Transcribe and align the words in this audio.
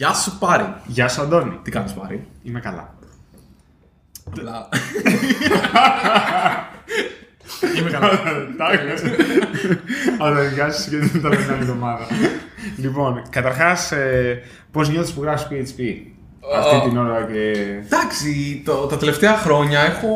Γεια 0.00 0.14
σου 0.14 0.38
Πάρη. 0.38 0.74
Γεια 0.86 1.08
σου 1.08 1.22
Αντώνη. 1.22 1.58
Τι 1.62 1.70
κάνεις 1.70 1.92
Πάρη; 1.92 2.26
Είμαι 2.42 2.60
καλά. 2.60 2.94
Απλά. 4.26 4.68
Είμαι 7.78 7.90
καλά. 7.90 8.08
Εντάξει. 8.52 9.04
Ωραία, 10.20 10.48
γεια 10.50 10.72
σου 10.72 10.90
και 10.90 10.98
δεν 10.98 11.22
τα 11.22 11.28
λέμε 11.28 11.42
την 11.42 11.52
άλλη 11.52 11.62
εβδομάδα. 11.62 12.06
Λοιπόν, 12.76 13.22
καταρχάς, 13.30 13.92
πώς 14.70 14.88
νιώθεις 14.88 15.12
που 15.12 15.22
γράφεις 15.22 15.74
PHP 15.76 15.80
αυτή 16.58 16.88
την 16.88 16.98
ώρα 16.98 17.28
και. 17.32 17.52
Εντάξει, 17.84 18.62
το, 18.64 18.72
τα 18.72 18.96
τελευταία 18.96 19.36
χρόνια 19.36 19.80
έχω 19.80 20.10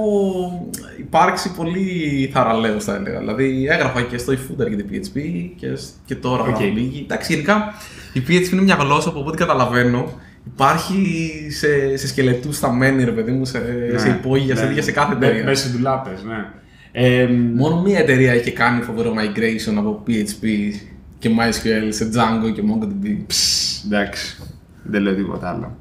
υπάρξει 0.98 1.52
πολύ 1.52 2.30
θαραλέο 2.32 2.80
θα 2.80 2.94
έλεγα. 2.94 3.18
Δηλαδή 3.18 3.66
έγραφα 3.70 4.02
και 4.02 4.18
στο 4.18 4.32
eFooter 4.32 4.68
για 4.68 4.76
την 4.76 4.86
PHP 4.90 5.20
και, 5.56 5.68
και 6.04 6.14
τώρα 6.14 6.42
Οκ. 6.42 6.48
γράφω 6.48 6.64
λίγη. 6.64 7.00
Εντάξει, 7.04 7.32
γενικά 7.32 7.74
η 8.12 8.22
PHP 8.28 8.52
είναι 8.52 8.62
μια 8.62 8.74
γλώσσα 8.80 9.12
που 9.12 9.18
από 9.18 9.28
ό,τι 9.28 9.36
καταλαβαίνω 9.36 10.12
υπάρχει 10.46 11.30
σε, 11.50 11.96
σε 11.96 12.06
σκελετούς 12.06 12.56
σταμένη 12.56 13.04
ρε 13.04 13.10
παιδί 13.10 13.32
μου, 13.32 13.44
σε, 13.44 13.58
σε 13.98 14.08
υπόγεια, 14.08 14.56
σε, 14.56 14.64
ναι. 14.66 14.80
σε 14.80 14.92
κάθε 14.92 15.14
Με- 15.14 15.26
εταιρεία. 15.26 15.44
Μέσα 15.44 15.66
σε 15.66 15.72
ντουλάπε, 15.76 16.10
ναι. 16.26 16.44
Ε, 16.96 17.26
Μόνο 17.54 17.82
μία 17.82 17.98
εταιρεία 17.98 18.32
έχει 18.32 18.50
κάνει 18.50 18.82
φοβερό 18.82 19.12
migration 19.14 19.74
από 19.76 20.02
PHP 20.06 20.46
και 21.18 21.30
MySQL 21.38 21.86
σε 21.88 22.10
Django 22.14 22.52
και 22.54 22.62
MongoDB. 22.62 23.16
ψ, 23.26 23.82
εντάξει. 23.84 24.42
Δεν 24.82 25.02
λέω 25.02 25.14
τίποτα 25.14 25.48
άλλο. 25.48 25.76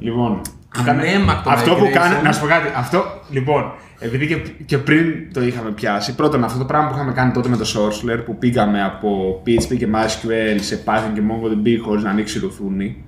Λοιπόν, 0.00 0.40
Αναίμακτο 0.88 1.50
αυτό 1.50 1.74
που 1.74 1.84
migration. 1.84 1.92
κάνει. 1.92 2.22
Να 2.22 2.32
σου 2.32 2.40
πω 2.40 2.46
κάτι. 2.46 2.68
Αυτό, 2.76 3.04
λοιπόν, 3.30 3.72
επειδή 3.98 4.26
και, 4.26 4.36
και 4.64 4.78
πριν 4.78 5.32
το 5.32 5.42
είχαμε 5.42 5.70
πιάσει, 5.70 6.14
πρώτον 6.14 6.44
αυτό 6.44 6.58
το 6.58 6.64
πράγμα 6.64 6.88
που 6.88 6.94
είχαμε 6.94 7.12
κάνει 7.12 7.32
τότε 7.32 7.48
με 7.48 7.56
το 7.56 7.64
Sourceler 7.74 8.24
που 8.24 8.38
πήγαμε 8.38 8.84
από 8.84 9.42
PHP 9.46 9.76
και 9.76 9.88
MySQL 9.94 10.58
σε 10.60 10.82
Python 10.84 11.10
και 11.14 11.20
MongoDB 11.28 11.78
χωρίς 11.84 12.02
να 12.02 12.10
ανοίξει 12.10 12.38
ρουθούνη. 12.38 13.04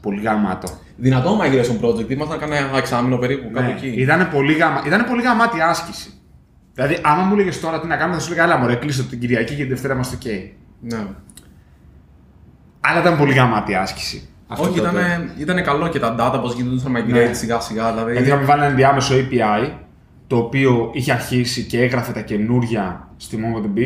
Πολύ 0.00 0.20
γαμάτο. 0.20 0.68
Δυνατό 0.96 1.40
migration 1.40 1.86
project, 1.86 2.10
ήμασταν 2.10 2.38
κανένα 2.38 2.76
εξάμεινο 2.76 3.16
περίπου 3.16 3.50
κάπου 3.50 3.66
Ναι, 3.66 3.72
εκεί. 3.72 3.86
Ήταν 3.86 4.30
πολύ, 4.32 4.52
γαμα... 4.52 4.82
Ήτανε 4.86 5.02
πολύ 5.02 5.22
γαμάτη 5.22 5.60
άσκηση. 5.60 6.10
Δηλαδή, 6.74 6.98
άμα 7.02 7.22
μου 7.22 7.34
έλεγες 7.34 7.60
τώρα 7.60 7.80
τι 7.80 7.86
να 7.86 7.96
κάνουμε, 7.96 8.18
θα 8.18 8.22
σου 8.22 8.32
έλεγα: 8.32 8.46
Άλλα, 8.46 8.56
μωρέ, 8.56 8.74
κλείσω 8.74 9.04
την 9.04 9.20
Κυριακή 9.20 9.54
και 9.54 9.60
την 9.60 9.68
Δευτέρα 9.68 9.94
μα 9.94 10.02
το 10.02 10.16
καίει. 10.18 10.56
Ναι. 10.80 11.06
Αλλά 12.80 13.00
ήταν 13.00 13.16
πολύ 13.16 13.32
γαμάτη 13.32 13.74
άσκηση. 13.74 14.28
Αυτό 14.52 14.64
Όχι, 14.68 14.78
τότε. 14.80 14.88
ήταν, 14.90 15.30
ήτανε 15.38 15.60
καλό 15.60 15.88
και 15.88 15.98
τα 15.98 16.14
data 16.18 16.40
πως 16.40 16.54
γινόντουσαν 16.54 16.92
migrate 16.96 17.26
Ναι. 17.26 17.32
σιγά 17.32 17.60
σιγά. 17.60 17.90
Δηλαδή, 17.92 18.12
Γιατί 18.12 18.26
είχαμε 18.28 18.44
βάλει 18.44 18.60
ένα 18.60 18.70
ενδιάμεσο 18.70 19.14
API 19.14 19.70
το 20.26 20.36
οποίο 20.36 20.90
είχε 20.92 21.12
αρχίσει 21.12 21.62
και 21.62 21.80
έγραφε 21.82 22.12
τα 22.12 22.20
καινούρια 22.20 23.08
στη 23.16 23.38
MongoDB 23.42 23.78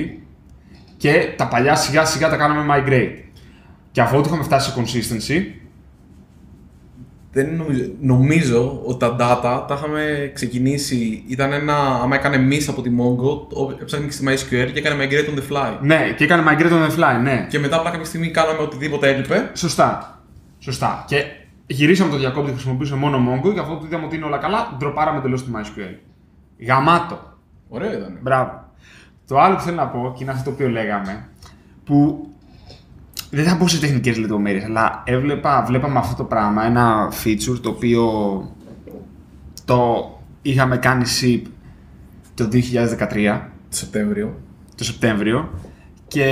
και 0.97 1.33
τα 1.37 1.49
παλιά 1.49 1.75
σιγά 1.75 2.05
σιγά 2.05 2.29
τα 2.29 2.37
κάναμε 2.37 2.75
migrate. 2.75 3.11
Και 3.93 4.01
αφού 4.01 4.21
είχαμε 4.27 4.43
φτάσει 4.43 4.71
σε 4.71 4.81
consistency, 4.81 5.43
δεν 7.33 7.55
νομίζω, 7.57 7.85
νομίζω 8.01 8.81
ότι 8.85 8.99
τα 8.99 9.17
data 9.21 9.65
τα 9.69 9.75
είχαμε 9.79 10.31
ξεκινήσει. 10.35 11.25
Ήταν 11.27 11.53
ένα. 11.53 11.75
Άμα 12.03 12.15
έκανε 12.15 12.49
miss 12.51 12.65
από 12.69 12.83
τη 12.83 12.91
Mongo, 12.99 13.49
το 13.49 13.77
έψαχνε 13.81 14.07
και 14.07 14.13
στη 14.13 14.25
MySQL 14.29 14.71
και 14.73 14.79
έκανε 14.79 15.05
migrate 15.05 15.31
on 15.31 15.39
the 15.39 15.57
fly. 15.57 15.79
ναι, 15.81 16.15
και 16.17 16.25
έκανε 16.25 16.43
migrate 16.49 16.73
on 16.73 16.91
the 16.91 16.99
fly, 16.99 17.21
ναι. 17.23 17.47
Και 17.51 17.59
μετά 17.59 17.77
απλά 17.77 17.91
κάποια 17.91 18.05
στιγμή 18.07 18.31
κάναμε 18.31 18.59
οτιδήποτε 18.63 19.09
έλειπε. 19.09 19.51
Σωστά. 19.55 20.16
Σωστά. 20.67 21.05
Και 21.07 21.25
γυρίσαμε 21.67 22.11
το 22.11 22.17
διακόπτη, 22.17 22.51
χρησιμοποιούσαμε 22.51 23.01
μόνο 23.01 23.19
Mongo 23.33 23.53
και 23.55 23.61
αφού 23.61 23.79
το 23.79 23.87
είδαμε 23.87 24.07
ότι 24.07 24.17
είναι 24.17 24.25
όλα 24.25 24.39
καλά, 24.39 24.75
ντροπάραμε 24.79 25.21
τελώς 25.21 25.45
τη 25.45 25.51
MySQL. 25.55 25.95
Γαμάτο. 26.67 27.19
Ωραίο 27.69 27.93
ήταν. 27.93 28.19
Μπράβο. 28.21 28.65
Το 29.27 29.39
άλλο 29.41 29.55
που 29.55 29.61
θέλω 29.61 29.77
να 29.77 29.87
πω, 29.87 30.13
και 30.17 30.23
είναι 30.23 30.33
αυτό 30.33 30.45
το 30.45 30.51
οποίο 30.51 30.69
λέγαμε, 30.69 31.29
που 31.85 32.29
δεν 33.31 33.45
θα 33.45 33.57
πω 33.57 33.69
σε 33.69 33.81
τεχνικές 33.81 34.17
λεπτομέρειες, 34.17 34.65
αλλά 34.65 35.03
έβλεπα, 35.07 35.65
βλέπαμε 35.67 35.99
αυτό 35.99 36.15
το 36.17 36.25
πράγμα, 36.25 36.65
ένα 36.65 37.13
feature 37.25 37.59
το 37.63 37.69
οποίο 37.69 38.05
το 39.65 40.11
είχαμε 40.43 40.77
κάνει 40.77 41.05
ship 41.21 41.43
το 42.35 42.49
2013, 42.53 43.41
Το 43.69 43.77
Σεπτέμβριο. 43.77 44.41
το 44.77 44.85
Σεπτέμβριο, 44.85 45.51
και 46.09 46.29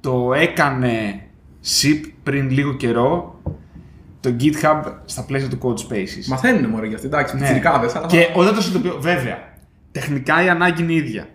το 0.00 0.32
έκανε 0.34 1.22
ship 1.68 2.10
πριν 2.22 2.50
λίγο 2.50 2.74
καιρό 2.74 3.40
το 4.20 4.36
GitHub 4.40 4.82
στα 5.04 5.24
πλαίσια 5.24 5.48
του 5.48 5.58
Code 5.62 5.92
Spaces. 5.92 6.26
Μαθαίνουν 6.28 6.70
μωρέ 6.70 6.86
για 6.86 6.94
αυτή, 6.94 7.06
εντάξει, 7.06 7.36
Ναι. 7.36 7.50
ναι. 7.50 7.60
αλλά. 7.94 8.06
Και 8.06 8.26
όταν 8.34 8.54
το 8.54 8.60
συνειδητοποιώ, 8.60 9.00
βέβαια, 9.00 9.38
τεχνικά 9.92 10.44
η 10.44 10.48
ανάγκη 10.48 10.82
είναι 10.82 10.92
η 10.92 10.96
ίδια. 10.96 11.26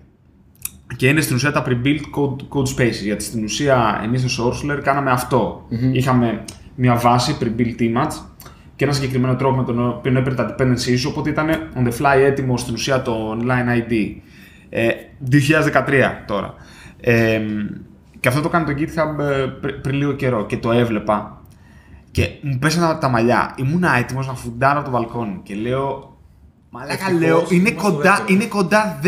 Και 0.95 1.07
είναι 1.07 1.21
στην 1.21 1.35
ουσία 1.35 1.51
τα 1.51 1.63
pre-built 1.67 1.99
code, 2.17 2.35
code 2.49 2.79
spaces. 2.79 3.01
Γιατί 3.03 3.23
στην 3.23 3.43
ουσία 3.43 4.01
εμείς 4.03 4.31
στο 4.31 4.49
Sourceler 4.49 4.79
κάναμε 4.83 5.11
αυτό. 5.11 5.67
Είχαμε 5.91 6.43
μια 6.75 6.95
βάση 6.95 7.37
pre-built 7.41 7.81
image 7.81 8.13
και 8.75 8.83
ένα 8.83 8.93
συγκεκριμένο 8.93 9.35
τρόπο 9.35 9.55
με 9.55 9.63
τον 9.63 9.87
οποίο 9.87 10.17
έπαιρνε 10.17 10.35
τα 10.35 10.55
dependencies 10.59 10.97
σου. 10.97 11.09
Οπότε 11.11 11.29
ήταν 11.29 11.49
on 11.75 11.87
the 11.87 11.91
fly 12.01 12.17
έτοιμο 12.19 12.57
στην 12.57 12.73
ουσία 12.73 13.01
το 13.01 13.37
online 13.39 13.91
ID. 13.91 14.15
Ε, 14.69 14.89
2013 15.31 16.23
τώρα. 16.27 16.53
Ε, 17.01 17.41
και 18.23 18.29
αυτό 18.29 18.41
το 18.41 18.49
κάνει 18.49 18.65
το 18.65 18.73
GitHub 18.81 19.19
ε, 19.19 19.45
πρι- 19.61 19.81
πριν 19.81 19.95
λίγο 19.95 20.11
καιρό 20.13 20.45
και 20.45 20.57
το 20.57 20.71
έβλεπα 20.71 21.41
και 22.11 22.29
μου 22.41 22.57
πέσανε 22.59 22.99
τα 22.99 23.07
μαλλιά. 23.09 23.55
Ήμουν 23.57 23.83
έτοιμος 23.83 24.27
να 24.27 24.33
φουντάρω 24.33 24.79
από 24.79 24.89
το 24.91 24.97
μπαλκόνι 24.97 25.39
και 25.43 25.55
λέω. 25.55 26.17
Μαλάκα 26.69 26.93
Ευτυχώς 26.93 27.19
λέω, 27.19 27.37
είναι 27.49 27.55
είμαστε 27.55 27.79
στο 27.79 27.91
κοντά, 27.91 28.01
δεύτερο. 28.09 28.27
είναι 28.33 28.45
κοντά 28.45 28.99
10 29.03 29.07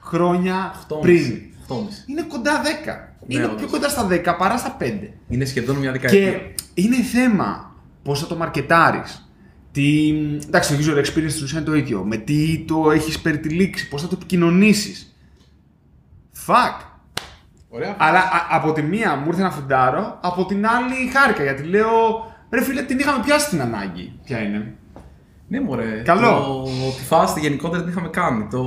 χρόνια 0.00 0.74
πριν. 1.00 1.42
8,5. 1.68 1.74
Είναι 2.06 2.22
κοντά 2.22 2.60
10. 2.62 3.14
είναι 3.26 3.44
όντως. 3.44 3.56
πιο 3.58 3.68
κοντά 3.68 3.88
στα 3.88 4.06
10 4.10 4.34
παρά 4.38 4.58
στα 4.58 4.76
5. 4.80 4.84
Είναι 5.28 5.44
σχεδόν 5.44 5.76
μια 5.76 5.92
δεκαετία. 5.92 6.30
Και 6.30 6.54
είναι 6.74 6.96
θέμα 6.96 7.74
πώ 8.02 8.14
θα 8.14 8.26
το 8.26 8.36
μαρκετάρεις. 8.36 9.28
Τι... 9.72 10.08
Εντάξει, 10.46 10.76
το 10.76 10.82
user 10.82 10.98
experience 10.98 11.30
στην 11.30 11.44
ουσία 11.44 11.58
είναι 11.58 11.68
το 11.68 11.74
ίδιο. 11.74 12.04
Με 12.04 12.16
τι 12.16 12.64
το 12.66 12.90
έχεις 12.90 13.20
περιτυλίξει, 13.20 13.88
πώς 13.88 14.02
θα 14.02 14.08
το 14.08 14.14
επικοινωνήσεις. 14.16 15.16
Fuck. 16.46 16.93
Ωραία. 17.74 17.94
Αλλά 17.98 18.18
α- 18.18 18.46
από 18.50 18.72
τη 18.72 18.82
μία 18.82 19.16
μου 19.16 19.24
ήρθε 19.26 19.42
να 19.42 19.50
φουντάρω, 19.50 20.18
από 20.22 20.44
την 20.46 20.66
άλλη 20.66 20.94
χάρηκα 21.14 21.42
γιατί 21.42 21.62
λέω. 21.62 21.88
Ρε 22.50 22.62
φίλε, 22.62 22.82
την 22.82 22.98
είχαμε 22.98 23.22
πιάσει 23.24 23.48
την 23.48 23.60
ανάγκη. 23.60 24.12
Ποια 24.24 24.38
είναι; 24.38 24.74
Ναι, 25.48 25.60
μωρέ. 25.60 26.02
Καλό. 26.04 26.30
Το, 26.30 26.64
τη 26.98 27.04
φάση 27.04 27.40
γενικότερα 27.40 27.82
την 27.82 27.90
είχαμε 27.90 28.08
κάνει. 28.08 28.46
Το, 28.50 28.62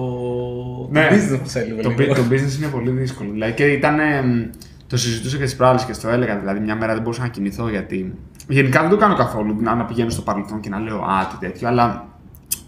Ναι. 0.92 1.08
το 1.08 1.16
business 1.16 1.40
μας 1.42 1.56
έλειπε 1.56 1.82
Το, 1.82 1.90
λίγο. 1.90 2.14
bu- 2.14 2.16
το 2.16 2.22
business 2.32 2.58
είναι 2.58 2.68
πολύ 2.72 2.90
δύσκολο. 2.90 3.32
Δηλαδή 3.32 3.52
και 3.54 3.66
ήταν. 3.66 4.00
εμ, 4.00 4.50
Το 4.88 4.98
συζητούσα 4.98 5.38
και 5.38 5.46
τι 5.46 5.56
προάλλες 5.56 5.84
και 5.86 5.94
στο 5.94 6.10
έλεγα. 6.10 6.38
Δηλαδή, 6.40 6.60
μια 6.60 6.76
μέρα 6.76 6.94
δεν 6.94 7.02
μπορούσα 7.02 7.22
να 7.22 7.28
κοιμηθώ 7.28 7.70
γιατί. 7.70 8.14
Γενικά 8.48 8.82
δεν 8.82 8.90
το 8.90 8.98
κάνω 8.98 9.16
καθόλου. 9.16 9.56
Να, 9.62 9.76
να 9.76 9.86
πηγαίνω 9.86 10.10
στο 10.10 10.22
παρελθόν 10.22 10.60
και 10.60 10.70
να 10.70 10.80
λέω 10.80 10.98
Α, 11.02 11.28
τι 11.30 11.46
τέτοιο. 11.48 11.68
Αλλά 11.68 12.06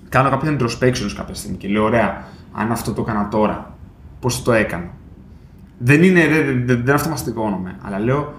κάνω 0.10 0.30
κάποια 0.30 0.56
introspection 0.58 1.12
κάποια 1.18 1.34
στιγμή 1.34 1.58
και 1.58 1.68
λέω: 1.68 1.84
Ωραία, 1.84 2.24
αν 2.54 2.72
αυτό 2.72 2.94
το 2.94 3.02
έκανα 3.08 3.28
τώρα, 3.28 3.74
πώς 4.20 4.44
το 4.44 4.52
έκανα. 4.52 4.90
Δεν 5.80 6.04
είναι. 6.04 6.28
Δεν, 6.28 6.66
δεν, 6.66 6.82
δεν 6.86 6.96
αυτομαστικώνομαι. 6.96 7.76
Αλλά 7.82 8.00
λέω: 8.00 8.34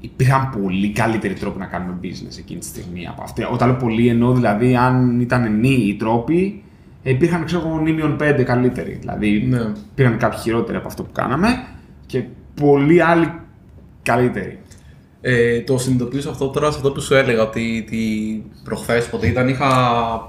Υπήρχαν 0.00 0.50
πολύ 0.62 0.92
καλύτεροι 0.92 1.34
τρόποι 1.34 1.58
να 1.58 1.66
κάνουμε 1.66 1.98
business 2.02 2.38
εκείνη 2.38 2.60
τη 2.60 2.66
στιγμή 2.66 3.06
από 3.06 3.22
αυτή. 3.22 3.46
Όταν 3.52 3.68
λέω 3.68 3.76
πολύ 3.76 4.08
εννοώ 4.08 4.32
δηλαδή 4.32 4.76
αν 4.76 5.20
ήταν 5.20 5.58
νη 5.58 5.68
οι 5.68 5.94
τρόποι, 5.94 6.62
ε, 7.02 7.10
υπήρχαν 7.10 7.44
ξέρω 7.44 7.68
εγώ 7.68 7.78
νήμιον 7.78 8.16
5 8.20 8.42
καλύτεροι. 8.44 8.96
Δηλαδή 9.00 9.46
Ναι. 9.48 9.72
υπήρχαν 9.92 10.16
κάποιοι 10.16 10.38
χειρότεροι 10.38 10.76
από 10.76 10.86
αυτό 10.86 11.02
που 11.02 11.12
κάναμε 11.12 11.64
και 12.06 12.24
πολλοί 12.54 13.02
άλλοι 13.02 13.32
καλύτεροι. 14.02 14.58
Ε, 15.24 15.60
το 15.60 15.78
συνειδητοποιήσω 15.78 16.30
αυτό 16.30 16.48
τώρα 16.48 16.70
σε 16.70 16.76
αυτό 16.76 16.90
που 16.92 17.00
σου 17.00 17.14
έλεγα 17.14 17.42
ότι 17.42 17.84
τη 17.88 17.98
προχθές 18.64 19.06
ποτέ 19.08 19.26
ήταν 19.26 19.48
είχα 19.48 19.68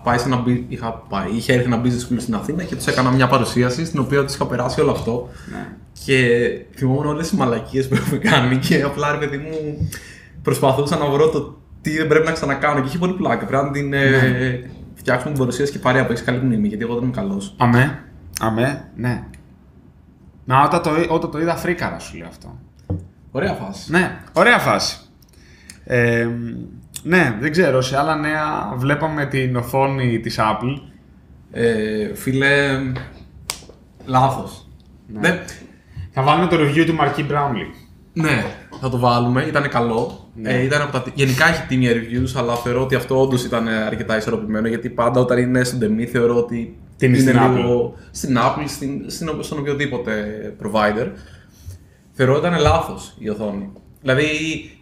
πάει 0.04 0.18
σε 0.18 0.26
ένα, 0.26 0.38
μπι- 0.38 0.72
είχα 0.72 0.94
πάει, 1.10 1.28
είχε 1.36 1.54
έρθει 1.54 1.66
ένα 1.66 1.82
business 1.84 2.12
school 2.14 2.16
στην 2.18 2.36
Αθήνα 2.36 2.64
και 2.64 2.76
τους 2.76 2.86
έκανα 2.86 3.12
μια 3.12 3.28
παρουσίαση 3.28 3.86
στην 3.86 4.00
οποία 4.00 4.24
τους 4.26 4.34
είχα 4.36 4.46
περάσει 4.46 4.82
όλο 4.82 4.92
αυτό 4.92 5.30
Ναι. 5.52 5.68
και 6.06 6.26
θυμόμουν 6.76 7.06
όλες 7.06 7.30
τις 7.30 7.38
μαλακίες 7.38 7.88
που 7.88 7.96
έχουμε 7.96 8.18
κάνει 8.18 8.58
και 8.58 8.82
απλά 8.82 9.12
ρε 9.12 9.18
παιδί 9.18 9.38
μου 9.38 9.90
προσπαθούσα 10.42 10.98
να 10.98 11.06
βρω 11.10 11.30
το 11.30 11.58
τι 11.82 11.98
δεν 11.98 12.08
πρέπει 12.08 12.26
να 12.26 12.32
ξανακάνω 12.32 12.80
και 12.82 12.88
είχε 12.88 12.98
πολύ 12.98 13.14
πλάκα. 13.14 13.46
Πρέπει 13.46 13.64
να 13.66 13.72
την 13.72 13.94
ε, 13.94 14.70
φτιάξουμε 14.96 15.32
την 15.32 15.40
παρουσίαση 15.40 15.72
και 15.72 15.80
παρέα 15.80 16.06
που 16.06 16.12
έχει 16.12 16.24
καλή 16.24 16.40
μνήμη 16.46 16.68
γιατί 16.68 16.84
εγώ 16.84 16.94
δεν 16.94 17.04
είμαι 17.04 17.12
καλός. 17.16 17.56
Αμέ, 17.58 18.04
αμέ, 18.40 18.90
ναι. 18.96 19.24
Να, 20.46 20.64
όταν 20.64 20.82
το, 20.82 20.90
όταν 21.10 21.32
το 21.32 21.40
είδα 21.40 21.56
φρίκαρα 21.56 22.00
σου 22.00 22.18
λέω 22.18 22.28
αυτό. 22.28 22.60
Ωραία 23.36 23.54
φάση. 23.54 23.92
Ναι, 23.92 24.20
ωραία 24.34 24.60
φάση. 24.60 24.98
Ε, 25.84 26.28
ναι, 27.04 27.38
δεν 27.40 27.52
ξέρω, 27.52 27.82
σε 27.82 27.98
άλλα 27.98 28.16
νέα 28.16 28.74
βλέπαμε 28.76 29.26
την 29.26 29.56
οθόνη 29.56 30.20
της 30.20 30.40
Apple. 30.40 30.82
Ε, 31.52 32.16
φίλε, 32.16 32.80
λάθος. 34.06 34.68
Δεν, 35.08 35.40
Θα 36.12 36.22
βάλουμε 36.22 36.48
το 36.48 36.56
review 36.60 36.86
του 36.86 36.96
Marquis 37.00 37.32
Brownlee. 37.32 37.74
Ναι, 38.14 38.46
θα 38.82 38.90
το 38.90 39.00
βάλουμε. 39.00 39.44
Ήταν 39.44 39.70
καλό. 39.70 40.30
Ναι. 40.36 40.54
Ε, 40.54 40.64
ήταν 40.64 40.82
από 40.82 40.92
τα... 40.92 41.04
Γενικά 41.14 41.48
έχει 41.48 41.62
τίμια 41.68 41.92
reviews, 41.92 42.32
αλλά 42.36 42.56
θεωρώ 42.56 42.82
ότι 42.82 42.96
αυτό 42.96 43.22
όντως 43.22 43.44
ήταν 43.44 43.68
αρκετά 43.68 44.18
ισορροπημένο. 44.18 44.68
Γιατί 44.68 44.90
πάντα 44.90 45.20
όταν 45.20 45.38
είναι 45.38 45.64
στον 45.64 45.80
τεμή, 45.80 46.06
θεωρώ 46.06 46.38
ότι 46.38 46.78
Τι 46.98 47.06
είναι 47.06 47.18
στην 47.18 47.56
λίγο 47.56 47.94
στην 48.12 48.38
Apple, 48.38 48.64
στην, 48.68 49.04
στην, 49.08 49.30
στον 49.40 49.60
οποιοδήποτε 49.60 50.24
provider. 50.62 51.08
Θεωρώ 52.16 52.36
ότι 52.36 52.48
ήταν 52.48 52.60
λάθος 52.60 53.16
η 53.20 53.30
οθόνη. 53.30 53.70
Δηλαδή, 54.02 54.26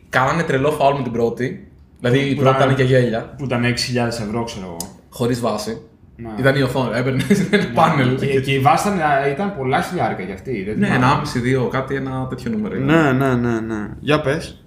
κάνανε 0.09 0.43
τρελό 0.43 0.71
φάουλ 0.71 0.95
με 0.97 1.03
την 1.03 1.11
πρώτη. 1.11 1.71
Δηλαδή, 1.99 2.19
η 2.29 2.35
Που 2.35 2.41
πρώτη 2.41 2.55
ήταν- 2.57 2.71
ήταν 2.71 2.85
για 2.85 2.99
γέλια. 2.99 3.35
Που 3.37 3.43
ήταν 3.43 3.63
6.000 3.65 4.21
ευρώ, 4.21 4.43
ξέρω 4.43 4.65
εγώ. 4.65 4.77
Χωρίς 5.09 5.39
βάση. 5.39 5.81
Ναι. 6.15 6.29
Ήταν 6.39 6.55
η 6.55 6.61
οθόνη. 6.61 6.97
Έπαιρνε 6.97 7.23
πάνελ. 7.75 8.19
Και, 8.19 8.41
και 8.41 8.51
η 8.53 8.59
βάση 8.59 8.87
ήταν, 8.87 8.99
ήταν 9.31 9.55
πολλά 9.57 9.81
χιλιάρικα 9.81 10.23
για 10.23 10.33
αυτή. 10.33 10.63
Δεν 10.63 10.79
Ναι, 10.79 10.85
θυμάμαι. 10.85 11.05
ένα 11.05 11.13
άμεση, 11.15 11.39
δύο, 11.39 11.67
κάτι, 11.67 11.95
ένα 11.95 12.27
τέτοιο 12.29 12.51
νούμερο. 12.51 12.75
ήταν. 12.75 12.85
Ναι, 12.87 13.11
ναι, 13.11 13.35
ναι, 13.35 13.59
ναι. 13.59 13.89
Για 13.99 14.21
πες. 14.21 14.63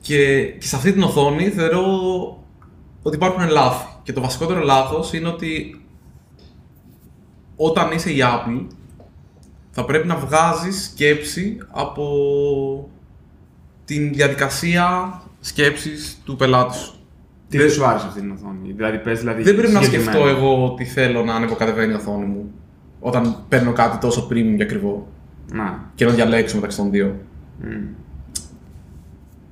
Και, 0.00 0.44
και 0.44 0.66
σε 0.66 0.76
αυτή 0.76 0.92
την 0.92 1.02
οθόνη 1.02 1.48
θεωρώ 1.48 1.82
ότι 3.02 3.16
υπάρχουν 3.16 3.48
λάθη. 3.48 3.86
Και 4.02 4.12
το 4.12 4.20
βασικότερο 4.20 4.60
λάθος 4.60 5.12
είναι 5.12 5.28
ότι 5.28 5.80
όταν 7.56 7.92
είσαι 7.92 8.10
η 8.10 8.18
Apple 8.20 8.66
θα 9.76 9.84
πρέπει 9.84 10.06
να 10.06 10.16
βγάζεις 10.16 10.84
σκέψη 10.84 11.58
από 11.70 12.04
την 13.84 14.12
διαδικασία 14.12 15.20
σκέψης 15.40 16.20
του 16.24 16.36
πελάτης 16.36 16.76
σου. 16.76 16.94
Τι 17.48 17.58
δεν 17.58 17.70
σου 17.70 17.84
άρεσε 17.86 18.06
αυτή 18.06 18.20
την 18.20 18.30
οθόνη; 18.30 18.72
Δηλαδή, 18.72 18.98
πες, 18.98 19.18
δηλαδή, 19.18 19.42
Δεν 19.42 19.56
πρέπει 19.56 19.72
να 19.72 19.82
συγκεκριμένα. 19.82 20.12
σκεφτώ 20.12 20.28
εγώ 20.38 20.64
ότι 20.64 20.84
θέλω 20.84 21.24
να 21.24 21.34
ανεβοκατεβαίνει 21.34 21.92
η 21.92 21.94
οθόνη 21.94 22.24
μου 22.24 22.50
όταν 23.00 23.44
παίρνω 23.48 23.72
κάτι 23.72 23.98
τόσο 23.98 24.28
premium 24.30 24.54
και 24.56 24.62
ακριβό 24.62 25.08
Να. 25.52 25.90
και 25.94 26.04
να 26.04 26.12
διαλέξω 26.12 26.54
μεταξύ 26.54 26.76
των 26.76 26.90
δύο. 26.90 27.16
Μμ. 27.62 27.86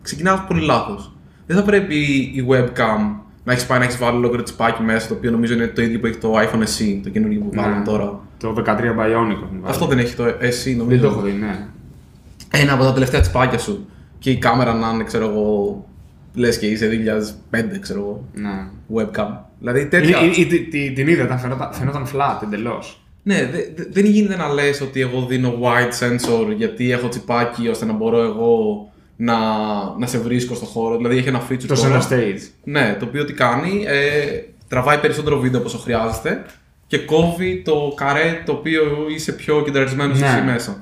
ξεκινάω 0.02 0.38
πολύ 0.48 0.60
λάθος. 0.64 1.12
Δεν 1.46 1.56
θα 1.56 1.62
πρέπει 1.62 1.96
η 2.34 2.46
webcam 2.48 3.21
να 3.44 3.52
έχεις 3.52 3.66
πάει 3.66 3.78
να 3.78 3.84
έχεις 3.84 3.96
βάλει 3.98 4.16
ολόκληρο 4.16 4.42
τσιπάκι 4.42 4.82
μέσα, 4.82 5.08
το 5.08 5.14
οποίο 5.14 5.30
νομίζω 5.30 5.54
είναι 5.54 5.66
το 5.66 5.82
ίδιο 5.82 6.00
που 6.00 6.06
έχει 6.06 6.16
το 6.18 6.34
iPhone 6.38 6.62
SE, 6.62 7.00
το 7.02 7.08
καινούργιο 7.10 7.40
που 7.40 7.48
Ναι. 7.54 7.62
βάλαμε 7.62 7.84
τώρα. 7.84 8.20
Το 8.38 8.52
13 8.52 8.64
Bionic 8.92 9.30
έχουν 9.30 9.48
βάλει. 9.60 9.62
Αυτό 9.64 9.86
δεν 9.86 9.98
έχει 9.98 10.14
το 10.16 10.24
SE, 10.24 10.76
νομίζω. 10.76 10.84
Δεν 10.86 11.00
το 11.00 11.06
έχω 11.06 11.20
δει, 11.20 11.32
ναι. 11.32 11.66
Ένα 12.52 12.72
από 12.72 12.82
τα 12.84 12.92
τελευταία 12.92 13.20
τσιπάκια 13.20 13.58
σου. 13.58 13.86
Και 14.18 14.30
η 14.30 14.36
κάμερα 14.38 14.74
να 14.74 14.90
είναι, 14.94 15.04
ξέρω 15.04 15.24
εγώ, 15.28 15.84
λες 16.34 16.58
και 16.58 16.66
είσαι 16.66 16.88
2005, 16.88 17.78
ξέρω 17.80 17.98
εγώ, 18.00 18.24
ναι. 18.34 18.66
webcam. 18.94 19.28
Δηλαδή 19.58 19.86
τέτοια. 19.86 20.20
Ή- 20.22 20.26
ή- 20.36 20.40
ή- 20.40 20.46
τη- 20.46 20.60
τη- 20.68 20.92
την 20.92 21.08
είδα, 21.08 21.22
ήταν, 21.24 21.38
φαινόταν, 21.38 21.72
φαινόταν 21.72 22.06
flat 22.14 22.42
εντελώς. 22.42 22.96
Ναι, 23.22 23.34
δε- 23.52 23.64
δε- 23.76 23.84
δεν 23.90 24.04
γίνεται 24.04 24.36
να 24.36 24.48
λες 24.52 24.80
ότι 24.80 25.00
εγώ 25.00 25.26
δίνω 25.28 25.58
wide 25.62 26.04
sensor 26.06 26.54
γιατί 26.56 26.90
έχω 26.92 27.08
τσιπάκι 27.08 27.68
ώστε 27.68 27.84
να 27.84 27.92
μπορώ 27.92 28.22
εγώ 28.22 28.56
να, 29.24 29.36
να 29.98 30.06
σε 30.06 30.18
βρίσκω 30.18 30.54
στο 30.54 30.64
χώρο. 30.64 30.96
Δηλαδή 30.96 31.16
έχει 31.16 31.28
ένα 31.28 31.42
feature 31.50 31.64
Το 31.66 31.74
τώρα. 31.74 32.00
center 32.08 32.12
stage. 32.12 32.38
Ναι, 32.64 32.96
το 32.98 33.04
οποίο 33.04 33.24
τι 33.24 33.32
κάνει, 33.32 33.84
ε, 33.86 34.42
τραβάει 34.68 34.98
περισσότερο 34.98 35.38
βίντεο 35.38 35.58
από 35.60 35.68
όσο 35.68 35.78
χρειάζεται 35.78 36.44
και 36.86 36.98
κόβει 36.98 37.62
το 37.64 37.92
καρέ 37.96 38.42
το 38.46 38.52
οποίο 38.52 38.82
είσαι 39.14 39.32
πιο 39.32 39.62
κεντραρισμένος 39.62 40.20
Ναι. 40.20 40.26
εσύ 40.26 40.40
μέσα. 40.42 40.78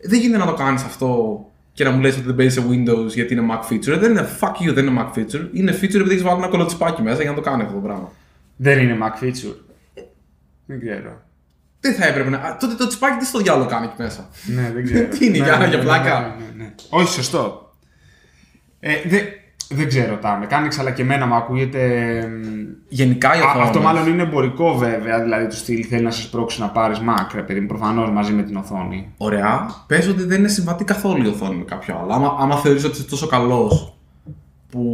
Δεν 0.00 0.20
γίνεται 0.20 0.38
να 0.44 0.46
το 0.50 0.54
κάνεις 0.54 0.82
αυτό 0.82 1.38
και 1.72 1.84
να 1.84 1.90
μου 1.90 2.00
λες 2.00 2.14
ότι 2.16 2.24
δεν 2.26 2.34
παίζει 2.34 2.60
σε 2.60 2.66
Windows 2.70 3.08
γιατί 3.14 3.34
είναι 3.34 3.46
Mac 3.50 3.72
feature. 3.72 3.98
Δεν 3.98 4.10
είναι 4.10 4.28
fuck 4.40 4.68
you, 4.68 4.74
δεν 4.74 4.86
είναι 4.86 5.00
Mac 5.04 5.18
feature. 5.18 5.48
Είναι 5.52 5.72
feature 5.72 5.94
επειδή 5.94 6.10
έχεις 6.10 6.22
βάλει 6.22 6.38
ένα 6.38 6.48
κολοτσιπάκι 6.48 7.02
μέσα 7.02 7.20
για 7.22 7.30
να 7.30 7.36
το 7.36 7.42
κάνει 7.42 7.62
αυτό 7.62 7.74
το 7.74 7.80
πράγμα. 7.80 8.10
Δεν 8.56 8.78
είναι 8.78 8.98
Mac 9.02 9.24
feature. 9.24 9.56
Δεν 10.66 10.80
ξέρω. 10.80 11.22
Δεν 11.80 11.94
θα 11.94 12.06
έπρεπε 12.06 12.30
να. 12.30 12.36
Α, 12.38 12.56
τότε 12.60 12.74
το 12.74 12.86
τσιπάκι 12.86 13.18
τι 13.18 13.26
στο 13.26 13.38
διάλογο 13.38 13.68
κάνει 13.68 13.84
εκεί 13.86 13.94
μέσα. 14.02 14.28
Ναι, 14.46 14.70
δεν 14.74 14.84
ξέρω. 14.84 15.08
Τι 15.18 15.26
είναι, 15.26 15.38
Ναι, 15.38 15.44
για- 15.44 15.56
ναι, 15.56 15.66
για 15.66 15.76
ναι, 15.76 15.82
πλάκα; 15.82 16.20
ναι, 16.20 16.44
ναι, 16.44 16.64
ναι. 16.64 16.74
Όχι, 16.88 17.12
σωστό. 17.12 17.63
Ε, 18.86 18.94
δεν, 19.08 19.20
δεν 19.68 19.88
ξέρω 19.88 20.16
τα 20.16 20.40
mechanics, 20.42 20.76
αλλά 20.80 20.90
και 20.90 21.02
εμένα 21.02 21.26
μου 21.26 21.34
ακούγεται. 21.34 21.80
μ, 22.28 22.42
Γενικά 22.88 23.36
η 23.36 23.40
Α, 23.40 23.44
οθόνη. 23.44 23.62
αυτό 23.64 23.80
μάλλον 23.80 24.06
είναι 24.08 24.22
εμπορικό 24.22 24.74
βέβαια, 24.74 25.22
δηλαδή 25.22 25.46
του 25.46 25.56
στυλ 25.56 25.86
θέλει 25.88 26.02
να 26.02 26.10
σε 26.10 26.22
σπρώξει 26.22 26.60
να 26.60 26.68
πάρεις 26.68 26.98
Mac, 26.98 27.30
ρε 27.34 27.42
παιδί 27.42 27.60
μου, 27.60 27.66
προφανώς 27.66 28.10
μαζί 28.10 28.32
με 28.32 28.42
την 28.42 28.56
οθόνη. 28.56 29.12
Ωραία. 29.16 29.66
Πες 29.86 30.08
ότι 30.08 30.22
δεν 30.24 30.38
είναι 30.38 30.48
συμβατή 30.48 30.84
καθόλου 30.84 31.24
η 31.24 31.28
οθόνη 31.28 31.54
με 31.56 31.64
κάποιο 31.64 31.98
άλλο. 32.02 32.12
Άμα, 32.12 32.36
άμα 32.40 32.56
θεωρείς 32.56 32.84
ότι 32.84 32.96
είσαι 32.98 33.08
τόσο 33.08 33.26
καλός 33.26 33.96
που 34.70 34.90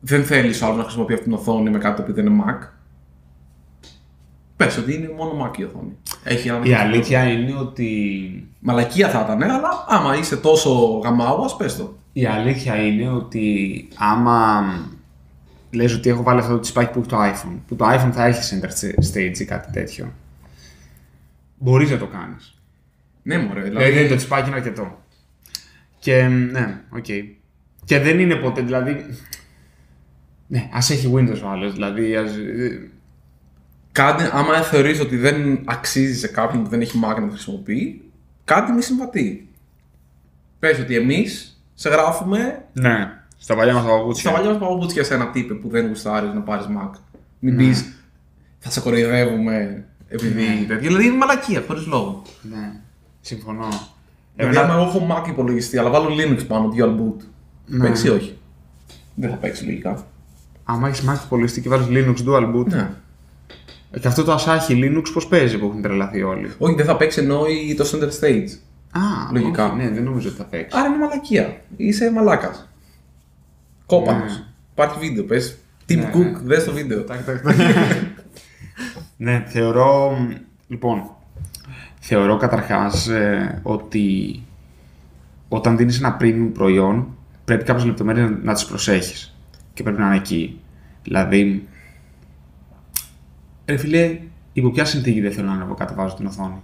δεν 0.00 0.24
θέλεις 0.24 0.62
άλλος 0.62 0.76
να 0.76 0.82
χρησιμοποιεί 0.82 1.12
αυτή 1.12 1.24
την 1.24 1.34
οθόνη 1.34 1.70
με 1.70 1.78
κάτι 1.78 1.96
το 1.96 2.02
οποίο 2.02 2.14
δεν 2.14 2.26
είναι 2.26 2.44
Mac. 2.46 2.68
Πες 4.56 4.76
ότι 4.78 4.94
είναι 4.94 5.10
μόνο 5.16 5.46
Mac 5.46 5.58
η 5.58 5.64
οθόνη. 5.64 5.96
Έχει 6.24 6.48
ένα 6.48 6.60
Η 6.62 6.74
αλήθεια 6.74 7.22
είναι 7.24 7.54
ότι. 7.60 8.46
Μαλακία 8.60 9.08
θα 9.08 9.20
ήταν, 9.24 9.42
αλλά 9.50 9.84
άμα 9.88 10.16
είσαι 10.16 10.36
τόσο 10.36 11.00
γαμάουα, 11.04 11.56
πες 11.56 11.76
το. 11.76 11.96
Η 12.12 12.26
αλήθεια 12.26 12.76
είναι 12.76 13.08
ότι 13.08 13.88
άμα 13.96 14.64
λες 15.70 15.94
ότι 15.94 16.08
έχω 16.10 16.22
βάλει 16.22 16.40
αυτό 16.40 16.52
το 16.52 16.60
τσιπάκι 16.60 16.92
που 16.92 16.98
έχει 16.98 17.08
το 17.08 17.16
iPhone, 17.22 17.58
που 17.66 17.76
το 17.76 17.84
iPhone 17.88 18.10
θα 18.12 18.24
έχει 18.24 18.60
center 18.60 18.68
stage 19.12 19.38
ή 19.38 19.44
κάτι 19.44 19.72
τέτοιο, 19.72 20.12
μπορείς 21.58 21.90
να 21.90 21.98
το 21.98 22.06
κάνεις. 22.06 22.56
Ναι, 23.22 23.38
μωρέ. 23.38 23.62
Δηλαδή, 23.62 23.90
Δηλαδή, 23.90 24.08
το 24.08 24.16
τσιπάκι 24.16 24.46
είναι 24.48 24.56
αρκετό. 24.56 25.04
Και 25.98 26.22
ναι, 26.26 26.80
οκ. 26.90 27.04
Και 27.84 27.98
δεν 27.98 28.20
είναι 28.20 28.34
ποτέ, 28.34 28.62
δηλαδή. 28.62 29.06
Ναι, 30.46 30.68
ας 30.72 30.90
έχει 30.90 31.12
Windows 31.14 31.40
ο 31.44 31.48
άλλος. 31.48 31.72
Δηλαδή, 31.72 32.16
ας... 32.16 32.30
κάτι, 33.92 34.24
άμα 34.32 34.62
θεωρείς 34.62 35.00
ότι 35.00 35.16
δεν 35.16 35.62
αξίζει 35.64 36.18
σε 36.18 36.28
κάποιον 36.28 36.62
που 36.62 36.68
δεν 36.68 36.80
έχει 36.80 37.00
Mac 37.04 37.14
να 37.14 37.26
το 37.26 37.30
χρησιμοποιεί, 37.30 38.02
κάτι 38.44 38.72
μη 38.72 38.82
συμβατή. 38.82 39.48
Πες 40.58 40.78
ότι 40.78 40.96
εμείς 40.96 41.51
σε 41.82 41.88
γράφουμε 41.88 42.64
Ναι, 42.72 43.12
στα 43.38 43.54
παλιά 43.56 43.74
μας 43.74 43.82
τα 43.84 43.88
παπούτσια. 43.90 44.30
Στα 44.30 44.38
παλιά 44.38 44.50
μας 44.58 44.68
παπούτσια 44.68 45.04
σε 45.04 45.14
ένα 45.14 45.30
τύπε 45.30 45.54
που 45.54 45.68
δεν 45.68 45.86
γουστάρεις 45.86 46.32
να 46.34 46.40
πάρεις 46.40 46.66
Mac. 46.66 46.90
Μην 47.38 47.54
Ναι. 47.54 47.62
πεις 47.62 47.92
θα 48.58 48.70
σε 48.70 48.80
κοροϊδεύουμε 48.80 49.84
επειδή. 50.08 50.64
τέτοιο. 50.68 50.88
Δηλαδή 50.88 51.06
είναι 51.06 51.16
μαλακία, 51.16 51.62
χωρίς 51.66 51.86
λόγο. 51.86 52.22
Ναι, 52.42 52.72
συμφωνώ. 53.20 53.68
Δηλαδή, 54.36 54.56
άμα 54.56 54.74
εγώ 54.74 54.82
έχω 54.82 55.06
Mac 55.10 55.28
υπολογιστή, 55.28 55.78
αλλά 55.78 55.90
βάλω 55.90 56.08
Linux 56.08 56.46
πάνω, 56.48 56.72
dual 56.76 56.88
boot. 57.00 57.24
Ναι. 57.66 57.84
Παίξει 57.86 58.06
ή 58.06 58.10
όχι; 58.10 58.38
Δεν 59.14 59.30
θα 59.30 59.36
παίξει 59.36 59.64
λογικά. 59.64 60.06
άμα 60.64 60.88
έχεις 60.88 61.04
Mac 61.08 61.24
υπολογιστή 61.24 61.60
και 61.60 61.68
βάλει 61.68 61.84
Linux 61.88 62.28
dual 62.28 62.54
boot. 62.54 62.66
Ναι. 62.66 62.90
Ε, 63.90 63.98
Και 63.98 64.08
αυτό 64.08 64.24
το 64.24 64.34
Asahi 64.34 64.70
Linux 64.72 65.04
πώς 65.12 65.26
παίζει 65.26 65.58
που 65.58 65.66
έχουν 65.66 65.82
τρελαθεί 65.82 66.22
όλοι; 66.22 66.50
Όχι, 66.58 66.74
δεν 66.74 66.86
θα 66.86 66.96
παίξει 66.96 67.20
ενώ 67.20 67.46
η- 67.46 67.74
το 67.74 67.84
center 67.92 68.20
stage. 68.24 68.48
Α, 68.92 69.00
Λογικά. 69.32 69.66
όχι, 69.66 69.76
ναι, 69.76 69.90
δεν 69.90 70.02
νομίζω 70.02 70.28
ότι 70.28 70.36
θα 70.36 70.44
παίξει. 70.44 70.78
Άρα 70.78 70.88
είναι 70.88 70.98
μαλακία. 70.98 71.60
Είσαι 71.76 72.10
μαλάκας. 72.12 72.68
Κόπανο. 73.86 74.24
Ναι. 74.24 74.30
Υπάρχει 74.72 74.98
βίντεο, 74.98 75.24
πες. 75.24 75.56
Tim 75.88 75.96
Ναι, 75.96 76.10
Cook, 76.14 76.32
ναι. 76.32 76.38
δες 76.42 76.64
το 76.64 76.72
βίντεο. 76.72 77.04
ναι, 79.16 79.44
θεωρώ. 79.48 80.16
Λοιπόν, 80.68 81.10
θεωρώ 82.00 82.36
καταρχάς 82.36 83.08
ε, 83.08 83.60
ότι 83.62 84.40
όταν 85.48 85.76
δίνεις 85.76 85.98
ένα 85.98 86.16
premium 86.20 86.50
προϊόν 86.52 87.06
πρέπει 87.44 87.64
κάποιες 87.64 87.86
λεπτομέρειες 87.86 88.30
να, 88.30 88.38
να 88.42 88.52
τις 88.54 88.64
προσέχεις 88.64 89.36
και 89.74 89.82
πρέπει 89.82 90.00
να 90.00 90.06
είναι 90.06 90.16
εκεί. 90.16 90.60
Δηλαδή, 91.02 91.68
ρε 93.66 93.76
φίλε, 93.76 94.18
υπό 94.52 94.70
ποια 94.70 94.84
συνθήκη 94.84 95.20
δεν 95.20 95.32
θέλω 95.32 95.46
να 95.46 95.52
ανεβοκατεβάζω 95.52 96.14
την 96.14 96.26
οθόνη; 96.26 96.62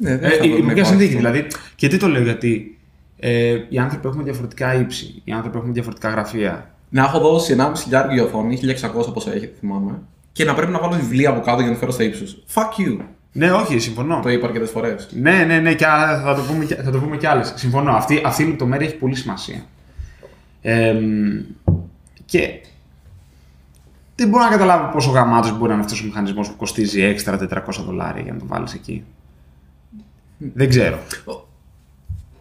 Ναι, 0.00 0.16
δεν 0.16 0.30
Ε, 0.30 0.34
θα 0.36 0.44
υπό 0.44 0.54
βρω 0.56 0.64
να 0.66 0.72
ποια 0.72 0.72
υπάρχει 0.72 0.84
συνθήκη, 0.84 1.16
αυτό. 1.16 1.30
δηλαδή. 1.30 1.46
Και 1.76 1.88
τι 1.88 1.96
το 1.96 2.06
λέω, 2.08 2.22
γιατί 2.22 2.78
ε, 3.18 3.56
οι 3.68 3.78
άνθρωποι 3.78 4.08
έχουμε 4.08 4.22
διαφορετικά 4.22 4.74
ύψη, 4.74 5.22
οι 5.24 5.32
άνθρωποι 5.32 5.56
έχουμε 5.56 5.72
διαφορετικά 5.72 6.08
γραφεία. 6.08 6.70
Να 6.88 7.02
έχω 7.02 7.18
δώσει 7.18 7.56
1,5 7.58 7.72
χιλιάρικο 7.82 8.14
για 8.14 8.22
οθόνη, 8.22 8.56
1600 8.56 9.12
πόσο 9.14 9.30
έχει, 9.30 9.50
θυμάμαι. 9.60 9.98
Και 10.32 10.44
να 10.44 10.54
πρέπει 10.54 10.72
να 10.72 10.78
βάλω 10.78 10.92
βιβλία 10.92 11.30
από 11.30 11.40
κάτω 11.40 11.56
για 11.60 11.66
να 11.66 11.72
το 11.72 11.78
φέρω 11.78 11.92
στα 11.92 12.02
ύψους. 12.04 12.36
Fuck 12.54 12.80
you. 12.80 12.96
Ναι, 13.32 13.50
όχι, 13.52 13.78
συμφωνώ. 13.78 14.20
Το 14.22 14.28
είπα 14.28 14.46
αρκετές 14.46 14.70
φορές. 14.70 15.08
Ναι, 15.12 15.44
ναι, 15.44 15.58
ναι, 15.58 15.74
και 15.74 15.86
α- 15.86 16.20
θα 16.24 16.34
το 16.34 16.42
πούμε, 16.42 16.64
και- 16.64 16.74
θα 16.74 16.90
το 16.90 16.98
πούμε 16.98 17.16
κι 17.16 17.26
άλλες. 17.26 17.52
Συμφωνώ. 17.56 17.90
Αυτή, 17.92 18.20
αυτή 18.24 18.42
η 18.42 18.46
λεπτομέρεια 18.46 18.86
έχει 18.86 18.96
πολύ 18.96 19.14
σημασία. 19.16 19.64
Ε, 20.62 20.94
και 22.24 22.60
δεν 24.16 24.28
μπορώ 24.28 24.44
να 24.44 24.50
καταλάβω 24.50 24.92
πόσο 24.92 25.10
γαμάτος 25.10 25.52
μπορεί 25.58 25.68
να 25.68 25.74
είναι 25.74 25.82
αυτός 25.84 26.00
ο 26.02 26.04
μηχανισμός 26.04 26.48
που 26.48 26.56
κοστίζει 26.56 27.02
έξτρα 27.02 27.36
400 27.36 27.82
δολάρια 27.86 28.22
για 28.22 28.32
να 28.32 28.38
το 28.38 28.44
βάλεις 28.48 28.74
εκεί. 28.74 29.04
Δεν 30.54 30.68
ξέρω. 30.68 30.98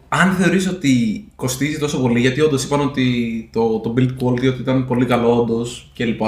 Αν 0.08 0.32
θεωρείς 0.32 0.68
ότι 0.68 1.26
κοστίζει 1.36 1.78
τόσο 1.78 2.02
πολύ, 2.02 2.20
γιατί 2.20 2.42
όντως 2.42 2.64
είπαν 2.64 2.80
ότι 2.80 3.50
το, 3.54 3.80
το 3.80 3.94
build 3.98 4.24
quality 4.24 4.48
ότι 4.48 4.62
ήταν 4.62 4.86
πολύ 4.86 5.06
καλό 5.06 5.40
όντως 5.42 5.92
κλπ. 5.96 6.22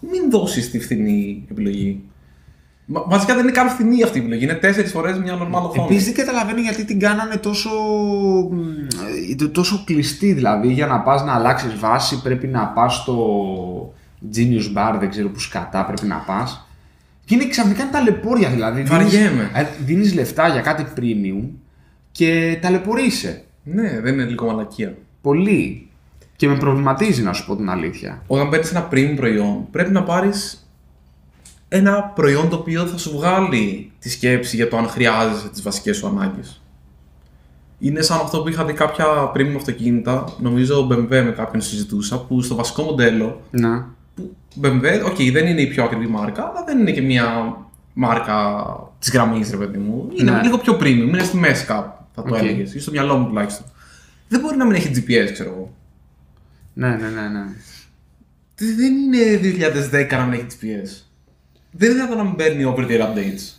Μην 0.00 0.30
δώσεις 0.30 0.70
τη 0.70 0.80
φθηνή 0.80 1.44
επιλογή. 1.50 2.00
Μα, 2.86 3.04
βασικά 3.08 3.34
δεν 3.34 3.42
είναι 3.42 3.52
καν 3.52 3.68
φθηνή 3.68 4.02
αυτή 4.02 4.18
η 4.18 4.20
επιλογή. 4.20 4.44
Είναι 4.44 4.54
τέσσερις 4.54 4.90
φορές 4.90 5.18
μια 5.18 5.38
normal 5.38 5.62
οθόνη. 5.62 5.84
Επίσης 5.84 6.04
δεν 6.04 6.14
καταλαβαίνω 6.14 6.60
γιατί 6.60 6.84
την 6.84 6.98
κάνανε 6.98 7.36
τόσο, 7.36 7.70
μ, 8.50 9.50
τόσο 9.52 9.82
κλειστή. 9.84 10.32
Δηλαδή 10.32 10.72
για 10.72 10.86
να 10.86 11.00
πας 11.00 11.24
να 11.24 11.34
αλλάξεις 11.34 11.78
βάση 11.78 12.22
πρέπει 12.22 12.46
να 12.46 12.66
πας 12.66 12.94
στο 12.94 13.94
Genius 14.34 14.76
Bar, 14.76 14.96
δεν 14.98 15.10
ξέρω 15.10 15.28
που 15.28 15.38
σκατά 15.38 15.84
πρέπει 15.84 16.06
να 16.06 16.16
πας. 16.16 16.66
Και 17.32 17.38
είναι 17.38 17.48
ξαφνικά 17.50 17.82
είναι 17.82 17.92
ταλαιπώρια 17.92 18.48
δηλαδή. 18.48 18.82
Βαριέμαι. 18.82 19.50
Δίνεις, 19.54 19.68
δίνεις 19.84 20.14
λεφτά 20.14 20.48
για 20.48 20.60
κάτι 20.60 20.86
premium 20.96 21.48
και 22.12 22.58
ταλαιπωρείσαι. 22.60 23.44
Ναι, 23.62 24.00
δεν 24.00 24.12
είναι 24.14 24.24
λίγο 24.24 24.46
μαλακία. 24.46 24.94
Πολύ. 25.20 25.88
Και 26.36 26.48
με 26.48 26.56
προβληματίζει 26.56 27.22
να 27.22 27.32
σου 27.32 27.46
πω 27.46 27.56
την 27.56 27.70
αλήθεια. 27.70 28.22
Όταν 28.26 28.48
παίρνεις 28.48 28.70
ένα 28.70 28.88
premium 28.92 29.12
προϊόν, 29.16 29.70
πρέπει 29.70 29.92
να 29.92 30.02
πάρεις 30.02 30.68
ένα 31.68 32.02
προϊόν 32.02 32.48
το 32.48 32.56
οποίο 32.56 32.86
θα 32.86 32.98
σου 32.98 33.10
βγάλει 33.16 33.90
τη 33.98 34.10
σκέψη 34.10 34.56
για 34.56 34.68
το 34.68 34.76
αν 34.76 34.88
χρειάζεσαι 34.88 35.48
τις 35.48 35.62
βασικές 35.62 35.96
σου 35.96 36.06
ανάγκες. 36.06 36.62
Είναι 37.78 38.02
σαν 38.02 38.18
αυτό 38.20 38.42
που 38.42 38.48
είχα 38.48 38.64
δει 38.64 38.72
κάποια 38.72 39.32
premium 39.34 39.56
αυτοκίνητα, 39.56 40.24
νομίζω 40.38 40.88
BMW 40.90 41.08
με 41.08 41.34
κάποιον 41.36 41.62
συζητούσα, 41.62 42.18
που 42.18 42.42
στο 42.42 42.54
βασικό 42.54 42.82
μοντέλο. 42.82 43.40
Να. 43.50 43.94
Που 44.54 44.60
BMW, 44.64 45.04
οκ, 45.06 45.16
δεν 45.32 45.46
είναι 45.46 45.60
η 45.60 45.66
πιο 45.66 45.84
ακριβή 45.84 46.06
μάρκα, 46.06 46.42
αλλά 46.42 46.64
δεν 46.66 46.78
είναι 46.78 46.90
και 46.92 47.02
μια 47.02 47.56
μάρκα 47.92 48.64
της 48.98 49.10
γραμμής, 49.10 49.50
ρε 49.50 49.56
παιδί 49.56 49.78
μου. 49.78 50.08
Είναι 50.18 50.30
Ναι. 50.30 50.42
λίγο 50.42 50.58
πιο 50.58 50.76
premium, 50.80 50.86
είναι 51.08 51.22
στη 51.22 51.36
μέση 51.36 51.64
κάπου, 51.66 52.04
θα 52.14 52.22
το 52.22 52.34
Οκ. 52.34 52.42
έλεγες, 52.42 52.74
ή 52.74 52.80
στο 52.80 52.90
μυαλό 52.90 53.16
μου 53.18 53.26
τουλάχιστον. 53.26 53.66
Δεν 54.28 54.40
μπορεί 54.40 54.56
να 54.56 54.64
μην 54.64 54.74
έχει 54.74 54.90
GPS, 54.94 55.30
ξέρω 55.32 55.50
εγώ. 55.50 55.72
Ναι, 56.74 56.88
ναι, 56.88 57.08
ναι, 57.08 57.28
ναι. 57.28 57.44
Δεν 58.54 58.76
δεν 58.76 58.92
είναι 58.96 59.40
2010 60.10 60.16
να 60.16 60.24
μην 60.24 60.32
έχει 60.32 60.46
GPS. 60.48 61.02
Δεν 61.70 61.90
είναι 61.90 61.98
δυνατόν 61.98 62.16
να 62.16 62.24
μην 62.24 62.34
παίρνει 62.36 62.64
over 62.64 62.86
the 62.86 63.00
updates. 63.00 63.56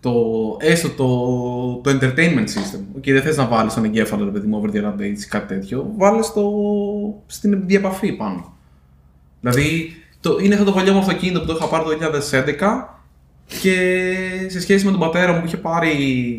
Το, 0.00 0.12
έστω 0.60 0.88
το, 0.88 1.74
το 1.90 1.98
entertainment 2.00 2.44
system. 2.46 2.98
Okay, 2.98 3.12
δεν 3.12 3.22
θες 3.22 3.36
να 3.36 3.46
βάλεις 3.46 3.72
στον 3.72 3.84
εγκέφαλο 3.84 4.24
ρε 4.24 4.30
παιδί 4.30 4.46
μου 4.46 4.62
over 4.64 4.70
the 4.76 4.84
updates 4.84 5.20
ή 5.24 5.26
κάτι 5.28 5.46
τέτοιο. 5.54 5.92
Βάλες 5.96 6.32
το 6.32 6.42
στην 7.26 7.66
διαπαφή 7.66 8.12
πάνω. 8.12 8.52
Δηλαδή 9.40 9.90
το, 10.20 10.38
είναι 10.42 10.54
αυτό 10.54 10.66
το 10.66 10.72
παλιό 10.72 10.92
μου 10.92 10.98
αυτοκίνητο 10.98 11.40
που 11.40 11.46
το 11.46 11.52
είχα 11.56 11.66
πάρει 11.66 11.84
το 11.84 11.90
2011 12.58 12.98
και 13.60 13.74
σε 14.46 14.60
σχέση 14.60 14.84
με 14.84 14.90
τον 14.90 15.00
πατέρα 15.00 15.32
μου 15.32 15.40
που 15.40 15.46
είχε 15.46 15.56
πάρει. 15.56 15.92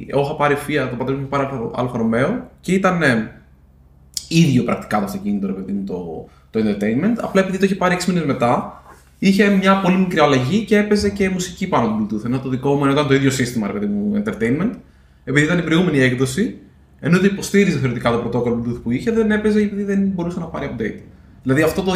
Εγώ 0.09 0.21
είχα 0.21 0.35
πάρει 0.35 0.55
Fiat, 0.55 0.87
τον 0.89 0.97
πατέρα 0.97 1.17
μου 1.17 1.27
είχε 1.29 1.29
πάρει 1.29 1.47
Αλφα 1.73 1.99
Romeo 1.99 2.41
και 2.61 2.73
ήταν 2.73 3.01
ε, 3.01 3.31
ίδιο 4.27 4.63
πρακτικά 4.63 4.97
το 4.97 5.05
αυτοκίνητο, 5.05 5.47
ρε 5.47 5.53
παιδί 5.53 5.71
μου, 5.71 5.83
το, 5.83 6.27
το 6.49 6.59
entertainment. 6.59 7.17
Απλά 7.21 7.41
επειδή 7.41 7.57
το 7.57 7.65
είχε 7.65 7.75
πάρει 7.75 7.97
6 7.99 8.05
μήνες 8.05 8.25
μετά, 8.25 8.83
είχε 9.19 9.49
μια 9.49 9.81
πολύ 9.81 9.97
μικρή 9.97 10.19
αλλαγή 10.19 10.63
και 10.65 10.77
έπαιζε 10.77 11.09
και 11.09 11.29
μουσική 11.29 11.67
πάνω 11.67 11.87
από 11.87 11.97
το 11.97 12.15
Bluetooth. 12.15 12.25
Ενώ 12.25 12.39
το 12.39 12.49
δικό 12.49 12.75
μου 12.75 12.85
ήταν 12.85 13.07
το 13.07 13.13
ίδιο 13.13 13.29
σύστημα, 13.29 13.67
ρε 13.67 13.73
παιδί 13.73 13.85
μου, 13.85 14.23
entertainment. 14.23 14.71
Επειδή 15.23 15.45
ήταν 15.45 15.57
η 15.57 15.61
προηγούμενη 15.61 15.99
έκδοση, 15.99 16.57
ενώ 16.99 17.19
το 17.19 17.25
υποστήριζε 17.25 17.77
θεωρητικά 17.77 18.11
το 18.11 18.17
πρωτόκολλο 18.17 18.63
Bluetooth 18.65 18.81
που 18.83 18.91
είχε, 18.91 19.11
δεν 19.11 19.31
έπαιζε 19.31 19.59
επειδή 19.59 19.83
δεν 19.83 20.11
μπορούσε 20.15 20.39
να 20.39 20.45
πάρει 20.45 20.75
update. 20.75 20.99
Δηλαδή 21.53 21.61
αυτό 21.69 21.81
το 21.83 21.91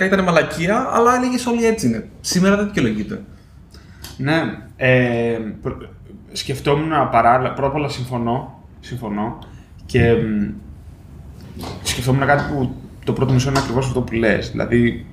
2010 0.00 0.04
ήταν 0.04 0.22
μαλακία, 0.24 0.88
αλλά 0.92 1.14
έλεγες 1.16 1.46
όλοι 1.46 1.66
έτσι 1.66 1.86
είναι. 1.86 2.08
Σήμερα 2.20 2.56
δεν 2.56 2.66
δικαιολογείται. 2.66 3.20
Ναι. 4.16 4.42
Ε, 4.76 5.38
προ- 5.62 5.88
σκεφτόμουν 6.32 6.90
παράλληλα. 7.10 7.52
Πρώτα 7.52 7.68
απ' 7.68 7.74
όλα 7.74 7.88
συμφωνώ. 7.88 8.62
Συμφωνώ. 8.80 9.38
Και 9.86 10.12
μ, 10.12 10.50
σκεφτόμουν 11.82 12.26
κάτι 12.26 12.42
που 12.52 12.74
το 13.04 13.12
πρώτο 13.12 13.32
μισό 13.32 13.50
είναι 13.50 13.58
ακριβώς 13.58 13.86
αυτό 13.86 14.00
που 14.00 14.14
λες. 14.14 14.50
Δηλαδή, 14.50 15.06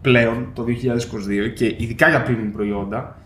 πλέον 0.00 0.50
το 0.54 0.64
2022 0.64 1.48
και 1.54 1.66
ειδικά 1.78 2.08
για 2.08 2.26
premium 2.26 2.50
προϊόντα, 2.52 3.16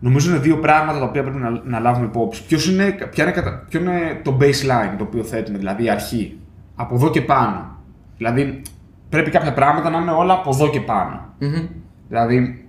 νομίζω 0.00 0.30
είναι 0.30 0.38
δύο 0.38 0.58
πράγματα 0.58 0.98
τα 0.98 1.04
οποία 1.04 1.22
πρέπει 1.22 1.38
να, 1.38 1.50
να 1.64 1.78
λάβουμε 1.78 2.06
υπόψη. 2.06 2.44
Ποιος 2.46 2.68
είναι, 2.70 2.90
ποια 3.10 3.24
είναι, 3.24 3.32
κατα- 3.32 3.64
ποιο 3.68 3.80
είναι 3.80 4.20
το 4.24 4.36
baseline 4.40 4.94
το 4.98 5.04
οποίο 5.04 5.22
θέτουμε, 5.24 5.58
δηλαδή 5.58 5.84
η 5.84 5.90
αρχή. 5.90 6.38
Από 6.74 6.94
εδώ 6.94 7.10
και 7.10 7.20
πάνω. 7.22 7.73
Δηλαδή, 8.16 8.62
πρέπει 9.08 9.30
κάποια 9.30 9.52
πράγματα 9.52 9.90
να 9.90 9.98
είναι 9.98 10.10
όλα 10.10 10.32
από 10.32 10.50
εδώ 10.50 10.70
και 10.70 10.80
πάνω. 10.80 11.34
Μμμ. 11.38 11.66
Δηλαδή, 12.08 12.68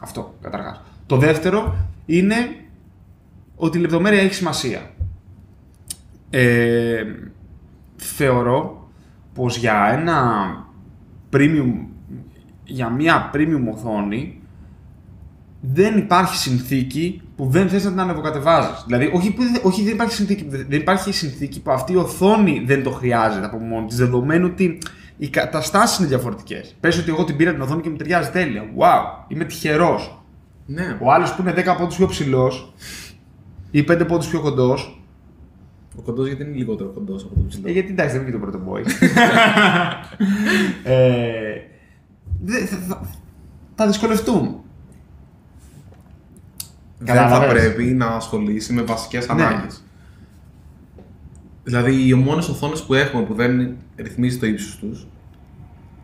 αυτό 0.00 0.34
καταρχάς. 0.40 0.80
Το 1.06 1.16
δεύτερο 1.16 1.76
είναι 2.06 2.34
ότι 3.56 3.78
η 3.78 3.80
λεπτομέρεια 3.80 4.20
έχει 4.20 4.34
σημασία. 4.34 4.80
Ε, 6.30 7.04
θεωρώ 7.96 8.88
πως 9.34 9.56
για 9.56 9.88
ένα 9.92 10.18
premium, 11.32 11.72
για 12.64 12.88
μια 12.88 13.30
premium 13.34 13.72
οθόνη 13.72 14.42
δεν 15.72 15.98
υπάρχει 15.98 16.36
συνθήκη 16.36 17.22
που 17.36 17.46
δεν 17.50 17.68
θες 17.68 17.84
να 17.84 17.90
την 17.90 18.00
ανεβοκατεβάζεις. 18.00 18.84
Δηλαδή, 18.86 19.10
όχι, 19.14 19.32
που 19.32 19.42
δεν- 19.42 19.60
όχι 19.62 19.82
δεν 19.82 19.92
υπάρχει 19.92 20.12
συνθήκη, 20.14 20.46
δεν 20.48 20.80
υπάρχει 20.80 21.12
συνθήκη 21.12 21.60
που 21.62 21.70
αυτή 21.70 21.92
η 21.92 21.96
οθόνη 21.96 22.62
δεν 22.66 22.82
το 22.82 22.90
χρειάζεται 22.90 23.46
από 23.46 23.56
μόνη 23.58 23.86
της, 23.86 23.96
δεδομένου 23.96 24.48
ότι 24.52 24.78
οι 25.16 25.28
καταστάσεις 25.28 25.98
είναι 25.98 26.08
διαφορετικές. 26.08 26.76
Πες 26.80 26.98
ότι 26.98 27.10
εγώ 27.10 27.24
την 27.24 27.36
πήρα 27.36 27.52
την 27.52 27.60
οθόνη 27.60 27.82
και 27.82 27.90
μου 27.90 27.96
ταιριάζει 27.96 28.30
τέλεια. 28.30 28.62
Wow, 28.78 29.24
είμαι 29.28 29.44
τυχερός. 29.44 30.22
Ναι. 30.66 30.98
Ο 31.02 31.12
άλλος 31.12 31.34
που 31.34 31.42
είναι 31.42 31.52
10 31.52 31.74
πόντους 31.78 31.96
πιο 31.96 32.06
ψηλός 32.06 32.72
ή 33.70 33.82
5 33.82 34.04
πόντους 34.04 34.26
πιο 34.28 34.40
κοντός, 34.40 34.98
Ο 35.98 36.00
κοντός 36.02 36.26
γιατί 36.26 36.42
είναι 36.42 36.56
λιγότερο 36.56 36.88
κοντός 36.90 37.22
από 37.24 37.34
το 37.34 37.40
ψηλό; 37.48 37.68
ε, 37.68 37.72
γιατί 37.72 37.90
εντάξει, 37.90 38.12
δεν 38.18 38.22
είναι 38.26 38.30
και 38.30 38.38
το 38.38 38.42
πρώτο 38.46 38.60
boy. 38.68 38.82
ε, 40.84 41.60
δε- 42.42 42.64
θα, 42.66 42.76
θα, 42.88 43.00
θα 43.74 43.86
δυσκολευτούν. 43.86 44.60
Δεν 46.98 47.14
θα 47.14 47.22
Κατάλαβες. 47.22 47.62
πρέπει 47.62 47.84
να 47.84 48.06
ασχολήσει 48.06 48.72
με 48.72 48.82
βασικές 48.82 49.26
Ναι. 49.28 49.32
ανάγκες. 49.44 49.84
Δηλαδή, 51.64 52.08
οι 52.08 52.14
μόνε 52.14 52.38
οθόνες 52.40 52.82
που 52.82 52.94
έχουμε 52.94 53.22
που 53.22 53.34
δεν 53.34 53.74
ρυθμίζει 53.96 54.38
το 54.38 54.46
ύψος 54.46 54.76
τους 54.78 55.06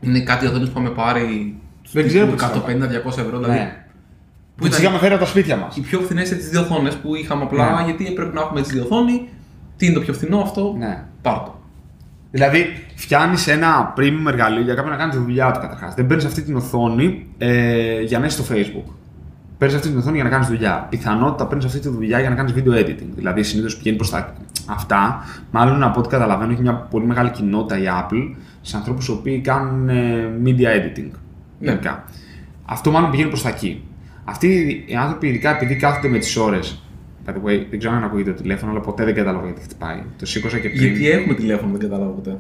είναι 0.01 0.21
κάτι 0.21 0.47
οθόνε 0.47 0.65
που 0.65 0.71
είχαμε 0.71 0.91
πάρει. 0.91 1.59
Δεν 1.93 2.07
ξέρω 2.07 2.25
τύπους 2.27 2.43
τι 2.43 2.49
θα 2.49 2.55
150-200 2.55 3.21
ευρώ. 3.21 3.39
Δηλαδή, 3.39 3.59
Ναι. 3.59 3.85
Που 4.57 4.67
ήταν- 4.67 4.71
τις 4.71 4.79
είχαμε 4.79 4.99
φέρει 4.99 5.15
από 5.15 5.23
τα 5.25 5.29
σπίτια 5.29 5.57
μας. 5.57 5.77
οι 5.77 5.81
πιο 5.81 6.01
φθηνές 6.01 6.29
τι 6.29 6.35
δύο 6.35 6.61
οθόνες 6.61 6.95
που 6.95 7.15
είχαμε 7.15 7.43
απλά 7.43 7.77
Ναι. 7.81 7.85
γιατί 7.85 8.13
πρέπει 8.13 8.35
να 8.35 8.41
έχουμε 8.41 8.61
έτσι 8.61 8.73
δύο 8.73 8.83
οθόνη. 8.83 9.29
Τι 9.77 9.87
είναι 9.87 9.95
το 9.95 10.01
πιο 10.01 10.13
φθηνό 10.13 10.39
αυτό, 10.41 10.75
Ναι. 10.79 11.03
πάρ' 11.23 11.39
το. 11.39 11.61
Δηλαδή, 12.31 12.67
φτιάχνει 12.95 13.53
ένα 13.53 13.95
premium 13.97 14.27
εργαλείο 14.27 14.63
για 14.63 14.75
κάποιον 14.75 14.93
να 14.93 14.99
κάνει 14.99 15.11
τη 15.11 15.17
δουλειά 15.19 15.51
του 15.51 15.61
καταρχάς. 15.61 15.95
Δεν 15.95 16.07
παίρνεις 16.07 16.25
αυτή 16.25 16.43
την 16.43 16.57
οθόνη 16.57 17.27
ε, 17.39 18.01
για 18.01 18.19
να 18.19 18.27
είσαι 18.27 18.43
στο 18.43 18.55
Facebook. 18.55 18.93
Παίρνεις 19.61 19.77
αυτή 19.79 19.89
την 19.89 19.99
οθόνη 19.99 20.15
για 20.15 20.25
να 20.25 20.31
κάνεις 20.31 20.49
δουλειά. 20.49 20.87
Πιθανότητα 20.91 21.47
παίρνεις 21.47 21.65
αυτή 21.65 21.79
τη 21.79 21.89
δουλειά 21.89 22.21
για 22.21 22.29
να 22.29 22.37
κάνεις 22.37 22.53
video 22.57 22.85
editing. 22.85 23.09
Δηλαδή, 23.15 23.43
συνήθως 23.43 23.77
πηγαίνει 23.77 23.97
προς 23.97 24.11
τα. 24.11 24.35
Αυτά, 24.67 25.25
μάλλον 25.51 25.83
από 25.83 25.99
ό,τι 25.99 26.09
καταλαβαίνω, 26.09 26.53
έχει 26.53 26.61
μια 26.61 26.75
πολύ 26.75 27.07
μεγάλη 27.07 27.31
κοινότητα 27.31 27.79
η 27.79 27.85
Apple 27.87 28.35
σε 28.61 28.77
ανθρώπους 28.77 29.09
οι 29.09 29.11
οποίοι 29.11 29.41
κάνουν 29.41 29.89
ε, 29.89 30.31
media 30.45 30.49
editing. 30.49 31.11
Ναι. 31.59 31.71
Γενικά. 31.71 32.05
Αυτό 32.65 32.91
μάλλον 32.91 33.11
πηγαίνει 33.11 33.29
προς 33.29 33.43
τα 33.43 33.49
εκεί. 33.49 33.85
Αυτοί 34.25 34.83
οι 34.87 34.95
άνθρωποι, 34.95 35.29
ειδικά 35.29 35.57
επειδή 35.57 35.77
κάθονται 35.77 36.09
με 36.09 36.19
τις 36.19 36.37
ώρες. 36.37 36.83
By 37.27 37.31
the 37.31 37.49
way, 37.49 37.67
δεν 37.71 37.79
ξέρω 37.79 37.95
αν 37.95 38.05
ακούγεται 38.05 38.33
το 38.33 38.43
τηλέφωνο, 38.43 38.71
αλλά 38.71 38.81
ποτέ 38.81 39.05
δεν 39.05 39.15
κατάλαβα 39.15 39.45
γιατί 39.45 39.61
χτυπάει. 39.61 40.03
Το 40.19 40.27
σήκωσα 40.27 40.59
και 40.59 40.69
πριν. 40.69 40.81
Γιατί 40.81 41.11
έχουμε 41.11 41.35
τηλέφωνο, 41.35 41.71
δεν 41.71 41.81
κατάλαβα 41.81 42.11
ποτέ. 42.11 42.39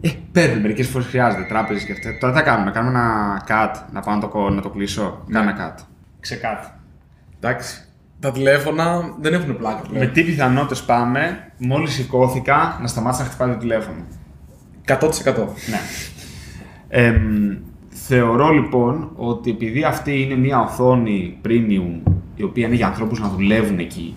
Ε, 0.00 0.08
παίρνει, 0.32 0.60
μερικές 0.60 0.88
φορές 0.88 1.06
χρειάζεται 1.06 1.42
τράπεζες 1.48 1.84
και 1.84 1.92
αυτά. 1.92 2.18
Τώρα 2.18 2.32
τι 2.32 2.38
θα 2.38 2.44
κάνουμε, 2.44 2.70
κάνουμε 2.70 2.98
ένα 2.98 3.44
cut, 3.48 3.82
να 3.92 4.00
πάω 4.00 4.14
να 4.14 4.20
το, 4.20 4.28
κο- 4.28 4.50
να 4.50 4.60
το 4.62 4.68
κλείσω. 4.70 5.22
Ναι. 5.26 5.38
Κάνε 5.38 5.50
ένα 5.50 5.74
cut. 5.76 5.82
Ξεκάτ. 6.20 6.64
Εντάξει. 7.40 7.84
Τα 8.20 8.32
τηλέφωνα 8.32 9.00
δεν 9.20 9.32
έχουν 9.34 9.56
πλάκα 9.56 9.80
Με 9.82 9.88
πλέον. 9.98 10.12
τι 10.12 10.22
πιθανότητες 10.22 10.82
πάμε, 10.82 11.52
μόλις 11.58 11.92
σηκώθηκα, 11.92 12.78
να 12.80 12.86
σταμάτησα 12.86 13.22
να 13.22 13.28
χτυπάει 13.28 13.52
το 13.52 13.56
τηλέφωνο. 13.58 14.04
100%. 14.86 14.94
Ναι. 15.70 15.80
Εμ, 16.88 17.56
θεωρώ 17.88 18.48
λοιπόν 18.50 19.10
ότι 19.16 19.50
επειδή 19.50 19.82
αυτή 19.84 20.20
είναι 20.22 20.36
μια 20.36 20.60
οθόνη 20.60 21.38
premium 21.44 22.10
η 22.36 22.42
οποία 22.42 22.66
είναι 22.66 22.76
για 22.76 22.86
ανθρώπους 22.86 23.20
να 23.20 23.28
δουλεύουν 23.28 23.78
εκεί 23.78 24.14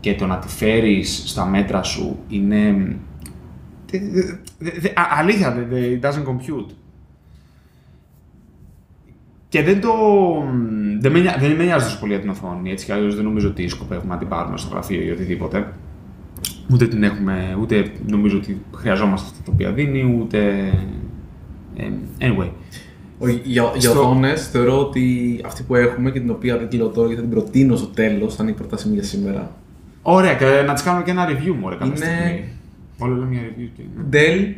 και 0.00 0.14
το 0.14 0.26
να 0.26 0.38
τη 0.38 0.48
φέρεις 0.48 1.22
στα 1.26 1.46
μέτρα 1.46 1.82
σου 1.82 2.18
είναι... 2.28 2.58
δε- 2.66 2.76
δε- 2.76 2.86
δε- 2.86 2.86
δε- 2.86 3.76
α- 3.76 3.81
αλήθεια, 5.18 5.52
δε- 5.52 5.64
δε- 5.64 5.98
it 6.00 6.04
doesn't 6.06 6.24
compute. 6.26 6.70
Και 9.48 9.62
δεν 9.62 9.80
το. 9.80 9.90
Δεν 11.00 11.12
με, 11.12 11.18
νοιά- 11.18 11.36
δεν 11.40 11.50
με 11.56 11.64
νοιάζει 11.64 11.84
τόσο 11.84 11.98
πολύ 11.98 12.12
για 12.12 12.20
την 12.20 12.30
οθόνη. 12.30 12.70
Έτσι 12.70 12.84
κι 12.84 12.92
αλλιώς 12.92 13.14
δεν 13.14 13.24
νομίζω 13.24 13.48
ότι 13.48 13.68
σκοπεύουμε 13.68 14.12
να 14.12 14.18
την 14.18 14.28
πάρουμε 14.28 14.56
στο 14.58 14.68
γραφείο 14.72 15.02
ή 15.02 15.10
οτιδήποτε. 15.10 15.72
Ούτε 16.72 16.86
την 16.86 17.02
έχουμε, 17.02 17.56
ούτε 17.60 17.90
νομίζω 18.06 18.36
ότι 18.36 18.60
χρειαζόμαστε 18.74 19.28
αυτά 19.30 19.42
τα 19.44 19.50
οποία 19.54 19.72
δίνει, 19.72 20.18
ούτε. 20.22 20.70
ε, 21.76 21.88
anyway. 22.20 22.48
Ο- 23.18 23.28
Για, 23.28 23.42
για 23.76 23.90
Στο- 23.90 24.00
οθόνες 24.00 24.48
θεωρώ 24.48 24.80
ότι 24.80 25.40
αυτή 25.44 25.62
που 25.62 25.74
έχουμε 25.74 26.10
και 26.10 26.20
την 26.20 26.30
οποία 26.30 26.58
δεν 26.58 26.68
τη 26.68 26.76
λέω 26.76 26.88
τώρα 26.88 27.06
γιατί 27.06 27.22
θα 27.22 27.28
την 27.28 27.38
προτείνω 27.38 27.76
στο 27.76 27.86
τέλος, 27.86 28.34
θα 28.34 28.42
είναι 28.42 28.52
η 28.52 28.54
πρότασή 28.54 28.88
μου 28.88 28.94
για 28.94 29.02
σήμερα. 29.02 29.56
Ωραία, 30.02 30.34
και 30.34 30.44
να 30.66 30.72
της 30.72 30.82
κάνουμε 30.82 31.04
και 31.04 31.10
ένα 31.10 31.28
review 31.28 31.46
μου, 31.54 31.60
ωραία, 31.62 31.78
κάποια 31.78 31.94
Είναι- 31.96 32.06
στιγμή. 32.20 32.44
Όλα 33.02 33.16
λέμε 33.16 33.32
για 33.32 33.42
review 33.42 33.68
και. 33.76 33.82
Dell 34.12 34.54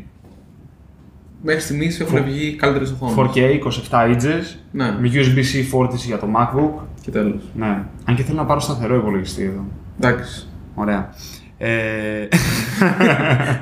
μέχρι 1.43 1.61
στιγμής 1.61 2.01
έχουν 2.01 2.25
βγει 2.25 2.55
καλύτερες 2.57 2.91
οθόνε. 2.91 3.31
4K, 3.35 3.59
27 3.91 4.15
inches, 4.15 4.57
Ναι. 4.71 4.97
με 5.01 5.11
USB-C 5.13 5.65
φόρτιση 5.69 6.07
για 6.07 6.19
το 6.19 6.27
MacBook. 6.37 6.83
Και 7.03 7.11
τέλος. 7.11 7.43
Ναι. 7.57 7.83
Αν 8.05 8.15
και 8.17 8.23
θέλω 8.23 8.37
να 8.39 8.45
πάρω 8.45 8.61
σταθερό 8.61 8.97
υπολογιστή 8.97 9.43
εδώ. 9.43 9.65
Εντάξει. 10.01 10.47
Ωραία. 10.75 11.15
Ε... 11.59 12.29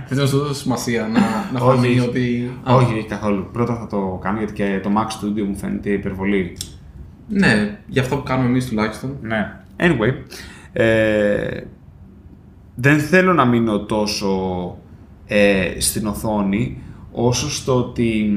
Θε 0.06 0.14
να 0.14 0.26
σου 0.26 0.38
δώσω 0.38 0.54
σημασία 0.54 1.02
να, 1.08 1.20
να 1.60 1.66
Όχι. 1.66 1.76
φανεί 1.76 2.00
ότι. 2.00 2.50
Α, 2.70 2.74
Όχι, 2.74 2.92
όχι 2.98 3.06
καθόλου. 3.06 3.48
Πρώτα 3.52 3.74
θα 3.76 3.86
το 3.86 4.18
κάνω 4.22 4.38
γιατί 4.38 4.52
και 4.52 4.80
το 4.82 4.90
Mac 4.96 5.06
Studio 5.06 5.42
μου 5.48 5.56
φαίνεται 5.56 5.90
υπερβολή. 5.90 6.56
Ναι, 7.28 7.78
για 7.86 8.02
αυτό 8.02 8.16
που 8.16 8.22
κάνουμε 8.22 8.48
εμείς 8.48 8.66
τουλάχιστον. 8.68 9.16
Ναι. 9.22 9.52
Anyway. 9.76 10.12
Ε, 10.72 11.60
δεν 12.82 12.98
θέλω 12.98 13.32
να 13.32 13.44
μείνω 13.44 13.78
τόσο 13.80 14.30
ε, 15.26 15.70
στην 15.78 16.06
οθόνη 16.06 16.82
όσο 17.12 17.50
στο 17.50 17.76
ότι 17.78 18.32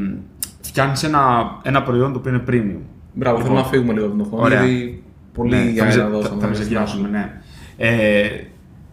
φτιάχνεις 0.62 1.04
ένα, 1.04 1.22
ένα 1.64 1.84
προϊόν 1.84 2.12
το 2.14 2.18
οποίο 2.20 2.32
είναι 2.32 2.44
premium. 2.48 2.82
Μπράβο, 3.14 3.38
θέλω 3.38 3.50
Λοιπόν, 3.50 3.64
να 3.64 3.70
φύγουμε 3.70 3.94
λίγο 3.94 4.06
από 4.06 4.16
την 4.16 4.26
οθόνη. 4.26 4.44
ωραία. 4.44 4.66
Γιατί 4.66 5.04
πολύ 5.34 5.56
Ναι, 5.56 5.72
θα, 5.72 5.86
αέρα 5.86 6.04
με, 6.04 6.10
δώσαμε. 6.10 6.36
θα, 6.36 6.42
θα 6.42 6.48
με 6.48 6.54
ζευγιάσουμε, 6.56 7.08
ναι. 7.10 7.42
Ε, 7.78 8.30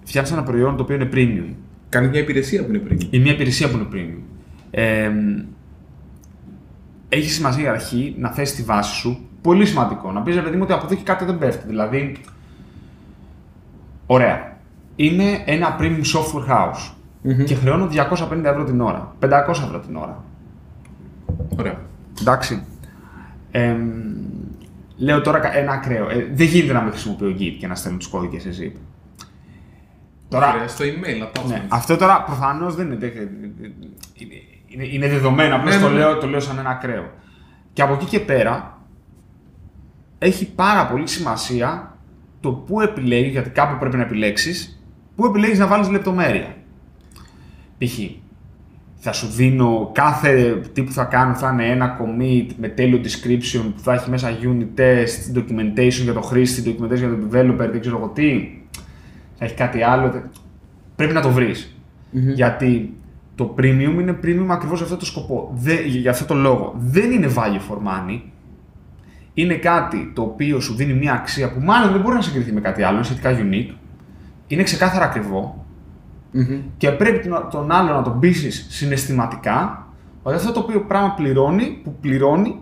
φτιάχνει 0.05 0.33
ένα 0.33 0.43
προϊόν 0.43 0.77
το 0.77 0.83
οποίο 0.83 0.95
είναι 0.97 1.09
premium. 1.13 1.55
Κάνει 1.89 2.09
μια 2.09 2.21
υπηρεσία 2.21 2.65
που 2.65 2.69
είναι 2.69 2.79
πριν. 2.79 2.99
Είναι 3.11 3.23
μια 3.23 3.33
υπηρεσία 3.33 3.71
που 3.71 3.77
είναι 3.77 3.87
premium. 3.93 4.23
Ε, 4.71 5.11
έχει 7.09 7.31
σημασία 7.31 7.65
η 7.65 7.69
αρχή 7.69 8.15
να 8.19 8.31
θέσει 8.31 8.57
τη 8.57 8.63
βάση 8.63 8.95
σου. 8.95 9.19
Πολύ 9.43 9.67
σημαντικό. 9.67 10.13
Να 10.13 10.21
πεις, 10.23 10.35
ρε 10.35 10.41
παιδί 10.41 10.57
μου, 10.57 10.63
ότι 10.63 10.73
από 10.73 10.85
εδώ 10.87 10.95
και 10.95 11.03
κάτι 11.05 11.25
δεν 11.25 11.39
πέφτει. 11.39 11.67
Δηλαδή, 11.67 12.17
ωραία. 14.07 14.52
Είναι 15.03 15.43
ένα 15.45 15.77
premium 15.81 16.03
software 16.15 16.49
house 16.51 16.93
και 17.45 17.55
χρεώνω 17.55 17.89
250 18.31 18.45
ευρώ 18.45 18.65
την 18.65 18.81
ώρα. 18.81 19.15
500 19.21 19.29
ευρώ 19.49 19.79
την 19.87 19.97
ώρα. 19.97 20.25
Ωραία. 21.59 21.81
Εντάξει. 22.21 22.65
Ε, 23.51 23.77
λέω 24.97 25.21
τώρα 25.21 25.57
ένα 25.57 25.73
ακραίο. 25.73 26.09
Ε, 26.11 26.31
δεν 26.35 26.47
γίνεται 26.47 26.73
να 26.73 26.81
μην 26.81 26.91
χρησιμοποιώ 26.91 27.29
Git 27.39 27.57
και 27.61 27.67
να 27.67 27.75
στέλνω 27.75 27.99
τους 27.99 28.09
κώδικες 28.09 28.43
σε 28.43 28.51
zip. 28.63 28.77
Τώρα, 30.29 30.53
Ωραία, 30.55 30.69
στο 30.69 30.85
email, 30.85 31.23
attachment. 31.23 31.49
ναι, 31.49 31.65
αυτό 31.69 31.97
τώρα 31.97 32.23
προφανώς 32.23 32.75
δεν 32.75 32.87
είναι, 32.87 32.97
δεν- 32.97 33.11
είναι, 34.15 34.35
είναι, 34.67 34.85
είναι 34.87 35.09
δεδομένο. 35.09 35.57
Απλώς 35.57 35.75
Ναι, 35.75 35.81
το, 35.83 35.89
ναι. 35.89 35.99
λέω, 35.99 36.19
το 36.19 36.27
λέω 36.27 36.41
σαν 36.41 36.59
ένα 36.59 36.71
ακραίο. 36.71 37.11
Και 37.73 37.83
από 37.83 37.93
εκεί 37.95 38.05
και 38.05 38.21
πέρα 38.21 38.79
έχει 40.19 40.53
πάρα 40.55 40.87
πολύ 40.87 41.09
σημασία 41.09 41.97
το 42.41 42.53
πού 42.53 42.81
επιλέγεις, 42.81 43.31
γιατί 43.33 43.51
κάπου 43.51 43.79
πρέπει 43.79 43.97
να 43.97 44.03
επιλέξεις, 44.03 44.82
πού 45.17 45.27
επιλέγεις 45.27 45.59
να 45.59 45.67
βάλεις 45.67 45.89
λεπτομέρεια; 45.91 46.55
Π.χ. 47.79 47.99
θα 48.97 49.13
σου 49.13 49.27
δίνω 49.27 49.91
κάθε 49.95 50.61
τι 50.73 50.83
που 50.83 50.93
θα 50.93 51.05
κάνω 51.05 51.35
θα 51.35 51.51
είναι 51.53 51.67
ένα 51.69 51.99
commit 52.01 52.47
με 52.57 52.69
τέλειο 52.69 53.01
description 53.05 53.63
που 53.75 53.81
θα 53.83 53.93
έχει 53.93 54.11
μέσα 54.11 54.31
unit 54.43 54.81
test, 54.81 55.37
documentation 55.39 56.03
για 56.03 56.13
το 56.13 56.21
χρήστη, 56.21 56.77
documentation 56.81 56.97
για 56.99 57.09
το 57.09 57.27
developer, 57.33 57.69
δεν 57.71 57.81
ξέρω 57.81 57.97
εγώ 57.97 58.09
τι. 58.09 58.49
Θα 59.39 59.45
έχει 59.45 59.55
κάτι 59.55 59.83
άλλο. 59.83 60.09
τε- 60.11 60.23
Πρέπει 60.97 61.13
να 61.13 61.21
το 61.21 61.31
βρεις. 61.31 61.77
Γιατί 62.11 62.95
το 63.35 63.55
premium 63.59 63.97
είναι 64.01 64.19
premium 64.23 64.47
ακριβώς 64.49 64.77
για 64.77 64.85
αυτό 64.85 64.97
το 64.97 65.05
σκοπό. 65.05 65.53
Δε- 65.55 65.83
για 65.83 66.11
αυτό 66.11 66.25
το 66.25 66.35
λόγο. 66.35 66.75
Δεν 66.79 67.11
είναι 67.11 67.29
value 67.37 67.71
for 67.73 67.77
money. 67.77 68.21
Είναι 69.35 69.55
κάτι 69.55 70.13
το 70.15 70.23
οποίο 70.23 70.61
σου 70.61 70.75
δίνει 70.75 70.93
μια 70.95 71.13
αξία 71.13 71.53
που 71.53 71.61
μάλλον 71.61 71.93
δεν 71.93 72.01
μπορεί 72.01 72.15
να 72.15 72.21
συγκριθεί 72.23 72.53
με 72.53 72.61
κάτι 72.61 72.83
άλλο, 72.83 72.97
είναι 72.97 73.05
σχετικά 73.05 73.31
unique. 73.39 73.75
Είναι 74.53 74.63
ξεκάθαρα 74.63 75.05
ακριβό 75.05 75.65
Μμμ. 76.31 76.61
και 76.77 76.91
πρέπει 76.91 77.29
τον, 77.29 77.49
τον 77.51 77.71
άλλο 77.73 77.93
να 77.93 78.03
τον 78.03 78.19
πείσεις 78.19 78.67
συναισθηματικά 78.71 79.87
ότι 80.23 80.37
αυτό 80.37 80.53
το 80.53 80.61
οποίο 80.61 80.81
πράγμα 80.81 81.15
πληρώνει, 81.15 81.81
που 81.85 81.95
πληρώνει, 82.01 82.61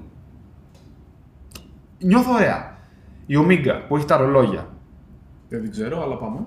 νιώθω 1.98 2.32
ωραία. 2.32 2.76
Η 3.26 3.34
Omega 3.44 3.80
που 3.88 3.96
έχει 3.96 4.04
τα 4.06 4.16
ρολόγια. 4.16 4.66
Δεν 5.48 5.62
την 5.62 5.70
ξέρω, 5.70 6.02
αλλά 6.02 6.16
πάμε. 6.16 6.38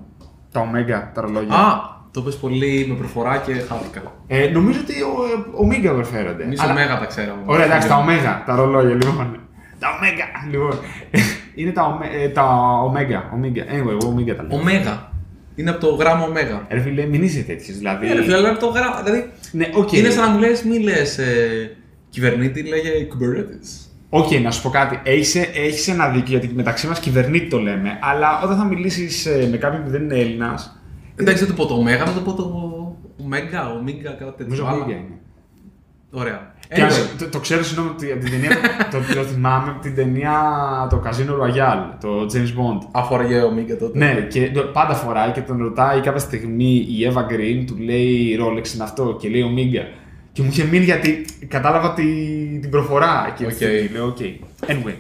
Τα 0.51 0.62
Omega, 0.71 1.07
τα 1.13 1.21
ρολόγια. 1.21 1.53
Α, 1.55 1.79
το 2.12 2.21
πες 2.21 2.38
πολύ 2.38 2.85
με 2.89 2.95
προφορά 2.95 3.38
και 3.38 3.53
χάθηκα. 3.53 4.01
Ε, 4.27 4.47
νομίζω 4.47 4.79
ότι 4.79 4.93
ο, 5.01 5.13
Omega 5.67 5.93
προφέρονται. 5.95 6.43
Εμείς 6.43 6.59
Αλλά- 6.62 6.73
Omega 6.73 7.00
τα 7.00 7.05
ξέραμε. 7.05 7.41
Ωραία, 7.45 7.65
εντάξει, 7.65 7.88
τα 7.88 8.05
Omega, 8.05 8.43
τα 8.45 8.55
ρολόγια, 8.55 8.95
λοιπόν. 8.95 9.38
Τα 9.79 9.88
Omega, 10.00 10.50
λοιπόν. 10.51 10.71
Είναι 11.55 11.71
τα, 11.71 12.00
Ome- 12.00 12.21
ε, 12.23 12.29
τα 12.29 12.43
Omega, 12.83 13.35
Omega. 13.38 13.73
Anyway, 13.73 13.89
εγώ 14.01 14.15
Omega 14.15 14.35
τα 14.35 14.43
λέω. 14.43 14.62
Omega. 14.63 15.12
Είναι 15.55 15.69
από 15.69 15.79
το 15.79 15.95
γράμμα 15.95 16.27
Omega. 16.27 16.60
Ρε 16.69 16.79
φίλε, 16.79 17.05
μην 17.05 17.24
είσαι 17.24 17.41
τέτοιος, 17.41 17.77
δηλαδή. 17.77 18.07
Ναι, 18.07 18.13
ρε 18.13 18.22
φίλε, 18.22 18.33
αλλά 18.36 18.48
είναι 18.48 18.57
από 18.57 18.65
το 18.65 18.72
γράμμα. 18.72 19.01
Δηλαδή, 19.03 19.29
Ναι, 19.51 19.69
οκ. 19.74 19.91
είναι 19.91 20.10
σαν 20.10 20.24
να 20.25 20.29
μου 20.33 20.39
λες, 20.39 20.63
μη 20.63 20.79
λες 20.79 21.17
ε, 21.17 21.72
κυβερνήτη, 22.10 22.63
λέγε 22.63 22.89
Kubernetes. 22.89 23.88
Οκ, 24.10 24.31
να 24.31 24.51
σου 24.51 24.62
πω 24.62 24.69
κάτι. 24.69 25.00
Έχεις, 25.03 25.36
έχεις 25.36 25.88
ένα 25.88 26.10
δίκιο 26.10 26.38
γιατί 26.39 26.53
μεταξύ 26.55 26.88
μας 26.88 27.00
κυβερνήτη 27.00 27.48
το 27.48 27.60
λέμε, 27.60 27.98
αλλά 28.01 28.41
όταν 28.43 28.57
θα 28.57 28.63
μιλήσεις 28.63 29.25
ε, 29.25 29.48
με 29.51 29.57
κάποιον 29.57 29.83
που 29.83 29.89
δεν 29.89 30.03
είναι 30.03 30.15
Έλληνας, 30.19 30.77
Εντάξει, 31.15 31.45
δεν 31.45 31.55
το 31.55 31.63
πω 31.63 31.69
το 31.69 31.81
Omega, 31.83 32.05
να 32.05 32.13
το 32.13 32.19
πω 32.24 32.33
το 32.33 32.67
Omega, 33.19 33.79
Omega, 33.81 34.03
κάτι 34.03 34.17
τέτοιο. 34.17 34.36
νομίζω 34.39 34.65
Αλλά- 34.65 34.86
Omega 34.86 34.89
είναι. 34.89 35.17
Ωραία. 36.15 36.51
Και 36.73 36.81
αν- 36.81 36.89
Anyway, 36.89 37.19
το, 37.19 37.29
το 37.29 37.39
ξέρω, 37.39 37.63
συγγνώμη, 37.63 37.89
ότι 37.95 38.11
από 38.11 38.19
την 38.23 38.31
ταινία, 38.31 38.49
το, 38.91 38.97
το 39.15 39.23
θυμάμαι 39.23 39.69
από 39.69 39.81
την 39.81 39.95
ταινία 39.95 40.33
το 40.89 41.01
Casino 41.05 41.31
Royale, 41.43 41.83
το 42.01 42.09
James 42.33 42.47
Bond. 42.59 42.87
αφοράγε 42.91 43.41
Omega 43.41 43.77
τότε. 43.79 43.97
Ναι, 43.97 44.27
και 44.29 44.51
το- 44.51 44.61
πάντα 44.61 44.93
φοράει 44.93 45.31
και 45.31 45.41
τον 45.41 45.57
ρωτάει 45.57 45.99
κάποια 45.99 46.19
στιγμή 46.19 46.73
η 46.75 47.11
Eva 47.13 47.19
Green, 47.33 47.63
του 47.67 47.77
λέει 47.79 48.37
Rolex 48.41 48.73
είναι 48.73 48.83
αυτό 48.83 49.17
και 49.21 49.29
λέει 49.29 49.43
Omega. 49.55 49.85
Και 50.31 50.41
μου 50.41 50.49
είχε 50.51 50.63
μείνει 50.63 50.83
γιατί 50.83 51.25
κατάλαβα 51.47 51.93
τη, 51.93 52.03
την 52.61 52.69
προφορά. 52.69 53.33
Και 53.37 53.45
Οκ. 53.45 53.51
okay. 53.51 53.91
λέω, 53.93 54.05
οκ. 54.05 54.17
Anyway. 54.67 54.95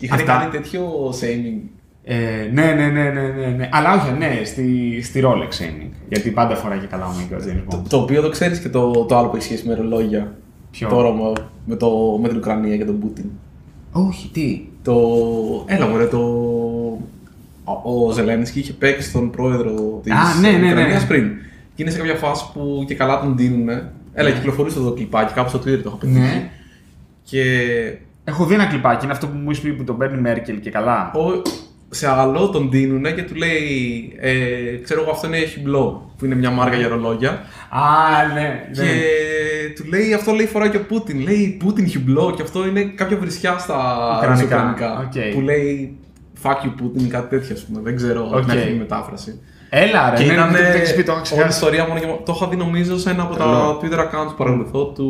Είχαν 0.00 0.18
Αυτά. 0.18 0.32
κάνει 0.38 0.50
τέτοιο 0.50 0.82
shaming. 1.20 1.68
Ε, 2.12 2.50
ναι, 2.52 2.72
ναι, 2.72 2.86
ναι, 2.86 3.02
ναι, 3.10 3.20
ναι, 3.20 3.46
ναι. 3.46 3.68
Αλλά 3.72 3.94
όχι, 3.94 4.12
ναι, 4.18 4.40
στη, 4.44 5.00
στη 5.02 5.22
Rolex 5.24 5.60
είναι. 5.60 5.90
Γιατί 6.08 6.30
πάντα 6.30 6.54
φοράει 6.54 6.78
και 6.78 6.86
καλά 6.86 7.06
Omega 7.06 7.36
ο 7.40 7.42
James 7.46 7.74
Bond. 7.74 7.82
Το 7.88 7.96
οποίο 7.96 8.22
το 8.22 8.28
ξέρεις 8.28 8.58
και 8.60 8.68
το, 8.68 8.90
το 9.04 9.18
άλλο 9.18 9.28
που 9.28 9.36
έχει 9.36 9.44
σχέση 9.44 9.68
με 9.68 9.74
ρολόγια. 9.74 10.36
Ποιο; 10.70 10.88
Τώρα 10.88 11.12
με, 11.12 11.32
με, 11.64 11.76
το, 11.76 12.18
με 12.20 12.28
την 12.28 12.36
Ουκρανία 12.36 12.76
και 12.76 12.84
τον 12.84 12.98
Πούτιν. 12.98 13.24
Όχι, 13.92 14.28
τι; 14.32 14.60
Το. 14.82 14.96
Έλα 15.66 15.86
μωρέ, 15.86 16.06
το. 16.06 16.18
Ο, 17.64 18.06
ο 18.06 18.10
Ζελένσκι 18.12 18.58
είχε 18.58 18.72
παίξει 18.72 19.08
στον 19.08 19.30
πρόεδρο 19.30 20.00
της 20.02 20.12
Α, 20.12 20.40
ναι, 20.40 20.50
ναι, 20.50 20.58
ναι, 20.58 20.70
Ουκρανίας 20.70 21.02
ναι. 21.02 21.08
πριν. 21.08 21.30
Και 21.74 21.82
είναι 21.82 21.90
σε 21.90 21.98
κάποια 21.98 22.14
φάση 22.14 22.44
που 22.52 22.84
και 22.86 22.94
καλά 22.94 23.20
τον 23.20 23.36
δίνουν. 23.36 23.68
Έλα, 24.12 24.30
κυκλοφορούσε 24.30 24.78
αυτό 24.78 24.90
το 24.90 24.96
κλιπάκι, 24.96 25.32
κάπου 25.32 25.48
στο 25.48 25.58
Twitter 25.58 25.82
το 25.82 25.82
έχω 25.86 25.96
πετύχει. 25.96 26.18
Ναι. 26.18 26.50
Και 27.22 27.42
Έχω 28.24 28.44
δει 28.44 28.54
ένα 28.54 28.66
κλιπάκι, 28.66 29.04
είναι 29.04 29.12
αυτό 29.12 29.26
που 29.26 29.36
μου 29.36 29.50
είπε 29.50 29.68
που 29.68 29.84
τον 29.84 29.96
παίρνει 29.96 30.18
η 30.18 30.20
Μέρκελ 30.20 30.60
και 30.60 30.70
καλά. 30.70 31.12
ο, 31.14 31.42
σε 31.90 32.08
άλλο 32.10 32.48
τον 32.48 32.70
δίνουν 32.70 33.14
και 33.14 33.22
του 33.22 33.34
λέει, 33.34 34.12
ε, 34.20 34.76
ξέρω 34.82 35.00
εγώ 35.00 35.10
αυτό 35.10 35.26
είναι 35.26 35.36
χιμπλό, 35.38 36.12
που 36.18 36.24
είναι 36.24 36.34
μια 36.34 36.50
μάρκα 36.50 36.76
για 36.76 36.88
ρολόγια. 36.88 37.30
Α, 37.70 38.34
ναι, 38.34 38.68
Και 38.74 38.80
ναι. 38.82 38.88
του 39.76 39.84
λέει 39.88 40.12
αυτό 40.14 40.32
λέει 40.32 40.46
φοράει 40.46 40.70
και 40.70 40.76
ο 40.76 40.84
Πούτιν. 40.86 41.20
Λέει 41.20 41.56
Πούτιν 41.64 41.88
χιμπλό 41.88 42.32
και 42.36 42.42
αυτό 42.42 42.66
είναι 42.66 42.82
κάποια 42.82 43.16
βρισιά 43.16 43.58
στα 43.58 43.74
Ουκρανικά. 44.16 44.28
ρωσοκρανικά. 44.56 44.98
Οκ. 44.98 45.34
Που 45.34 45.40
λέει 45.40 45.96
fuck 46.42 46.66
you 46.66 46.72
Πούτιν, 46.76 47.08
κάτι 47.08 47.28
τέτοιο 47.38 47.54
ας 47.54 47.64
πούμε. 47.64 47.80
Δεν 47.82 47.96
ξέρω 47.96 48.30
Οκ. 48.34 48.40
την 48.40 48.50
ακριβή 48.50 48.78
μετάφραση. 48.78 49.40
Έλα, 49.72 50.10
ρε, 50.10 50.16
και 50.16 50.24
ναι, 50.24 50.32
ήταν 50.32 50.50
ναι, 50.50 50.58
το 50.58 50.64
έχεις 50.64 50.94
πει, 50.94 51.02
το 51.02 51.10
έχω 51.12 51.20
όλη 51.20 51.20
η 51.20 51.22
ξεχάσει. 51.32 51.48
ιστορία 51.48 51.86
μόνο 51.86 52.00
και 52.00 52.06
μόνο. 52.06 52.20
Το 52.24 52.32
είχα 52.36 52.48
δει 52.48 52.56
νομίζω 52.56 52.98
σε 52.98 53.10
ένα 53.10 53.22
από 53.22 53.34
τα 53.36 53.44
Τρελό. 53.44 53.80
Twitter 53.82 53.98
accounts 54.04 54.28
που 54.28 54.34
παρακολουθώ 54.36 54.84
του 54.84 55.06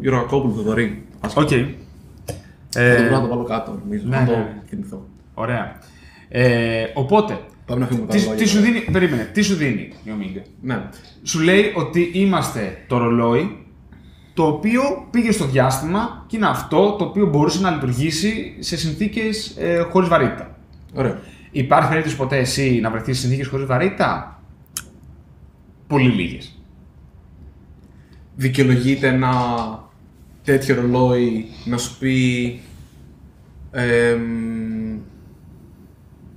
Γιωργακόπουλου 0.00 0.54
Θοδωρή. 0.56 1.02
Ας 1.20 1.36
Οκ. 1.36 1.48
Θα 1.48 2.96
το 2.96 3.02
βρω 3.02 3.10
να 3.10 3.20
το 3.20 3.26
Ε, 3.26 3.28
βάλω 3.28 3.44
κάτω 3.44 3.80
νομίζω. 3.84 4.02
ναι, 4.06 4.16
να 4.16 4.24
το 4.26 4.30
ναι. 4.32 4.52
κινηθώ. 4.68 5.04
ωραία. 5.34 5.78
Ε, 6.28 6.84
οπότε, 6.94 7.40
Πάμε 7.66 7.80
να 7.80 7.86
φύγουμε 7.86 8.06
τα 8.06 8.14
τι, 8.14 8.18
ρολόγια. 8.24 8.44
τι 8.44 8.50
σου 8.50 8.60
δίνει, 8.60 8.80
περίμενε, 8.80 9.30
τι 9.32 9.42
σου 9.42 9.54
δίνει 9.54 9.92
η 10.04 10.10
Omega. 10.18 10.42
Ναι. 10.60 10.88
Σου 11.22 11.40
λέει 11.40 11.72
ότι 11.76 12.10
είμαστε 12.12 12.84
το 12.86 12.98
ρολόι 12.98 13.56
το 14.34 14.46
οποίο 14.46 14.82
πήγε 15.10 15.32
στο 15.32 15.46
διάστημα 15.46 16.24
και 16.26 16.36
είναι 16.36 16.46
αυτό 16.46 16.92
το 16.98 17.04
οποίο 17.04 17.26
μπορούσε 17.26 17.60
να 17.60 17.70
λειτουργήσει 17.70 18.56
σε 18.58 18.76
συνθήκες 18.76 19.56
ε, 19.58 19.86
χωρίς 19.90 20.08
βαρύτητα. 20.08 20.56
Ωραία. 20.94 21.20
Υπάρχει 21.50 21.88
περίπτωση 21.88 22.16
ποτέ 22.16 22.36
εσύ 22.38 22.78
να 22.82 22.90
βρεθείς 22.90 23.16
σε 23.16 23.20
συνθήκες 23.22 23.46
χωρίς 23.48 23.66
βαρύτητα; 23.66 24.40
Πολύ 25.86 26.08
λίγες. 26.10 26.58
δικαιολογείται 28.36 29.08
ένα 29.08 29.32
τέτοιο 30.44 30.74
ρολόι 30.74 31.44
να 31.64 31.76
σου 31.76 31.98
πει 31.98 32.60
εμ, 33.70 34.20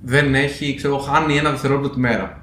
δεν 0.00 0.34
έχει, 0.34 0.74
ξέρω, 0.74 0.98
χάνει 0.98 1.36
ένα 1.36 1.50
δευτερόλεπτο 1.50 1.90
τη 1.90 1.98
μέρα. 2.00 2.42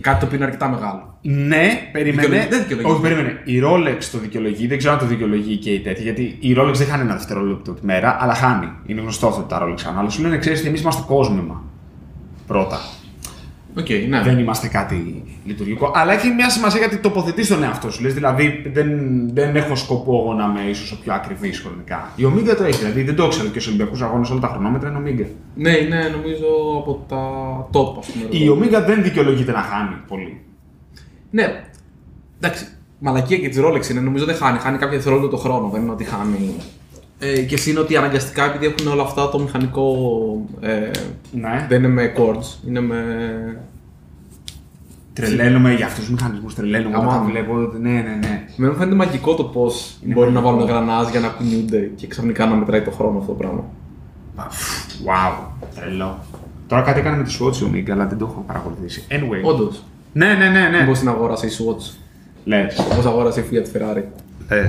Κάτι 0.00 0.20
το 0.20 0.24
οποίο 0.26 0.36
είναι 0.36 0.46
αρκετά 0.46 0.68
μεγάλο. 0.68 1.18
Ναι, 1.22 1.88
περίμενε. 1.92 2.20
Δικαιολογεί- 2.22 2.50
δεν 2.50 2.60
δικαιολογεί. 2.62 2.90
Όχι, 2.90 3.00
περίμενε. 3.00 3.40
Η 3.44 3.60
Rolex 3.64 4.04
το 4.12 4.18
δικαιολογεί, 4.18 4.66
δεν 4.66 4.78
ξέρω 4.78 4.92
αν 4.92 4.98
το 4.98 5.06
δικαιολογεί 5.06 5.56
και 5.56 5.70
η 5.70 5.80
τέτοια, 5.80 6.02
γιατί 6.02 6.36
η 6.40 6.54
Rolex 6.58 6.72
δεν 6.74 6.86
χάνει 6.86 7.02
ένα 7.02 7.12
δευτερόλεπτο 7.14 7.72
τη 7.72 7.84
μέρα, 7.86 8.16
αλλά 8.20 8.34
χάνει. 8.34 8.68
Είναι 8.86 9.00
γνωστό 9.00 9.26
αυτό 9.26 9.42
τα 9.42 9.62
Rolex 9.62 9.76
χάνουν. 9.78 9.98
Αλλά 9.98 10.08
σου 10.10 10.22
λένε, 10.22 10.38
ξέρεις, 10.38 10.64
εμείς 10.64 10.80
είμαστε 10.80 11.02
κόσμημα. 11.06 11.62
Πρώτα. 12.46 12.78
Οκ, 13.78 13.88
ναι. 14.08 14.22
Δεν 14.22 14.38
είμαστε 14.38 14.68
κάτι 14.68 15.22
λειτουργικό. 15.44 15.90
Αλλά 15.94 16.12
έχει 16.12 16.28
μια 16.28 16.50
σημασία 16.50 16.78
γιατί 16.78 16.98
τοποθετείς 16.98 17.48
τον 17.48 17.62
εαυτό 17.62 17.90
σου. 17.90 18.02
Λες, 18.02 18.14
δηλαδή, 18.14 18.70
δεν, 18.72 18.88
δεν 19.34 19.56
έχω 19.56 19.76
σκοπό 19.76 20.20
εγώ 20.22 20.34
να 20.34 20.44
είμαι 20.44 20.70
ίσως 20.70 20.92
ο 20.92 20.98
πιο 21.02 21.14
ακριβής 21.14 21.60
χρονικά. 21.60 22.12
Η 22.16 22.24
Omega 22.24 22.54
το 22.56 22.64
έχει. 22.64 22.78
Δηλαδή, 22.78 23.02
δεν 23.02 23.16
το 23.16 23.28
ξέρω 23.28 23.48
και 23.48 23.60
στους 23.60 23.72
Ολυμπιακούς 23.74 24.04
Αγώνες 24.04 24.26
όλα 24.30 24.40
τα 24.40 24.48
χρονόμετρα 24.48 24.88
είναι 24.88 24.98
Omega. 25.04 25.26
Ναι, 25.54 25.70
είναι 25.70 26.08
νομίζω 26.16 26.46
από 26.78 27.04
τα 27.08 27.20
top, 27.72 27.98
ας 27.98 28.06
πούμε. 28.06 28.24
Η 28.30 28.46
ρολόγια. 28.46 28.80
Omega 28.80 28.86
δεν 28.86 29.02
δικαιολογείται 29.02 29.52
να 29.52 29.62
χάνει 29.62 29.96
πολύ. 30.08 30.40
Ναι. 31.30 31.64
Εντάξει, 32.40 32.66
μαλακία 32.98 33.38
και 33.38 33.48
της 33.48 33.60
Rolex 33.64 33.90
είναι. 33.90 34.00
Νομίζω 34.00 34.24
δεν 34.24 34.34
χάνει. 34.34 34.58
Χάνει 34.58 34.78
κάποια 34.78 34.96
δευτερόλεπτα 34.96 35.30
το 35.30 35.36
χρόνο. 35.36 35.68
Δεν 35.68 35.82
είναι 35.82 35.90
ότι 35.90 36.04
χάνει. 36.04 36.54
Ε, 37.32 37.40
και 37.42 37.54
εσύ 37.54 37.70
είναι 37.70 37.78
ότι 37.78 37.96
αναγκαστικά 37.96 38.44
επειδή 38.44 38.66
έχουν 38.66 38.92
όλα 38.92 39.02
αυτά 39.02 39.28
το 39.28 39.38
μηχανικό. 39.38 39.96
Ε, 40.60 40.90
Ναι. 41.32 41.66
δεν 41.68 41.78
είναι 41.78 41.88
με 41.92 42.12
cords, 42.16 42.66
είναι 42.68 42.80
με. 42.80 42.96
Τρελαίνομαι 45.12 45.72
για 45.74 45.86
αυτούς 45.86 46.04
τους 46.04 46.12
μηχανισμούς. 46.12 46.54
Τρελαίνομαι 46.54 46.96
όταν 46.96 47.08
Αμά. 47.08 47.18
τα 47.18 47.24
βλέπω. 47.24 47.54
Ναι, 47.80 47.90
ναι, 47.90 48.18
ναι. 48.20 48.44
Με 48.56 48.68
μου 48.68 48.74
φαίνεται 48.74 48.96
μαγικό 48.96 49.34
το 49.34 49.44
πώς 49.44 49.98
Είναι 50.04 50.14
μπορεί 50.14 50.30
να 50.32 50.40
μαγικό. 50.40 50.52
βάλουν 50.56 50.68
γρανάζ 50.70 51.08
για 51.10 51.20
να 51.20 51.28
κουνιούνται 51.28 51.90
και 51.96 52.06
ξαφνικά 52.06 52.46
να 52.46 52.54
μετράει 52.54 52.82
το 52.82 52.90
χρόνο 52.90 53.18
αυτό 53.18 53.32
το 53.32 53.38
πράγμα. 53.38 53.64
Wow, 55.06 55.44
τρελό. 55.74 56.18
Τώρα 56.66 56.82
κάτι 56.82 56.98
έκανε 57.00 57.16
με 57.16 57.22
τη 57.22 57.36
Swatch 57.40 57.56
η 57.56 57.70
Omega, 57.72 57.90
αλλά 57.90 58.06
δεν 58.06 58.18
το 58.18 58.28
έχω 58.30 58.44
παρακολουθήσει. 58.46 59.04
Anyway. 59.10 59.42
Όντως. 59.50 59.84
Ναι, 60.12 60.26
ναι, 60.34 60.48
ναι, 60.48 60.68
ναι. 60.68 60.86
Πώ 60.86 60.92
την 60.92 61.08
αγόρασε 61.08 61.46
η 61.46 61.50
Swatch. 61.58 61.94
Λες. 62.44 62.74
Πώ 63.02 63.08
αγόρασε 63.08 63.40
η 63.40 63.44
Fiat 63.50 63.76
Ferrari. 63.76 64.02
Λε. 64.50 64.66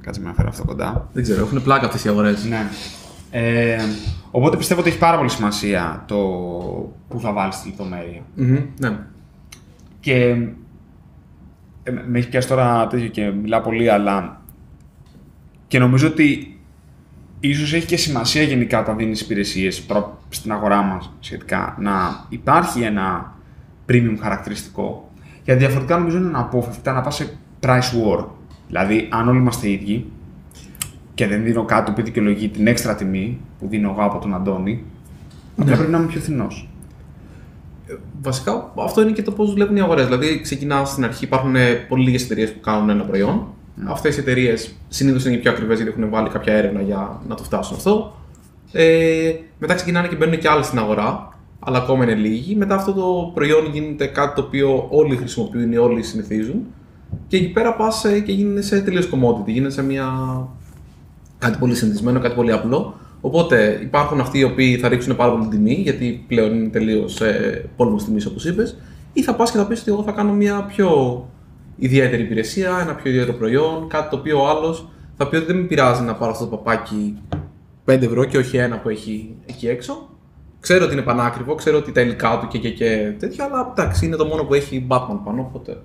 Κάτσε 0.00 0.20
με 0.20 0.26
να 0.26 0.34
φέρω 0.34 0.48
αυτό 0.48 0.64
κοντά. 0.64 1.08
Δεν 1.12 1.22
ξέρω, 1.22 1.40
έχουν 1.44 1.62
πλάκα 1.62 1.86
αυτές 1.86 2.04
οι 2.04 2.08
αγορές. 2.08 2.44
Ναι. 2.44 2.68
Ε, 3.30 3.78
οπότε 4.30 4.56
πιστεύω 4.56 4.80
ότι 4.80 4.88
έχει 4.88 4.98
πάρα 4.98 5.16
πολύ 5.16 5.30
σημασία 5.30 6.04
το 6.06 6.16
που 7.08 7.20
θα 7.20 7.32
βάλεις 7.32 7.60
τη 7.60 7.68
λεπτομέρεια. 7.68 8.22
Ναι. 8.78 8.98
Και 10.00 10.14
ε, 11.82 11.90
με 12.06 12.18
έχει 12.18 12.28
πιάσει 12.28 12.48
τώρα 12.48 12.86
τέτοιο 12.86 13.08
και 13.08 13.30
μιλάω 13.30 13.60
πολύ, 13.60 13.90
αλλά 13.90 14.40
και 15.66 15.78
νομίζω 15.78 16.06
ότι 16.06 16.58
ίσως 17.40 17.72
έχει 17.72 17.86
και 17.86 17.96
σημασία 17.96 18.42
γενικά 18.42 18.80
όταν 18.80 18.96
δίνεις 18.96 19.20
υπηρεσίες 19.20 19.82
προ- 19.82 20.18
στην 20.28 20.52
αγορά 20.52 20.82
μας 20.82 21.12
σχετικά 21.20 21.76
να 21.78 22.24
υπάρχει 22.28 22.82
ένα 22.82 23.34
premium 23.88 24.16
χαρακτηριστικό. 24.20 25.10
Γιατί 25.44 25.60
διαφορετικά 25.60 25.98
νομίζω 25.98 26.16
είναι 26.16 26.26
αναπόφευκτα 26.26 26.92
να 26.92 27.00
πας 27.00 27.14
σε 27.14 27.36
price 27.60 27.66
war. 27.68 28.24
Δηλαδή, 28.68 29.08
αν 29.10 29.28
όλοι 29.28 29.38
είμαστε 29.38 29.70
ίδιοι 29.70 30.06
και 31.14 31.26
δεν 31.26 31.42
δίνω 31.42 31.64
κάτι 31.64 31.92
που 31.92 32.02
δικαιολογεί 32.02 32.48
την 32.48 32.66
έξτρα 32.66 32.94
τιμή 32.94 33.40
που 33.58 33.66
δίνω 33.68 33.90
εγώ 33.90 34.04
από 34.04 34.18
τον 34.18 34.34
Αντώνη, 34.34 34.84
απλά 35.56 35.76
πρέπει 35.76 35.90
να 35.90 35.98
είμαι 35.98 36.06
πιο 36.06 36.20
φθηνός. 36.20 36.68
Βασικά 38.22 38.72
αυτό 38.76 39.02
είναι 39.02 39.10
και 39.10 39.22
το 39.22 39.30
πώς 39.30 39.50
δουλεύουν 39.50 39.76
οι 39.76 39.80
αγορές. 39.80 40.04
Δηλαδή, 40.04 40.40
ξεκινά 40.40 40.84
στην 40.84 41.04
αρχή, 41.04 41.24
υπάρχουν 41.24 41.56
ε, 41.56 41.72
πολύ 41.72 42.04
λίγες 42.04 42.24
εταιρείες 42.24 42.52
που 42.52 42.60
κάνουν 42.60 42.88
ένα 42.88 43.04
προϊόν. 43.04 43.46
Αυτές 43.84 44.16
οι 44.16 44.20
εταιρείες 44.20 44.74
συνήθως 44.88 45.24
είναι 45.24 45.34
οι 45.34 45.38
πιο 45.38 45.50
ακριβές 45.50 45.80
γιατί 45.80 45.92
έχουν 45.96 46.10
βάλει 46.10 46.28
κάποια 46.28 46.52
έρευνα 46.52 46.80
για 46.80 47.20
να 47.28 47.34
το 47.34 47.42
φτάσουν 47.42 47.76
αυτό. 47.76 48.16
Ε, 48.72 49.32
μετά 49.58 49.74
ξεκινάνε 49.74 50.08
και 50.08 50.16
μπαίνουν 50.16 50.38
και 50.38 50.48
άλλες 50.48 50.66
στην 50.66 50.78
αγορά, 50.78 51.38
αλλά 51.58 51.78
ακόμα 51.78 52.04
είναι 52.04 52.14
λίγοι. 52.14 52.54
Μετά 52.56 52.74
αυτό 52.74 52.92
το 52.92 53.30
προϊόν 53.34 53.70
γίνεται 53.72 54.06
κάτι 54.06 54.34
το 54.34 54.46
οποίο 54.46 54.86
όλοι 54.90 55.16
χρησιμοποιούν 55.16 55.72
ή 55.72 55.76
όλοι 55.76 56.02
συνηθίζουν. 56.02 56.66
Και 57.26 57.36
εκεί 57.36 57.48
πέρα 57.48 57.74
πας 57.74 58.04
και 58.24 58.32
γίνεται 58.32 58.62
σε 58.62 58.80
τελείως 58.80 59.10
commodity. 59.12 59.46
Γίνεται 59.46 59.72
σε 59.72 59.82
μια 59.82 60.08
κάτι 61.38 61.58
πολύ 61.58 61.74
συνηθισμένο, 61.74 62.20
κάτι 62.20 62.34
πολύ 62.34 62.52
απλό. 62.52 62.94
Οπότε 63.20 63.78
υπάρχουν 63.82 64.20
αυτοί 64.20 64.38
οι 64.38 64.44
οποίοι 64.44 64.76
θα 64.76 64.88
ρίξουν 64.88 65.16
πάρα 65.16 65.32
πολύ 65.32 65.48
τιμή, 65.48 65.74
γιατί 65.74 66.24
πλέον 66.28 66.54
είναι 66.54 66.68
τελείως 66.68 67.20
ε, 67.20 67.68
πόλεμος 67.76 68.04
τιμής 68.04 68.26
όπως 68.26 68.44
είπες, 68.44 68.78
ή 69.12 69.22
θα 69.22 69.34
πας 69.34 69.50
και 69.50 69.56
θα 69.56 69.66
πεις 69.66 69.80
ότι 69.80 69.90
εγώ 69.90 70.02
θα 70.02 70.12
κάνω 70.12 70.32
μια 70.32 70.64
πιο 70.64 70.88
ιδιαίτερη 71.76 72.22
υπηρεσία, 72.22 72.78
ένα 72.80 72.94
πιο 72.94 73.10
ιδιαίτερο 73.10 73.36
προϊόν, 73.36 73.88
κάτι 73.88 74.10
το 74.10 74.16
οποίο 74.16 74.42
ο 74.42 74.48
άλλος 74.48 74.88
θα 75.16 75.28
πει 75.28 75.36
ότι 75.36 75.46
δεν 75.46 75.56
με 75.56 75.62
πειράζει 75.62 76.02
να 76.02 76.14
πάρω 76.14 76.32
αυτό 76.32 76.46
το 76.46 76.56
παπάκι 76.56 77.18
5 77.84 78.02
ευρώ 78.02 78.24
και 78.24 78.38
όχι 78.38 78.56
ένα 78.56 78.78
που 78.78 78.88
έχει 78.88 79.34
εκεί 79.46 79.68
έξω. 79.68 80.08
Ξέρω 80.60 80.84
ότι 80.84 80.92
είναι 80.92 81.02
πανάκριβο, 81.02 81.54
ξέρω 81.54 81.76
ότι 81.76 81.92
τα 81.92 82.00
υλικά 82.00 82.38
του 82.40 82.48
και, 82.48 82.58
και, 82.58 82.70
και 82.70 83.14
τέτοια, 83.18 83.44
αλλά 83.44 83.74
εντάξει, 83.76 84.06
είναι 84.06 84.16
το 84.16 84.24
μόνο 84.24 84.44
που 84.44 84.54
έχει 84.54 84.86
Batman 84.88 85.18
πάνω, 85.24 85.40
οπότε. 85.40 85.76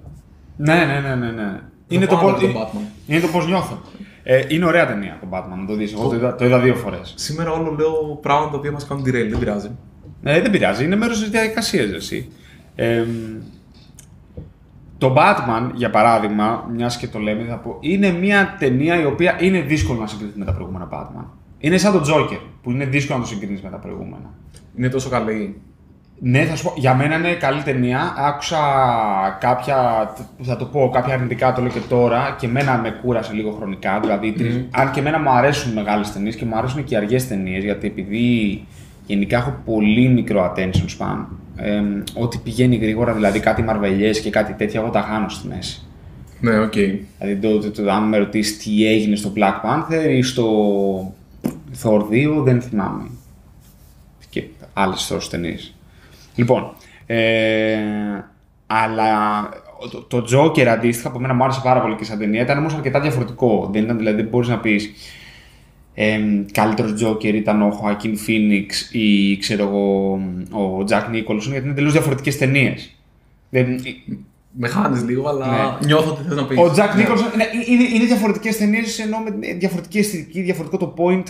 Ναι, 0.58 0.86
ναι, 0.86 1.00
ναι, 1.00 1.16
ναι. 1.16 1.32
ναι. 1.32 1.60
Είναι, 1.88 2.06
το 2.06 2.16
πάω 2.16 2.32
πώς, 2.32 2.42
με 2.42 2.48
τον 2.48 2.62
Batman. 2.62 3.12
είναι 3.12 3.20
το 3.20 3.28
πώς 3.28 3.48
νιώθω. 3.48 3.82
Ε, 4.24 4.44
είναι 4.48 4.66
ωραία 4.66 4.88
ταινία 4.88 5.18
το 5.22 5.28
Batman, 5.32 5.60
να 5.60 5.66
το 5.66 5.76
δεις. 5.76 5.94
Εγώ 5.94 6.08
το 6.08 6.16
είδα, 6.16 6.36
το 6.36 6.46
είδα 6.46 6.60
δύο 6.60 6.76
φορές. 6.76 7.14
Σήμερα 7.16 7.52
όλο 7.52 7.76
λέω 7.80 8.20
πράγματα 8.22 8.52
τα 8.52 8.58
οποία 8.58 8.72
μας 8.72 8.88
κάνουν 8.88 9.04
derail, 9.04 9.28
δεν 9.30 9.40
πειράζει. 9.40 9.70
Ε, 10.24 10.42
δεν 10.42 10.52
πειράζει, 10.52 10.86
είναι 10.86 10.96
μέρος 10.96 11.20
της 11.20 11.30
διαδικασίας 11.30 11.90
εσύ. 11.92 12.32
Ε, 12.76 13.06
το 14.98 15.16
Batman, 15.18 15.72
για 15.74 15.90
παράδειγμα, 15.90 16.70
μιας 16.74 16.98
και 16.98 17.08
το 17.08 17.20
λέμε, 17.20 17.44
θα 17.44 17.58
πω, 17.58 17.78
είναι 17.80 18.12
μια 18.12 18.56
ταινία 18.60 19.02
η 19.02 19.06
οποία 19.06 19.38
είναι 19.42 19.62
δύσκολο 19.62 20.00
να 20.00 20.08
συγκριθεί 20.08 20.40
με 20.40 20.46
τα 20.46 20.54
προηγούμενα 20.54 20.90
Batman. 20.92 21.26
Είναι 21.58 21.78
σαν 21.78 21.92
το 21.92 22.02
Joker, 22.08 22.40
που 22.62 22.72
είναι 22.72 22.86
δύσκολο 22.86 23.18
να 23.18 23.24
το 23.24 23.30
συγκρίνεις 23.30 23.62
με 23.62 23.70
τα 23.70 23.78
προηγούμενα. 23.78 24.34
Είναι 24.78 24.90
τόσο 24.90 25.10
καλή. 25.10 25.62
Ναι, 26.20 26.46
θα 26.46 26.56
σου 26.56 26.64
πω, 26.64 26.74
για 26.76 26.94
μένα 26.96 27.16
είναι 27.18 27.34
καλή 27.34 27.62
ταινία. 27.62 28.14
Άκουσα 28.18 28.58
κάποια, 29.40 29.76
θα 30.42 30.56
το 30.56 30.66
πω, 30.66 30.90
κάποια 30.94 31.14
αρνητικά 31.14 31.54
το 31.54 31.62
λέω 31.62 31.72
και 31.72 31.80
τώρα 31.90 32.36
και 32.40 32.46
εμένα 32.46 32.78
με 32.78 32.90
κούρασε 33.02 33.34
λίγο 33.34 33.52
χρονικά. 33.52 34.00
Δηλαδή, 34.00 34.32
τρεις- 34.32 34.56
αν 34.72 34.92
και 34.92 35.00
εμένα 35.00 35.20
μου 35.20 35.30
αρέσουν 35.30 35.74
μεγάλες 35.74 36.12
ταινίες 36.12 36.36
και 36.36 36.46
μου 36.46 36.58
αρέσουν 36.58 36.84
και 36.84 36.94
οι 36.94 36.98
αργές 36.98 37.28
ταινίες, 37.28 37.64
γιατί 37.64 37.88
επειδή 37.88 38.64
γενικά 39.06 39.38
έχω 39.38 39.56
πολύ 39.66 40.08
μικρό 40.08 40.54
attention 40.56 40.86
span, 40.98 41.26
ε, 41.56 41.82
ό,τι 42.14 42.38
πηγαίνει 42.38 42.76
γρήγορα, 42.76 43.14
δηλαδή 43.14 43.40
κάτι 43.40 43.64
μαρβελιές 43.64 44.20
και 44.22 44.30
κάτι 44.30 44.54
τέτοια, 44.54 44.80
εγώ 44.82 44.90
τα 44.90 45.02
χάνω 45.02 45.30
στη 45.30 45.48
μέση. 45.48 45.86
Ναι, 46.40 46.60
οκ. 46.60 46.72
Δηλαδή, 47.20 47.36
το, 47.42 47.60
το, 47.60 47.72
το, 47.84 47.92
αν 47.92 48.04
με 48.08 48.18
ρωτήσεις 48.18 48.58
τι 48.58 48.88
έγινε 48.88 49.16
στο 49.16 49.34
Black 49.36 49.66
Panther 49.66 50.10
ή 50.10 50.22
στο 50.22 50.46
Thor 51.84 52.00
2, 52.00 52.44
δεν 52.44 52.62
θυμάμαι. 52.62 53.08
Και 54.30 54.44
άλλες 54.74 55.08
τόσο 55.08 55.30
ταινίες. 55.30 55.73
Λοιπόν, 56.36 56.74
ε, 57.06 57.78
αλλά 58.68 59.50
το, 59.92 60.02
το 60.02 60.26
Joker 60.32 60.62
αντίστοιχα 60.66 61.08
από 61.08 61.20
μένα 61.20 61.34
μου 61.34 61.44
άρεσε 61.44 61.62
πάρα 61.64 61.82
πολύ 61.82 61.96
και 61.96 62.04
σαν 62.04 62.20
ταινία. 62.20 62.42
Ήταν 62.42 62.58
όμως 62.58 62.74
αρκετά 62.74 63.00
διαφορετικό. 63.00 63.70
Δεν 63.74 63.84
ήταν 63.84 63.98
δηλαδή, 63.98 64.16
δεν 64.16 64.26
μπορείς 64.30 64.48
να 64.48 64.60
πεις 64.60 64.92
ε, 65.94 66.20
καλύτερος 66.52 66.94
Joker 67.06 67.34
ήταν 67.34 67.62
ο 67.62 67.80
Joaquin 67.84 68.14
Phoenix 68.28 68.96
ή 68.96 69.38
ξέρω 69.38 69.64
εγώ 69.64 70.14
ο 70.52 70.86
Jack 70.90 71.16
Nicholson 71.16 71.50
γιατί 71.50 71.66
είναι 71.66 71.74
τελείως 71.74 71.92
διαφορετικές 71.94 72.38
ταινίες. 72.38 72.96
Δεν, 73.50 73.80
Με 74.58 74.68
χάνεις 74.68 75.04
λίγο, 75.04 75.30
αλλά 75.30 75.48
Ναι. 75.48 75.86
νιώθω 75.86 76.12
ότι 76.12 76.24
θες 76.28 76.36
να 76.36 76.46
πεις. 76.46 76.58
ο 76.58 76.74
Jack 76.76 77.00
Nicholson 77.00 77.36
ναι, 77.38 77.44
είναι, 77.68 77.84
είναι 77.94 78.06
διαφορετικές 78.06 78.58
ταινίες 78.58 79.00
ενώ 79.00 79.18
με 79.20 79.54
διαφορετική 79.54 79.98
αισθητική, 79.98 80.42
διαφορετικό 80.42 80.86
το 80.86 80.94
point. 80.98 81.24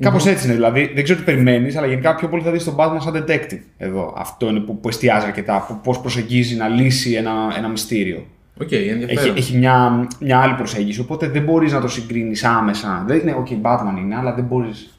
Κάπως 0.00 0.26
έτσι 0.26 0.44
είναι. 0.46 0.54
Δηλαδή, 0.54 0.92
δεν 0.94 1.04
ξέρω 1.04 1.18
τι 1.18 1.24
περιμένεις, 1.24 1.76
αλλά 1.76 1.86
γενικά 1.86 2.14
πιο 2.14 2.28
πολύ 2.28 2.42
θα 2.42 2.50
δεις 2.50 2.64
τον 2.64 2.74
Batman 2.78 2.96
σαν 2.98 3.24
detective 3.26 3.60
εδώ. 3.76 4.14
Αυτό 4.16 4.48
είναι 4.48 4.60
που, 4.60 4.80
που 4.80 4.88
εστιάζει 4.88 5.26
αρκετά. 5.26 5.80
Πώς 5.82 6.00
προσεγγίζει 6.00 6.56
να 6.56 6.68
λύσει 6.68 7.12
ένα, 7.12 7.32
ένα 7.56 7.68
μυστήριο. 7.68 8.26
Οκ, 8.60 8.72
Έχει, 8.72 8.88
ενδιαφέρον. 8.88 9.36
έχει 9.36 9.56
μια, 9.56 10.08
μια 10.20 10.38
άλλη 10.40 10.54
προσέγγιση. 10.54 11.00
Οπότε 11.00 11.28
δεν 11.28 11.42
μπορείς 11.42 11.72
να 11.72 11.80
το 11.80 11.88
συγκρίνεις 11.88 12.44
άμεσα. 12.44 13.04
Δεν 13.06 13.18
είναι, 13.18 13.36
OK, 13.38 13.50
Batman 13.62 13.98
είναι, 13.98 14.16
αλλά 14.16 14.34
δεν 14.34 14.44
μπορείς. 14.44 14.98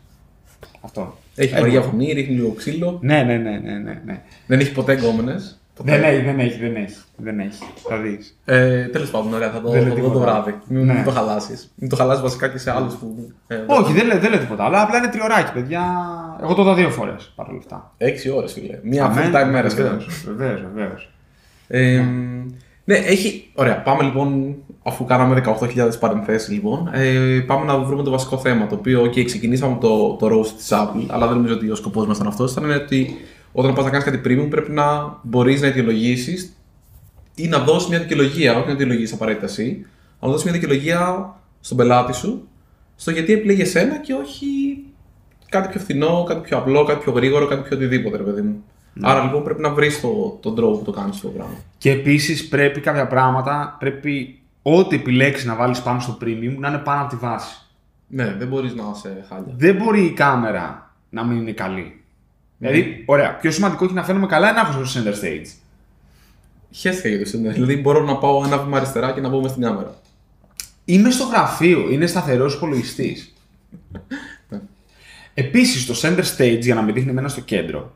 Αυτό. 0.81 1.17
Έχει 1.35 1.55
Ε, 1.55 1.59
βαριά 1.59 1.81
φωνή, 1.81 2.11
ρίχνει 2.11 2.35
λίγο 2.35 2.51
ξύλο. 2.51 2.97
Ναι, 3.01 3.23
ναι, 3.23 3.37
ναι, 3.37 3.49
ναι, 3.63 3.73
ναι. 3.73 4.01
ναι. 4.05 4.21
Δεν 4.47 4.59
έχει 4.59 4.71
ποτέ 4.71 4.93
γκόμενες. 4.93 5.61
Δεν 5.83 6.03
έχει, 6.03 6.21
δεν 6.21 6.39
έχει, 6.39 6.59
δεν 6.59 6.75
έχει. 6.75 6.95
Δεν 7.15 7.39
έχει. 7.39 7.63
Θα 7.89 7.97
δεις. 7.97 8.39
Ε, 8.45 8.85
Τέλος 8.85 9.09
πάντων, 9.09 9.33
ωραία, 9.33 9.51
θα 9.51 9.61
το, 9.61 9.69
Δεν 9.69 9.81
θα 9.81 9.87
λέει 9.87 9.95
το 9.97 10.01
δω 10.01 10.07
το 10.07 10.13
τίποτα. 10.19 10.31
βράδυ. 10.41 10.57
Μην, 10.67 10.85
Ναι. 10.85 10.93
μην 10.93 11.03
το 11.03 11.11
χαλάσεις. 11.11 11.71
Μην 11.75 11.89
το 11.89 11.95
χαλάσεις 11.95 12.21
βασικά 12.21 12.47
και 12.47 12.57
σε 12.57 12.71
άλλους 12.71 12.93
που. 12.93 13.31
Ε, 13.47 13.55
Όχι, 13.67 13.93
δεν 13.93 14.05
λέει, 14.07 14.17
δεν 14.17 14.29
λέει 14.29 14.39
τίποτα. 14.39 14.63
Αλλά 14.63 14.81
απλά 14.81 14.97
είναι 14.97 15.07
τριωράκι, 15.07 15.51
παιδιά. 15.53 15.83
Εγώ 16.43 16.53
το 16.53 16.61
είδα 16.61 16.73
δύο 16.73 16.89
φορές 16.89 17.31
παρόλα 17.35 17.57
αυτά. 17.57 17.93
Έξι 17.97 18.29
ώρες, 18.29 18.53
φίλε. 18.53 18.79
Μία 18.83 19.13
full 19.15 19.35
time 19.35 19.49
μέρα 19.51 19.69
σχεδόν. 19.69 19.97
Βεβαίως, 20.25 20.61
βεβαίως. 20.73 21.09
Ε, 21.67 22.05
ναι, 22.85 22.95
έχει. 22.95 23.51
Ωραία, 23.55 23.81
πάμε 23.81 24.03
λοιπόν, 24.03 24.55
αφού 24.83 25.05
κάναμε 25.05 25.41
18.000 25.45 25.99
παρενθέσεις, 25.99 26.49
λοιπόν, 26.49 26.89
ε, 26.93 27.39
πάμε 27.47 27.65
να 27.65 27.77
βρούμε 27.77 28.03
το 28.03 28.11
βασικό 28.11 28.37
θέμα. 28.37 28.67
Το 28.67 28.75
οποίο, 28.75 29.01
OK, 29.03 29.23
ξεκινήσαμε 29.25 29.77
το, 29.81 30.13
το 30.19 30.27
roast 30.27 30.47
της 30.57 30.69
Apple, 30.71 31.05
αλλά 31.07 31.27
δεν 31.27 31.35
νομίζω 31.35 31.53
ότι 31.53 31.69
ο 31.69 31.75
σκοπός 31.75 32.05
μας 32.07 32.15
ήταν 32.15 32.27
αυτός. 32.27 32.51
Ήταν 32.51 32.71
ότι 32.71 33.15
όταν 33.51 33.73
πας 33.73 33.83
να 33.83 33.89
κάνεις 33.89 34.05
κάτι 34.05 34.21
premium, 34.25 34.49
πρέπει 34.49 34.71
να 34.71 35.17
μπορείς 35.21 35.61
να 35.61 35.67
αιτιολογήσεις 35.67 36.55
ή 37.35 37.47
να 37.47 37.59
δώσεις 37.59 37.89
μια 37.89 37.99
δικαιολογία, 37.99 38.57
όχι 38.57 38.65
να 38.65 38.71
αιτιολογήσεις 38.71 39.13
απαραίτητα 39.13 39.45
εσύ, 39.45 39.85
αλλά 40.19 40.19
να 40.19 40.27
δώσεις 40.27 40.43
μια 40.43 40.53
δικαιολογία 40.53 41.33
στον 41.59 41.77
πελάτη 41.77 42.13
σου 42.13 42.47
στο 42.95 43.11
γιατί 43.11 43.33
επιλέγει 43.33 43.61
εσένα 43.61 43.97
και 43.97 44.13
όχι 44.13 44.45
κάτι 45.49 45.67
πιο 45.67 45.79
φθηνό, 45.79 46.23
κάτι 46.23 46.41
πιο 46.41 46.57
απλό, 46.57 46.83
κάτι 46.83 46.99
πιο 47.03 47.11
γρήγορο, 47.11 47.47
κάτι 47.47 47.67
πιο 47.67 47.77
οτιδήποτε, 47.77 48.17
ρε 48.17 48.23
παιδί 48.23 48.41
μου. 48.41 48.63
Άρα 49.01 49.23
λοιπόν 49.23 49.43
πρέπει 49.43 49.61
να 49.61 49.69
βρεις 49.69 50.01
το, 50.01 50.37
τον 50.41 50.55
τρόπο 50.55 50.77
που 50.77 50.83
το 50.83 50.91
κάνεις 50.91 51.15
αυτό 51.15 51.27
το 51.27 51.33
πράγμα. 51.33 51.55
Και 51.77 51.91
επίσης 51.91 52.47
πρέπει 52.47 52.79
κάποια 52.79 53.07
πράγματα, 53.07 53.75
πρέπει 53.79 54.41
ό,τι 54.61 54.95
επιλέξεις 54.95 55.45
να 55.45 55.55
βάλεις 55.55 55.81
πάνω 55.81 55.99
στο 55.99 56.17
premium 56.21 56.55
να 56.57 56.67
είναι 56.67 56.77
πάνω 56.77 57.01
από 57.01 57.09
τη 57.09 57.15
βάση. 57.15 57.55
Ναι, 58.07 58.35
δεν 58.37 58.47
μπορείς 58.47 58.73
να 58.73 58.83
είσαι 58.95 59.25
χάλια. 59.29 59.53
Δεν 59.57 59.75
μπορεί 59.75 60.01
η 60.05 60.11
κάμερα 60.11 60.95
να 61.09 61.23
μην 61.23 61.37
είναι 61.37 61.51
καλή. 61.51 62.00
Δηλαδή, 62.62 63.04
ωραία, 63.06 63.36
πιο 63.36 63.52
σημαντικό 63.52 63.86
έχει 63.86 63.93
να 63.93 64.04
φαίνομαι 64.04 64.28
καλά 64.28 64.50
ή 64.50 64.54
να 64.54 64.60
έχω 64.60 64.86
στο 64.86 65.02
center 65.02 65.13
stage. 65.13 65.47
Χαίρεστηκα 66.71 67.10
για 67.10 67.19
το 67.19 67.26
σύνδεσμο. 67.26 67.65
Δηλαδή 67.65 67.82
μπορώ 67.82 68.04
να 68.04 68.17
πάω 68.17 68.43
ένα 68.45 68.58
βήμα 68.58 68.78
αριστερά 68.78 69.12
και 69.12 69.21
να 69.21 69.30
μπω 69.30 69.41
μες 69.41 69.52
στην 69.52 69.63
κάμερα. 69.63 70.02
Είμαι 70.86 71.10
στο 71.10 71.24
γραφείο, 71.24 71.89
είναι 71.89 72.06
σταθερός 72.06 72.54
υπολογιστής. 72.54 73.34
Επίσης, 75.34 75.86
το 75.86 75.93
center 76.02 76.24
stage 76.38 76.60
για 76.62 76.76
να 76.76 76.82
με 76.82 76.91
δείχνει 76.91 77.10
εμένα 77.10 77.28
στο 77.28 77.41
κέντρο. 77.41 77.93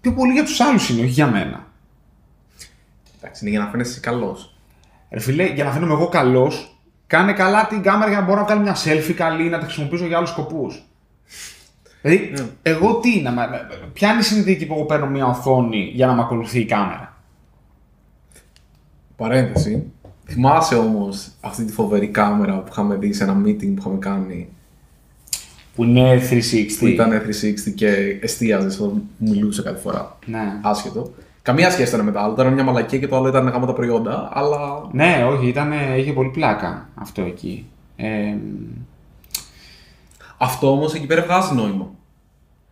Πιο 0.00 0.12
πολύ 0.12 0.32
για 0.32 0.44
τους 0.44 0.60
άλλους 0.60 0.88
είναι, 0.88 1.00
όχι 1.00 1.10
για 1.10 1.26
μένα. 1.26 1.66
Εντάξει, 3.20 3.44
είναι 3.44 3.50
για 3.50 3.64
να 3.64 3.70
φαίνεσαι 3.70 4.00
καλός. 4.00 4.56
Ρε 5.10 5.20
φίλε, 5.20 5.44
για 5.44 5.64
να 5.64 5.72
φαίνομαι 5.72 5.92
εγώ 5.92 6.08
καλός, 6.08 6.78
κάνε 7.06 7.32
καλά 7.32 7.66
την 7.66 7.82
κάμερα 7.82 8.10
για 8.10 8.20
να 8.20 8.26
μπορώ 8.26 8.38
να 8.38 8.44
βγάλω 8.44 8.60
μια 8.60 8.76
selfie 8.84 9.12
καλή 9.12 9.46
ή 9.46 9.48
να 9.48 9.58
τα 9.58 9.64
χρησιμοποιήσω 9.64 10.06
για 10.06 10.16
άλλους 10.16 10.30
σκοπούς. 10.30 10.82
Δηλαδή, 12.02 12.30
Ναι. 12.36 12.46
εγώ 12.62 12.94
τι, 12.98 13.20
να, 13.20 13.30
με- 13.30 13.48
με- 13.50 13.88
ποια 13.92 14.10
είναι 14.10 14.20
η 14.20 14.22
συνθήκη 14.22 14.66
που 14.66 14.74
εγώ 14.74 14.84
παίρνω 14.84 15.06
μια 15.06 15.26
οθόνη 15.26 15.90
για 15.94 16.06
να 16.06 16.14
με 16.14 16.20
ακολουθεί 16.20 16.60
η 16.60 16.64
κάμερα; 16.64 17.16
Παρένθεση. 19.16 19.82
Θυμάσαι 20.26 20.74
όμως 20.74 21.28
αυτή 21.40 21.64
τη 21.64 21.72
φοβερή 21.72 22.08
κάμερα 22.08 22.58
που 22.58 22.68
είχαμε 22.70 22.94
δει 22.96 23.12
σε 23.12 23.24
ένα 23.24 23.40
meeting 23.44 23.58
που 23.74 23.74
είχαμε 23.78 23.98
κάνει; 23.98 24.48
Που 25.74 25.84
είναι 25.84 26.18
360. 26.30 26.78
που 26.78 26.86
ήταν 26.86 27.10
360 27.10 27.70
και 27.74 28.18
εστίαζε 28.20 28.82
όταν 28.82 29.02
μιλούσε 29.18 29.62
κάθε 29.62 29.78
φορά. 29.78 30.18
Ναι. 30.26 30.58
Άσχετο. 30.62 31.12
Καμία 31.42 31.70
σχέση 31.70 31.94
ήταν 31.94 32.04
με 32.06 32.12
το 32.12 32.18
άλλο. 32.18 32.32
Ήταν 32.32 32.52
μια 32.52 32.64
μαλακία 32.64 32.98
και 32.98 33.08
το 33.08 33.16
άλλο 33.16 33.28
ήταν 33.28 33.48
γάμο 33.48 33.66
τα 33.66 33.72
προϊόντα, 33.72 34.28
αλλά. 34.32 34.88
Ναι, 34.92 35.24
όχι, 35.30 35.46
ήταν, 35.48 35.72
είχε 35.98 36.12
πολύ 36.12 36.28
πλάκα 36.28 36.88
αυτό 36.94 37.22
εκεί. 37.22 37.66
Ε, 37.96 38.34
Αυτό 40.42 40.70
όμως 40.72 40.94
εκεί 40.94 41.06
πέρα 41.06 41.22
βγάζει 41.22 41.54
νόημα. 41.54 41.90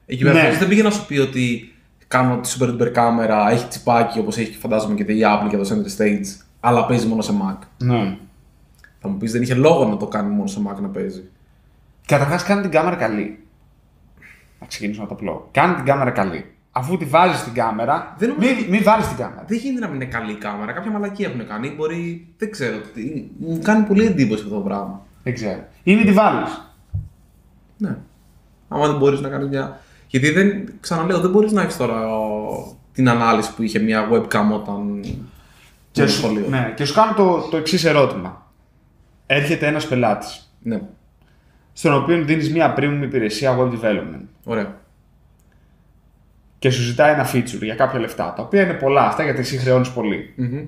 Εκεί 0.06 0.22
πέρα 0.22 0.34
Ναι. 0.34 0.40
αυτός 0.40 0.58
δεν 0.58 0.68
πήγε 0.68 0.82
να 0.82 0.90
σου 0.90 1.06
πει 1.06 1.18
ότι 1.18 1.74
κάνω 2.08 2.36
τη 2.40 2.56
super 2.58 2.68
duper 2.68 2.90
κάμερα, 2.92 3.50
έχει 3.50 3.66
τσιπάκι 3.66 4.18
όπως 4.18 4.36
έχει 4.36 4.56
φαντάζομαι 4.58 4.94
και 4.94 5.12
η 5.12 5.20
Apple 5.24 5.48
και 5.48 5.56
το 5.56 5.68
Center 5.68 6.00
Stage, 6.02 6.44
αλλά 6.60 6.86
παίζει 6.86 7.06
μόνο 7.06 7.22
σε 7.22 7.32
Mac. 7.42 7.56
ναι. 7.84 8.16
Θα 9.02 9.08
μου 9.08 9.16
πεις 9.16 9.32
δεν 9.32 9.42
είχε 9.42 9.54
λόγο 9.54 9.84
να 9.88 9.96
το 9.96 10.06
κάνει 10.06 10.34
μόνο 10.34 10.46
σε 10.46 10.60
Mac 10.68 10.80
να 10.80 10.88
παίζει. 10.88 11.22
Καταρχάς, 12.06 12.42
κάνει 12.42 12.60
την 12.62 12.70
κάμερα 12.70 12.96
καλή. 12.96 13.38
Να 14.60 14.66
ξεκινήσουμε 14.66 15.04
από 15.04 15.14
το 15.14 15.20
απλό. 15.20 15.48
Κάνει 15.52 15.74
την 15.74 15.84
κάμερα 15.84 16.10
καλή. 16.10 16.44
Αφού 16.72 16.96
τη 16.96 17.04
βάζεις 17.04 17.38
στην 17.40 17.52
κάμερα, 17.52 18.14
Δεν 18.18 18.28
νομίζω 18.28 18.54
μην, 18.54 18.66
μην 18.70 18.82
βάλεις 18.82 19.08
την 19.08 19.16
κάμερα. 19.16 19.44
Δεν 19.46 19.58
γίνεται 19.58 19.80
να 19.80 19.86
μην 19.86 19.96
είναι 20.00 20.10
καλή 20.10 20.32
η 20.32 20.34
κάμερα. 20.34 20.72
Κάποια 20.72 20.90
μαλακία 20.90 21.28
έχουν 21.28 21.46
κάνει. 21.46 21.68
Μπορεί. 21.76 22.26
Δεν 22.38 22.50
ξέρω. 22.50 22.76
τι- 22.94 23.24
Μου 23.38 23.58
κάνει 23.62 23.84
πολύ 23.86 24.04
εντύπωση 24.06 24.42
αυτό 24.42 24.54
το 24.54 24.60
πράγμα. 24.60 25.02
Δεν 25.22 25.34
ξέρω. 25.34 25.64
Ή 25.82 25.94
μην 25.96 26.06
τη 26.06 26.12
βάλει. 26.12 26.44
Ναι. 27.80 27.96
Άμα 28.68 28.86
δεν 28.86 28.96
μπορείς 28.96 29.20
να 29.20 29.28
κάνεις 29.28 29.48
μια. 29.48 29.80
Γιατί 30.06 30.30
δεν. 30.30 30.72
Ξαναλέω, 30.80 31.20
δεν 31.20 31.30
μπορείς 31.30 31.52
να 31.52 31.62
έχεις 31.62 31.76
τώρα 31.76 32.16
ο, 32.16 32.76
την 32.92 33.08
ανάλυση 33.08 33.54
που 33.54 33.62
είχε 33.62 33.78
μια 33.78 34.08
webcam 34.12 34.50
όταν. 34.54 35.00
Και, 35.92 36.02
το 36.02 36.08
σου, 36.08 36.16
σχολείο. 36.16 36.46
ναι, 36.48 36.72
και 36.76 36.84
σου 36.84 36.94
κάνω 36.94 37.14
το, 37.14 37.48
το 37.50 37.56
εξής 37.56 37.84
ερώτημα. 37.84 38.52
Έρχεται 39.26 39.66
ένας 39.66 39.86
πελάτης, 39.86 40.52
ναι. 40.62 40.80
στον 41.72 41.94
οποίο 41.94 42.24
δίνεις 42.24 42.52
μια 42.52 42.74
premium 42.78 43.00
υπηρεσία 43.02 43.56
web 43.58 43.70
development 43.72 44.24
Ωραία. 44.44 44.74
και 46.58 46.70
σου 46.70 46.82
ζητάει 46.82 47.12
ένα 47.12 47.30
feature 47.32 47.62
για 47.62 47.74
κάποια 47.74 47.98
λεφτά, 47.98 48.32
τα 48.36 48.42
οποία 48.42 48.62
είναι 48.62 48.72
πολλά 48.72 49.06
αυτά 49.06 49.22
γιατί 49.22 49.40
εσύ 49.40 49.56
χρεώνεις 49.56 49.90
πολύ. 49.90 50.34
Μμμ. 50.36 50.64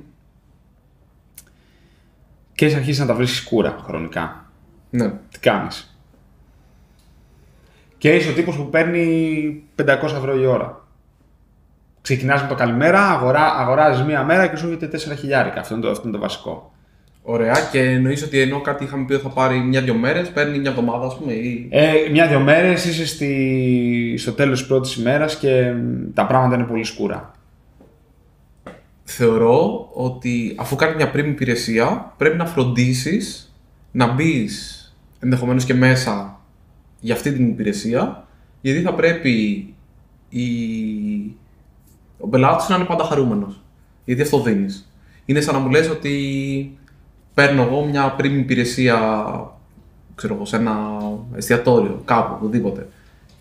Και 2.55 2.65
έχει 2.67 2.75
αρχίσει 2.75 3.01
να 3.01 3.07
τα 3.07 3.15
βρίσκεις 3.15 3.43
κούρα 3.43 3.79
χρονικά. 3.85 4.51
Ναι. 4.91 5.09
Τι 5.31 5.39
κάνεις; 5.39 5.92
Και 8.03 8.15
είσαι 8.15 8.31
ο 8.31 8.33
τύπος 8.33 8.57
που 8.57 8.71
παίρνει 8.71 9.63
500 9.77 9.87
ευρώ 10.03 10.41
η 10.41 10.47
ώρα. 10.47 10.85
Ξεκινάς 12.03 12.43
με 12.43 12.49
το 12.49 12.55
καλημέρα, 12.55 13.11
αγορά, 13.11 13.45
αγοράζεις 13.45 14.05
μία 14.05 14.25
μέρα 14.25 14.47
και 14.47 14.57
σου 14.57 14.67
έρχεται 14.67 15.13
4 15.15 15.17
χιλιάρικα. 15.19 15.61
Αυτό 15.61 15.75
είναι 15.75 15.83
το, 15.83 15.91
αυτό 15.91 16.09
είναι 16.09 16.17
το 16.17 16.23
βασικό. 16.23 16.73
Ωραία. 17.23 17.55
Και 17.73 17.81
εννοείς 17.81 18.23
ότι 18.23 18.41
ενώ 18.41 18.61
κάτι 18.61 18.85
είχαμε 18.85 19.05
πει 19.05 19.13
ότι 19.13 19.23
θα 19.23 19.29
πάρει 19.29 19.59
μια-δυο 19.59 19.95
μέρες, 19.95 20.31
παίρνει 20.31 20.59
μια 20.59 20.71
εβδομάδα, 20.71 21.07
ας 21.07 21.17
πούμε. 21.17 21.33
Ή... 21.33 21.69
Ε, 21.71 21.93
Μια-δυο 22.11 22.41
μέρες 22.41 22.85
είσαι 22.85 23.07
στη... 23.07 24.15
στο 24.19 24.33
τέλος 24.33 24.59
της 24.59 24.69
πρώτης 24.69 24.95
ημέρας 24.95 25.37
και 25.37 25.71
μ, 25.71 26.13
τα 26.15 26.27
πράγματα 26.27 26.55
είναι 26.55 26.65
πολύ 26.65 26.85
σκούρα. 26.85 27.33
Θεωρώ 29.05 29.89
ότι 29.93 30.55
αφού 30.59 30.77
κάνει 30.77 30.95
μια 30.95 31.13
premium 31.15 31.27
υπηρεσία, 31.27 32.13
πρέπει 32.17 32.37
να 32.37 32.47
φροντίσεις 32.47 33.55
να 33.93 34.13
μπεις 34.13 34.79
ενδεχομένως 35.21 35.65
και 35.65 35.75
μέσα 35.75 36.37
για 37.03 37.15
αυτή 37.15 37.33
την 37.33 37.49
υπηρεσία, 37.49 38.27
γιατί 38.61 38.81
θα 38.81 38.95
πρέπει 38.95 39.67
η... 40.29 40.45
ο 42.19 42.29
πελάτης 42.29 42.69
να 42.69 42.77
είναι 42.77 42.85
πάντα 42.85 43.05
χαρούμενος. 43.05 43.63
Γιατί 44.05 44.23
αυτό 44.23 44.41
δίνεις. 44.41 44.93
Είναι 45.25 45.41
σαν 45.41 45.55
να 45.55 45.61
μου 45.61 45.71
λες 45.71 45.91
ότι 45.91 46.79
παίρνω 47.35 47.63
εγώ 47.63 47.85
μια 47.85 48.17
premium 48.19 48.39
υπηρεσία 48.39 49.17
ξέρω 50.15 50.35
εγώ, 50.35 50.45
σε 50.45 50.57
ένα 50.57 50.77
εστιατόριο, 51.35 52.03
κάπου, 52.05 52.35
οπουδήποτε. 52.37 52.89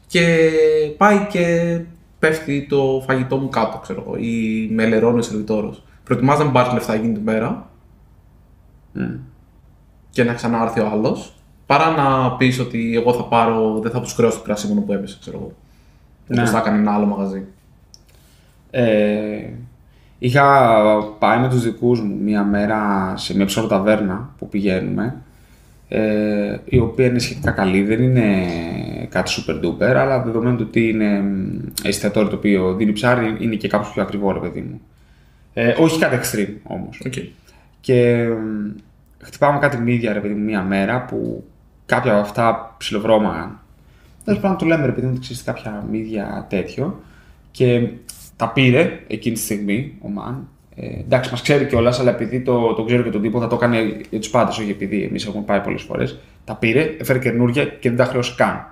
Και 0.07 0.49
πάει 0.97 1.27
και 1.29 1.79
πέφτει 2.19 2.65
το 2.69 3.03
φαγητό 3.05 3.37
μου 3.37 3.49
κάτω, 3.49 3.77
ξέρω 3.77 4.03
εγώ, 4.07 4.15
ή 4.15 4.67
με 4.71 4.83
ελερώνει 4.83 5.19
ο 5.19 5.21
σερβιτόρος. 5.21 5.83
Προτιμάς 6.03 6.37
να 6.37 6.43
μην 6.43 6.53
πάρεις 6.53 6.73
λεφτά 6.73 6.93
εκείνη 6.93 7.13
την 7.13 7.21
μέρα 7.21 7.69
και 10.09 10.23
να 10.23 10.33
ξανάρθει 10.33 10.79
ο 10.79 10.87
άλλος, 10.87 11.35
παρά 11.71 11.89
να 11.89 12.31
πεις 12.31 12.59
ότι 12.59 12.95
εγώ 12.95 13.13
θα 13.13 13.23
πάρω, 13.23 13.79
δεν 13.79 13.91
θα 13.91 14.01
τους 14.01 14.13
χρεώσω 14.13 14.37
το 14.37 14.43
κρασί 14.43 14.67
μόνο 14.67 14.81
που 14.81 14.93
έπεσε, 14.93 15.17
ξέρω 15.19 15.37
εγώ. 15.37 15.53
Ναι. 16.27 16.39
Όπως 16.39 16.51
θα 16.51 16.57
έκανε 16.57 16.77
ένα 16.77 16.93
άλλο 16.93 17.05
μαγαζί. 17.05 17.43
Ε, 18.71 19.49
είχα 20.19 20.69
πάει 21.19 21.39
με 21.39 21.49
τους 21.49 21.63
δικούς 21.63 22.01
μου 22.01 22.17
μία 22.23 22.43
μέρα 22.43 23.13
σε 23.17 23.35
μια 23.35 23.45
ψωροταβέρνα 23.45 24.33
που 24.37 24.49
πηγαίνουμε 24.49 25.15
ε, 25.87 26.57
η 26.65 26.79
οποία 26.79 27.05
είναι 27.05 27.19
σχετικά 27.19 27.51
καλή, 27.51 27.83
δεν 27.83 28.01
είναι 28.01 28.45
κάτι 29.09 29.31
super 29.35 29.65
duper 29.65 29.93
αλλά 29.95 30.23
δεδομένου 30.23 30.57
του 30.57 30.65
ότι 30.67 30.89
είναι 30.89 31.21
μ, 31.21 31.59
εστιατόριο 31.83 32.29
το 32.29 32.35
οποίο 32.35 32.73
δίνει 32.73 32.91
ψάρι 32.91 33.35
είναι 33.39 33.55
και 33.55 33.67
κάπως 33.67 33.91
πιο 33.91 34.01
ακριβό 34.01 34.31
ρε 34.31 34.39
παιδί 34.39 34.61
μου. 34.61 34.81
Ε, 35.53 35.75
όχι 35.79 35.99
κάτι 35.99 36.19
extreme 36.21 36.55
όμως. 36.63 37.01
Okay. 37.05 37.27
Και 37.81 38.27
μ, 38.27 38.79
χτυπάμε 39.23 39.59
κάτι 39.59 39.77
μύδια 39.77 40.13
ρε 40.13 40.19
παιδί 40.19 40.33
μου 40.33 40.43
μία 40.43 40.61
μέρα 40.61 41.05
που 41.05 41.43
κάποια 41.95 42.11
από 42.11 42.21
αυτά 42.21 42.75
ψιλοβρώμαγαν. 42.77 43.59
Τέλος 44.25 44.39
πάντων 44.39 44.57
του 44.57 44.65
λέμε 44.65 44.85
ρε 44.85 44.91
παιδί 44.91 45.05
μου 45.05 45.11
ότι 45.11 45.21
ξέρεις 45.21 45.43
κάποια 45.43 45.85
μύδια 45.91 46.45
τέτοιο. 46.49 47.01
Και 47.51 47.89
τα 48.35 48.49
πήρε 48.49 48.99
εκείνη 49.07 49.35
τη 49.35 49.41
στιγμή 49.41 49.97
ο 50.01 50.09
Μαν. 50.09 50.47
Ε, 50.75 50.99
εντάξει, 50.99 51.29
μας 51.31 51.41
ξέρει 51.41 51.65
κιόλας, 51.65 51.99
αλλά 51.99 52.09
επειδή 52.09 52.41
το, 52.41 52.73
το 52.73 52.83
ξέρω 52.83 53.03
και 53.03 53.09
τον 53.09 53.21
τύπο, 53.21 53.39
θα 53.39 53.47
το 53.47 53.55
κάνει 53.57 54.01
για 54.09 54.19
τους 54.19 54.29
πάντες, 54.29 54.57
όχι 54.57 54.69
επειδή 54.69 55.03
εμείς 55.03 55.25
έχουμε 55.25 55.43
πάει 55.43 55.59
πολλές 55.61 55.81
φορές. 55.81 56.19
Τα 56.45 56.55
πήρε, 56.55 56.95
έφερε 56.99 57.19
καινούργια 57.19 57.65
και 57.65 57.89
δεν 57.89 57.97
τα 57.97 58.05
χρεώσει 58.05 58.35
καν. 58.35 58.65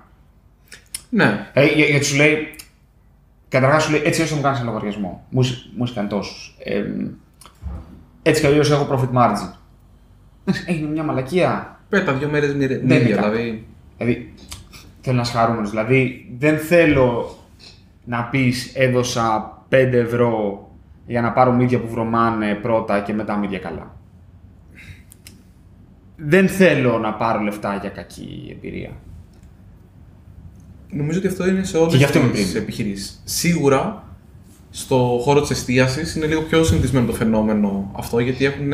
Ναι, 1.10 1.50
Ε, 1.54 1.66
για- 1.66 1.86
γιατί 1.86 2.06
σου 2.06 2.16
λέει, 2.16 2.56
καταρχάς 3.50 3.84
σου 3.84 3.92
λέει, 3.92 4.02
έτσι 4.06 4.22
όσο 4.22 4.36
μου 4.36 4.42
κάνεις 4.42 4.60
ένα 4.60 4.68
λογαριασμό. 4.72 5.26
Μου 5.30 5.42
είσαι- 5.42 5.70
μου 5.76 5.84
είσαι 5.84 5.94
κάνει 5.94 6.08
τόσου. 6.08 6.52
Ε, 6.64 6.84
έτσι 8.22 8.42
κι 8.42 8.48
αλλιώς 8.48 8.72
έχω 8.72 8.88
profit 8.92 9.18
margin. 9.18 9.54
Εντάξει, 10.46 10.64
Έγινε 10.68 10.88
μια 10.90 11.04
μαλακία. 11.04 11.79
Πέτα 11.90 12.14
δύο 12.14 12.30
μέρες 12.30 12.52
είναι 12.52 12.68
μύδια, 12.68 12.98
κάτι. 12.98 13.06
δηλαδή. 13.30 13.66
Δηλαδή, 13.98 14.34
θέλω 15.02 15.16
να 15.16 15.22
είσαι 15.22 15.32
χαρούμενος. 15.38 15.70
Δηλαδή, 15.70 16.30
δεν 16.38 16.58
θέλω 16.58 17.38
να 18.06 18.24
πεις 18.24 18.72
έδωσα 18.76 19.58
5 19.70 19.76
ευρώ 19.98 20.64
για 21.08 21.22
να 21.22 21.32
πάρω 21.32 21.52
μύδια 21.52 21.80
που 21.80 21.88
βρωμάνε 21.90 22.56
πρώτα 22.56 23.00
και 23.02 23.14
μετά 23.14 23.38
μύδια 23.38 23.60
καλά. 23.60 23.96
Δεν 26.16 26.48
θέλω 26.48 26.98
να 27.00 27.14
πάρω 27.14 27.40
λεφτά 27.40 27.76
για 27.76 27.90
κακή 27.90 28.48
εμπειρία. 28.52 28.90
Νομίζω 30.92 31.20
ότι 31.20 31.28
αυτό 31.28 31.48
είναι 31.48 31.64
σε 31.64 31.78
όλες 31.78 31.92
Και 31.92 31.98
γι' 31.98 32.04
αυτό 32.04 32.20
είμαι 32.20 32.28
τι 32.32 32.44
πριν. 32.44 32.62
επιχειρήσεις. 32.62 33.22
Σίγουρα 33.24 34.04
στο 34.72 35.20
χώρο 35.22 35.42
της 35.42 35.50
εστίασης 35.50 36.16
είναι 36.16 36.26
λίγο 36.26 36.42
πιο 36.42 36.64
συνηθισμένο 36.64 37.06
το 37.06 37.14
φαινόμενο 37.14 37.92
αυτό 37.96 38.20
γιατί 38.20 38.46
έχουν 38.46 38.72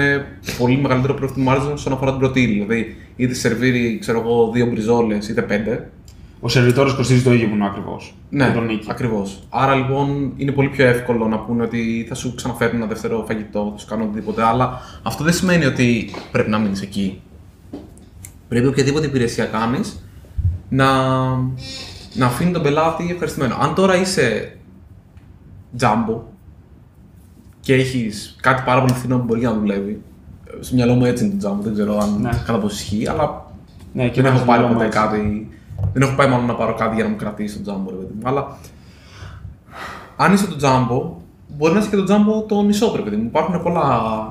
πολύ 0.57 0.77
μεγαλύτερο 0.77 1.17
profit 1.21 1.47
margin 1.47 1.71
όσον 1.73 1.93
αφορά 1.93 2.11
την 2.11 2.19
πρώτη 2.19 2.41
ύλη. 2.41 2.53
Δηλαδή, 2.53 2.95
είτε 3.15 3.33
σερβίρει 3.33 3.97
ξέρω 3.99 4.19
εγώ, 4.19 4.51
δύο 4.53 4.65
μπριζόλες 4.65 5.27
είτε 5.27 5.41
πέντε. 5.41 5.89
Ο 6.39 6.47
σερβιτόρος 6.49 6.95
κοστίζει 6.95 7.23
το 7.23 7.33
ίδιο 7.33 7.47
που 7.47 7.55
είναι 7.55 7.65
ακριβώ. 7.65 8.01
Ναι, 8.29 8.51
τον 8.51 8.65
νίκη. 8.65 8.87
ακριβώς. 8.89 9.43
Άρα 9.49 9.75
λοιπόν 9.75 10.33
είναι 10.37 10.51
πολύ 10.51 10.69
πιο 10.69 10.85
εύκολο 10.85 11.27
να 11.27 11.39
πούνε 11.39 11.63
ότι 11.63 12.05
θα 12.09 12.15
σου 12.15 12.35
ξαναφέρουν 12.35 12.75
ένα 12.75 12.85
δεύτερο 12.85 13.23
φαγητό, 13.27 13.71
θα 13.75 13.79
σου 13.79 13.87
κάνουν 13.87 14.07
οτιδήποτε. 14.07 14.43
Αλλά 14.43 14.81
αυτό 15.03 15.23
δεν 15.23 15.33
σημαίνει 15.33 15.65
ότι 15.65 16.15
πρέπει 16.31 16.49
να 16.49 16.57
μείνεις 16.57 16.81
εκεί. 16.81 17.21
Πρέπει 18.47 18.67
οποιαδήποτε 18.67 19.05
υπηρεσία 19.05 19.45
κάνεις 19.45 20.03
να, 20.69 20.85
να 22.13 22.25
αφήνει 22.25 22.51
τον 22.51 22.61
πελάτη 22.61 23.07
ευχαριστημένο. 23.11 23.57
Αν 23.61 23.73
τώρα 23.73 23.95
είσαι 23.95 24.54
τζάμπο 25.75 26.23
και 27.59 27.73
έχεις 27.73 28.35
κάτι 28.41 28.61
πάρα 28.65 28.79
πολύ 28.81 28.93
φθηνό 28.93 29.17
που 29.17 29.23
μπορεί 29.23 29.41
να 29.41 29.53
δουλεύει. 29.53 30.01
Στο 30.59 30.75
μυαλό 30.75 30.93
μου 30.93 31.05
έτσι 31.05 31.23
είναι 31.23 31.31
το 31.33 31.37
τζάμπο, 31.39 31.61
δεν 31.61 31.73
ξέρω 31.73 31.97
αν 31.97 32.17
Ναι. 32.21 32.29
κατά 32.45 32.57
πόσο 32.59 32.75
ισχύει, 32.75 33.07
αλλά 33.09 33.45
Ναι, 33.93 34.09
και 34.09 34.21
δεν 34.21 34.31
έχω 34.31 34.39
να 34.39 34.45
πάρει 34.45 34.61
βάλω 34.61 34.73
ποτέ 34.73 34.85
έτσι. 34.85 34.99
κάτι. 34.99 35.49
Δεν 35.93 36.01
έχω 36.01 36.15
πάει 36.15 36.27
μόνο 36.27 36.43
να 36.45 36.53
πάρω 36.55 36.73
κάτι 36.73 36.95
για 36.95 37.03
να 37.03 37.09
μου 37.09 37.15
κρατήσει 37.15 37.55
το 37.57 37.61
τζάμπο, 37.63 37.89
ρε 37.89 37.95
παιδί 37.95 38.13
μου. 38.13 38.21
Αλλά 38.23 38.57
αν 40.15 40.33
είσαι 40.33 40.47
το 40.47 40.55
τζάμπο, 40.55 41.17
μπορεί 41.57 41.73
να 41.73 41.79
είσαι 41.79 41.89
και 41.89 41.95
το 41.95 42.03
τζάμπο 42.03 42.41
το 42.41 42.59
e-shop, 42.69 42.95
ρε 42.95 43.01
παιδί 43.01 43.15
μου. 43.15 43.23
Υπάρχουν 43.25 43.61
πολλά 43.63 43.83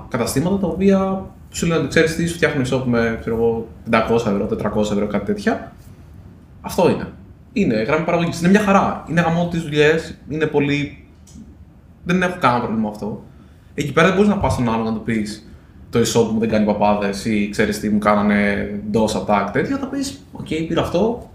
καταστήματα 0.08 0.58
τα 0.58 0.66
οποία 0.66 1.24
σου 1.50 1.66
λένε 1.66 1.78
ότι 1.80 1.88
ξέρεις 1.88 2.16
τι, 2.16 2.26
σου 2.26 2.34
φτιάχνουν 2.34 2.64
e-shop 2.66 2.82
με 2.86 3.16
ξέρω 3.20 3.36
εγώ, 3.36 3.66
500 3.90 4.14
ευρώ, 4.14 4.46
400 4.46 4.80
ευρώ, 4.92 5.06
κάτι 5.06 5.24
τέτοια. 5.24 5.72
Αυτό 6.60 6.90
είναι. 6.90 7.08
Είναι 7.52 7.74
γραμμή 7.82 8.04
παραγωγής. 8.04 8.40
Είναι 8.40 8.48
μια 8.48 8.60
χαρά. 8.60 9.04
Είναι 9.10 9.20
γαμώ 9.20 9.48
τις 9.48 9.58
δουλειές. 9.58 9.90
Είναι 10.28 10.46
πολύ. 10.46 11.03
Δεν 12.04 12.22
έχω 12.22 12.36
κανένα 12.40 12.60
πρόβλημα 12.60 12.88
με 12.88 12.94
αυτό. 12.94 13.24
Εκεί 13.74 13.92
πέρα 13.92 14.06
δεν 14.06 14.16
μπορείς 14.16 14.30
να 14.30 14.38
πας 14.38 14.52
στον 14.52 14.72
άλλο 14.72 14.82
να 14.82 14.92
του 14.92 15.02
πεις 15.02 15.48
το 15.94 16.00
e-shop 16.00 16.32
μου 16.32 16.38
δεν 16.38 16.48
κάνει 16.48 16.66
παπάδες 16.66 17.24
ή 17.24 17.48
ξέρεις 17.48 17.80
τι 17.80 17.88
μου 17.88 17.98
κάνανε 17.98 18.70
DoS 18.92 19.22
attack 19.22 19.48
τέτοια. 19.52 19.78
Θα 19.78 19.86
πεις: 19.86 20.24
Οκ, 20.32 20.46
πήρα 20.46 20.80
αυτό. 20.80 21.30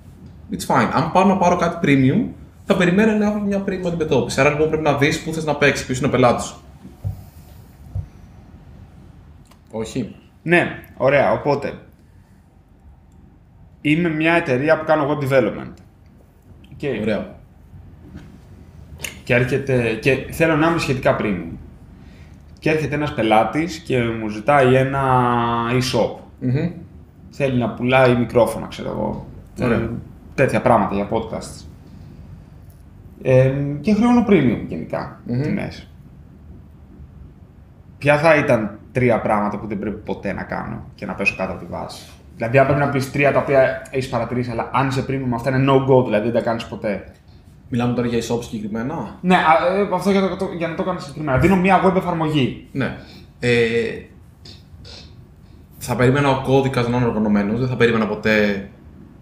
It's 0.52 0.76
fine. 0.76 0.90
Αν 0.94 1.12
πάω 1.12 1.24
να 1.24 1.38
πάρω 1.38 1.56
κάτι 1.56 1.78
premium, 1.82 2.28
θα 2.66 2.76
περιμένω 2.76 3.12
να 3.12 3.26
έχω 3.26 3.40
μια 3.40 3.64
premium 3.68 3.88
αντιμετώπιση. 3.88 4.40
Άρα 4.40 4.50
λοιπόν 4.50 4.68
πρέπει 4.68 4.84
να 4.84 4.98
δεις 4.98 5.24
πού 5.24 5.34
θες 5.34 5.46
να 5.46 5.56
παίξεις, 5.56 5.86
ποιος 5.86 5.98
είναι 5.98 6.08
ο 6.08 6.10
πελάτης 6.10 6.46
σου. 6.46 6.62
Όχι. 9.72 10.16
Ναι, 10.44 10.84
ωραία. 10.98 11.32
Οπότε, 11.32 11.74
είμαι 13.82 14.10
μια 14.10 14.34
εταιρεία 14.34 14.80
που 14.80 14.86
κάνω 14.86 15.08
web 15.10 15.24
development. 15.24 15.74
Okay. 16.80 16.98
Ωραία. 17.02 17.39
Και, 19.30 19.36
έρχεται, 19.36 19.94
και 19.94 20.26
θέλω 20.32 20.56
να 20.56 20.68
είμαι 20.68 20.80
σχετικά 20.80 21.16
premium. 21.20 21.58
Και 22.60 22.70
έρχεται 22.70 22.96
ένας 22.96 23.14
πελάτης 23.14 23.78
και 23.78 24.00
μου 24.04 24.30
ζητάει 24.30 24.76
ένα 24.76 25.02
e-shop. 25.72 26.16
Μμμ. 26.40 26.72
Θέλει 27.30 27.60
να 27.60 27.70
πουλάει 27.70 28.16
μικρόφωνα, 28.16 28.68
ξέρω 28.68 28.90
εγώ. 28.90 29.28
Ωραία. 29.62 29.78
Ε, 29.78 29.90
τέτοια 30.36 30.62
πράγματα 30.62 30.96
για 30.96 31.10
podcast. 31.10 31.66
Ε, 33.22 33.52
και 33.82 33.94
χρεώνω 33.94 34.26
premium 34.30 34.66
γενικά 34.68 35.20
Μμμ. 35.26 35.42
τιμές. 35.42 35.88
Ποια 37.98 38.18
θα 38.18 38.36
ήταν 38.36 38.80
τρία 38.92 39.22
πράγματα 39.22 39.58
που 39.58 39.68
δεν 39.68 39.80
πρέπει 39.80 39.98
ποτέ 40.06 40.34
να 40.34 40.44
κάνω 40.44 40.84
και 40.96 41.06
να 41.06 41.14
πέσω 41.14 41.36
κάτω 41.38 41.52
από 41.52 41.62
τη 41.62 41.68
βάση. 41.70 42.10
Δηλαδή, 42.36 42.58
αν 42.58 42.66
πρέπει 42.66 42.80
να 42.82 42.90
πεις 42.90 43.12
τρία 43.12 43.32
τα 43.32 43.40
οποία 43.40 43.82
έχεις 43.92 44.10
παρατηρήσει, 44.10 44.52
αλλά 44.52 44.70
αν 44.74 44.88
είσαι 44.88 45.06
premium, 45.10 45.34
αυτά 45.34 45.50
είναι 45.50 45.72
no 45.72 45.90
go, 45.90 46.04
δηλαδή 46.04 46.24
δεν 46.24 46.34
τα 46.34 46.42
κάνεις 46.42 46.66
ποτέ. 46.66 47.12
Μιλάμε 47.70 47.94
τώρα 47.94 48.08
για 48.08 48.20
e-shop 48.20 48.44
συγκεκριμένα. 48.44 49.18
Ναι, 49.22 49.36
α, 49.36 49.76
ε, 49.78 49.90
αυτό 49.94 50.12
για, 50.12 50.36
το, 50.36 50.50
για 50.58 50.68
να 50.68 50.76
το 50.76 50.84
κάνω 50.84 51.00
συγκεκριμένα. 51.00 51.38
Δίνω 51.38 51.56
μια 51.56 51.86
web 51.86 51.96
εφαρμογή. 51.96 52.68
Ναι. 52.72 52.98
Ε, 53.40 53.50
θα 55.78 55.96
περίμενα 55.96 56.30
ο 56.30 56.42
κώδικας 56.44 56.88
να 56.88 56.98
είναι 56.98 57.06
οργανωμένος. 57.06 57.60
Δεν 57.60 57.68
θα 57.68 57.76
περίμενα 57.76 58.08
ποτέ, 58.08 58.70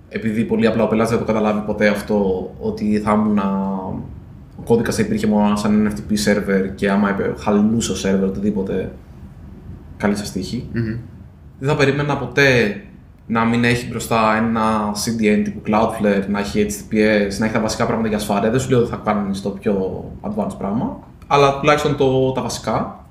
επειδή 0.10 0.43
πολύ 0.43 0.67
απλά 0.67 0.83
ο 0.83 0.88
πελάτη 0.88 1.10
δεν 1.10 1.19
το 1.19 1.25
καταλάβει 1.25 1.62
ποτέ 1.65 1.88
αυτό, 1.88 2.49
ότι 2.60 2.99
θα 2.99 3.12
ήμουν. 3.12 3.38
Ο 4.60 4.63
κώδικας 4.65 4.95
θα 4.95 5.01
υπήρχε 5.01 5.27
μόνο 5.27 5.55
σαν 5.55 5.73
ένα 5.79 5.91
FTP 5.95 6.13
server 6.27 6.69
και 6.75 6.89
άμα 6.89 7.10
είπε- 7.10 7.33
χαλινούσε 7.39 7.91
ο 7.91 7.95
server 8.03 8.27
οτιδήποτε, 8.27 8.91
καλή 9.97 10.15
σας 10.15 10.31
τύχη. 10.31 10.69
Δεν 11.60 11.69
θα 11.69 11.75
περίμενα 11.75 12.17
ποτέ 12.17 12.81
να 13.27 13.45
μην 13.45 13.63
έχει 13.63 13.87
μπροστά 13.87 14.35
ένα 14.37 14.91
CDN 14.91 15.41
τύπου 15.43 15.61
Cloudflare, 15.67 16.23
να 16.29 16.39
έχει 16.39 16.65
HTTPS, 16.69 17.37
να 17.37 17.45
έχει 17.45 17.53
τα 17.53 17.59
βασικά 17.61 17.85
πράγματα 17.85 18.07
για 18.07 18.17
ασφάλεια. 18.17 18.49
Δεν 18.49 18.59
σου 18.59 18.69
λέω 18.69 18.79
ότι 18.79 18.89
θα 18.89 19.01
κάνει 19.05 19.37
το 19.37 19.49
πιο 19.49 20.05
advanced 20.21 20.57
πράγμα, 20.57 20.99
αλλά 21.27 21.59
τουλάχιστον 21.59 21.97
το, 21.97 22.31
τα 22.31 22.41
βασικά. 22.41 23.05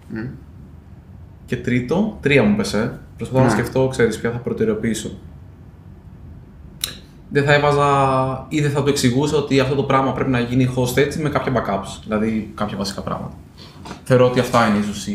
Και 1.46 1.56
τρίτο, 1.56 2.18
τρία 2.20 2.42
μου 2.42 2.56
πέσε. 2.56 2.98
Προσπαθώ 3.16 3.38
να 3.40 3.44
Ναι. 3.46 3.50
σκεφτώ, 3.52 3.88
ξέρεις, 3.88 4.20
ποια 4.20 4.30
θα 4.30 4.38
προτεραιοποιήσω. 4.38 5.10
Δεν 7.30 7.44
θα 7.44 7.52
έβαζα 7.54 7.86
ή 8.48 8.60
δεν 8.60 8.70
θα 8.70 8.82
του 8.82 8.88
εξηγούσα 8.88 9.36
ότι 9.36 9.60
αυτό 9.60 9.74
το 9.74 9.82
πράγμα 9.82 10.12
πρέπει 10.12 10.30
να 10.30 10.40
γίνει 10.40 10.70
host 10.76 10.96
έτσι 10.96 11.18
με 11.22 11.28
κάποια 11.28 11.52
backups, 11.52 12.00
δηλαδή 12.04 12.52
κάποια 12.54 12.76
βασικά 12.76 13.00
πράγματα. 13.02 13.34
Θεωρώ 14.04 14.26
ότι 14.26 14.40
αυτά 14.40 14.66
είναι 14.68 14.78
ίσως 14.78 15.06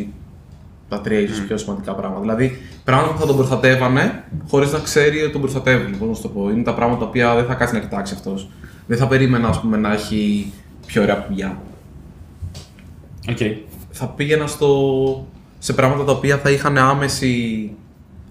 τα 0.92 1.02
τρία 1.02 1.20
ίσως 1.20 1.42
πιο 1.42 1.58
σημαντικά 1.58 1.94
πράγματα. 1.94 2.22
Δηλαδή, 2.22 2.58
πράγματα 2.84 3.14
που 3.14 3.20
θα 3.20 3.26
τον 3.26 3.36
προστατεύανε 3.36 4.24
χωρίς 4.48 4.72
να 4.72 4.80
ξέρει 4.80 5.22
ότι 5.22 5.32
τον 5.32 5.42
προστατεύουν. 5.42 5.98
Πώς 5.98 6.08
να 6.08 6.14
σου 6.14 6.22
το 6.22 6.28
πω. 6.28 6.50
Είναι 6.50 6.64
τα 6.64 6.74
πράγματα 6.74 7.00
τα 7.00 7.06
οποία 7.06 7.36
δεν 7.36 7.46
θα 7.46 7.54
κάτσει 7.54 7.74
να 7.74 7.80
κοιτάξει 7.80 8.14
αυτός. 8.14 8.50
Δεν 8.88 8.98
θα 8.98 9.08
περίμενα, 9.08 9.48
ας 9.48 9.62
πούμε, 9.62 9.78
να 9.78 9.94
έχει 9.94 10.52
πιο 10.86 11.02
ωραία 11.02 11.24
πουλιά. 11.24 11.62
Οκ. 13.30 13.38
Θα 13.90 14.08
πήγαινα 14.08 14.48
στο, 14.48 15.28
σε 15.60 15.74
πράγματα 15.74 16.04
τα 16.04 16.12
οποία 16.12 16.38
θα 16.38 16.50
είχαν 16.50 16.78
άμεση, 16.78 17.72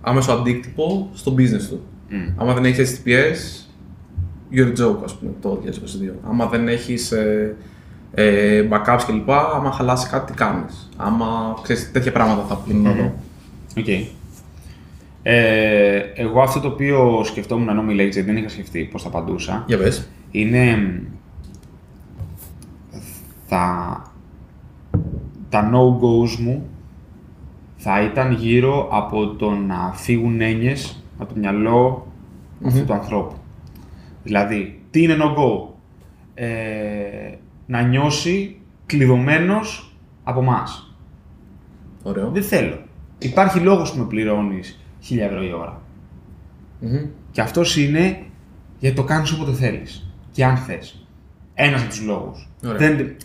άμεσο 0.01 0.33
αντίκτυπο 0.33 1.11
στο 1.15 1.35
business 1.39 1.67
του. 1.69 1.81
Μμ. 2.09 2.41
Άμα 2.41 2.55
δεν 2.55 2.65
έχεις 2.65 3.03
HTTPS, 3.05 3.69
you're 4.57 4.79
a 4.79 4.85
joke, 4.85 5.03
ας 5.05 5.15
πούμε, 5.15 5.33
το 5.41 5.63
2022. 5.65 6.15
Άμα 6.29 6.47
δεν 6.47 6.69
έχεις 6.69 7.13
ε, 7.13 7.57
ε, 8.15 8.69
backups 8.71 9.01
κλπ, 9.07 9.31
άμα 9.31 9.73
χαλάσει 9.73 10.09
κάτι, 10.09 10.33
τι 10.33 10.39
κάνεις. 10.39 10.91
Άμα, 10.97 11.59
ξέρεις, 11.63 11.93
τέτοια 11.93 12.13
πράγματα 12.13 12.43
θα 12.43 12.55
πλύνουν 12.55 12.87
εδώ. 12.87 13.15
Οκ. 13.79 13.89
Ε, 15.23 15.99
εγώ 16.15 16.43
αυτό 16.43 16.61
το 16.61 16.69
οποίο 16.69 17.21
σκεφτόμουν 17.25 17.69
ενώ 17.69 17.83
μιλάει, 17.83 18.09
γιατί 18.09 18.23
δεν 18.23 18.37
είχα 18.37 18.49
σκεφτεί 18.49 18.89
πώς 18.93 19.03
θα 19.03 19.09
απαντούσα, 19.09 19.65
Για 19.67 19.79
πες. 19.79 20.09
είναι 20.31 20.77
μ, 20.77 21.03
θα, 23.47 24.03
τα 25.49 25.71
no-goes 25.73 26.37
μου 26.39 26.67
θα 27.77 28.03
ήταν 28.03 28.33
γύρω 28.33 28.89
από 28.93 29.27
το 29.27 29.51
να 29.51 29.93
φύγουν 29.95 30.41
έννοιες 30.41 31.05
από 31.19 31.33
το 31.35 31.41
μυαλό 31.41 32.07
αυτού 32.65 32.85
του 32.85 32.93
ανθρώπου. 32.93 33.35
Δηλαδή, 34.23 34.81
τι 34.91 35.03
είναι 35.03 35.17
no-go? 35.19 35.69
Ε, 36.35 36.47
να 37.71 37.83
νιώσει 37.83 38.61
κλειδωμένος 38.87 39.97
από 40.25 40.43
μας. 40.43 40.95
Ωραίο. 42.03 42.31
Δεν 42.31 42.43
θέλω. 42.43 42.79
Υπάρχει 43.19 43.61
λόγος 43.61 43.93
που 43.93 43.99
με 43.99 44.05
πληρώνεις 44.05 44.85
1000 45.01 45.19
ευρώ 45.19 45.43
η 45.43 45.53
ώρα. 45.53 45.83
Μμμ. 46.81 47.07
Και 47.31 47.41
αυτός 47.41 47.77
είναι 47.77 48.23
γιατί 48.79 48.97
το 48.97 49.05
κάνεις 49.05 49.33
όποτε 49.33 49.53
θέλεις. 49.53 50.15
Και 50.31 50.45
αν 50.45 50.57
θες. 50.57 51.07
Ένας 51.55 51.81
από 51.81 51.91
τους 51.91 52.03
λόγους. 52.03 52.49
Ωραία. 52.65 52.77
Δεν, 52.77 53.17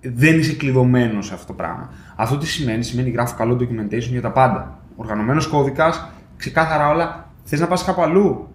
δεν 0.00 0.38
είσαι 0.38 0.52
κλειδωμένος 0.52 1.26
σε 1.26 1.34
αυτό 1.34 1.46
το 1.46 1.52
πράγμα. 1.52 1.90
Αυτό 2.16 2.38
τι 2.38 2.46
σημαίνει, 2.46 2.82
σημαίνει 2.82 3.10
γράφω 3.10 3.36
καλό 3.36 3.54
documentation 3.54 4.10
για 4.10 4.20
τα 4.20 4.32
πάντα. 4.32 4.78
Οργανωμένος 4.96 5.46
κώδικας, 5.46 6.10
ξεκάθαρα 6.36 6.88
όλα. 6.88 7.32
Θες 7.44 7.60
να 7.60 7.66
πας 7.66 7.84
κάπου 7.84 8.02
αλλού, 8.02 8.48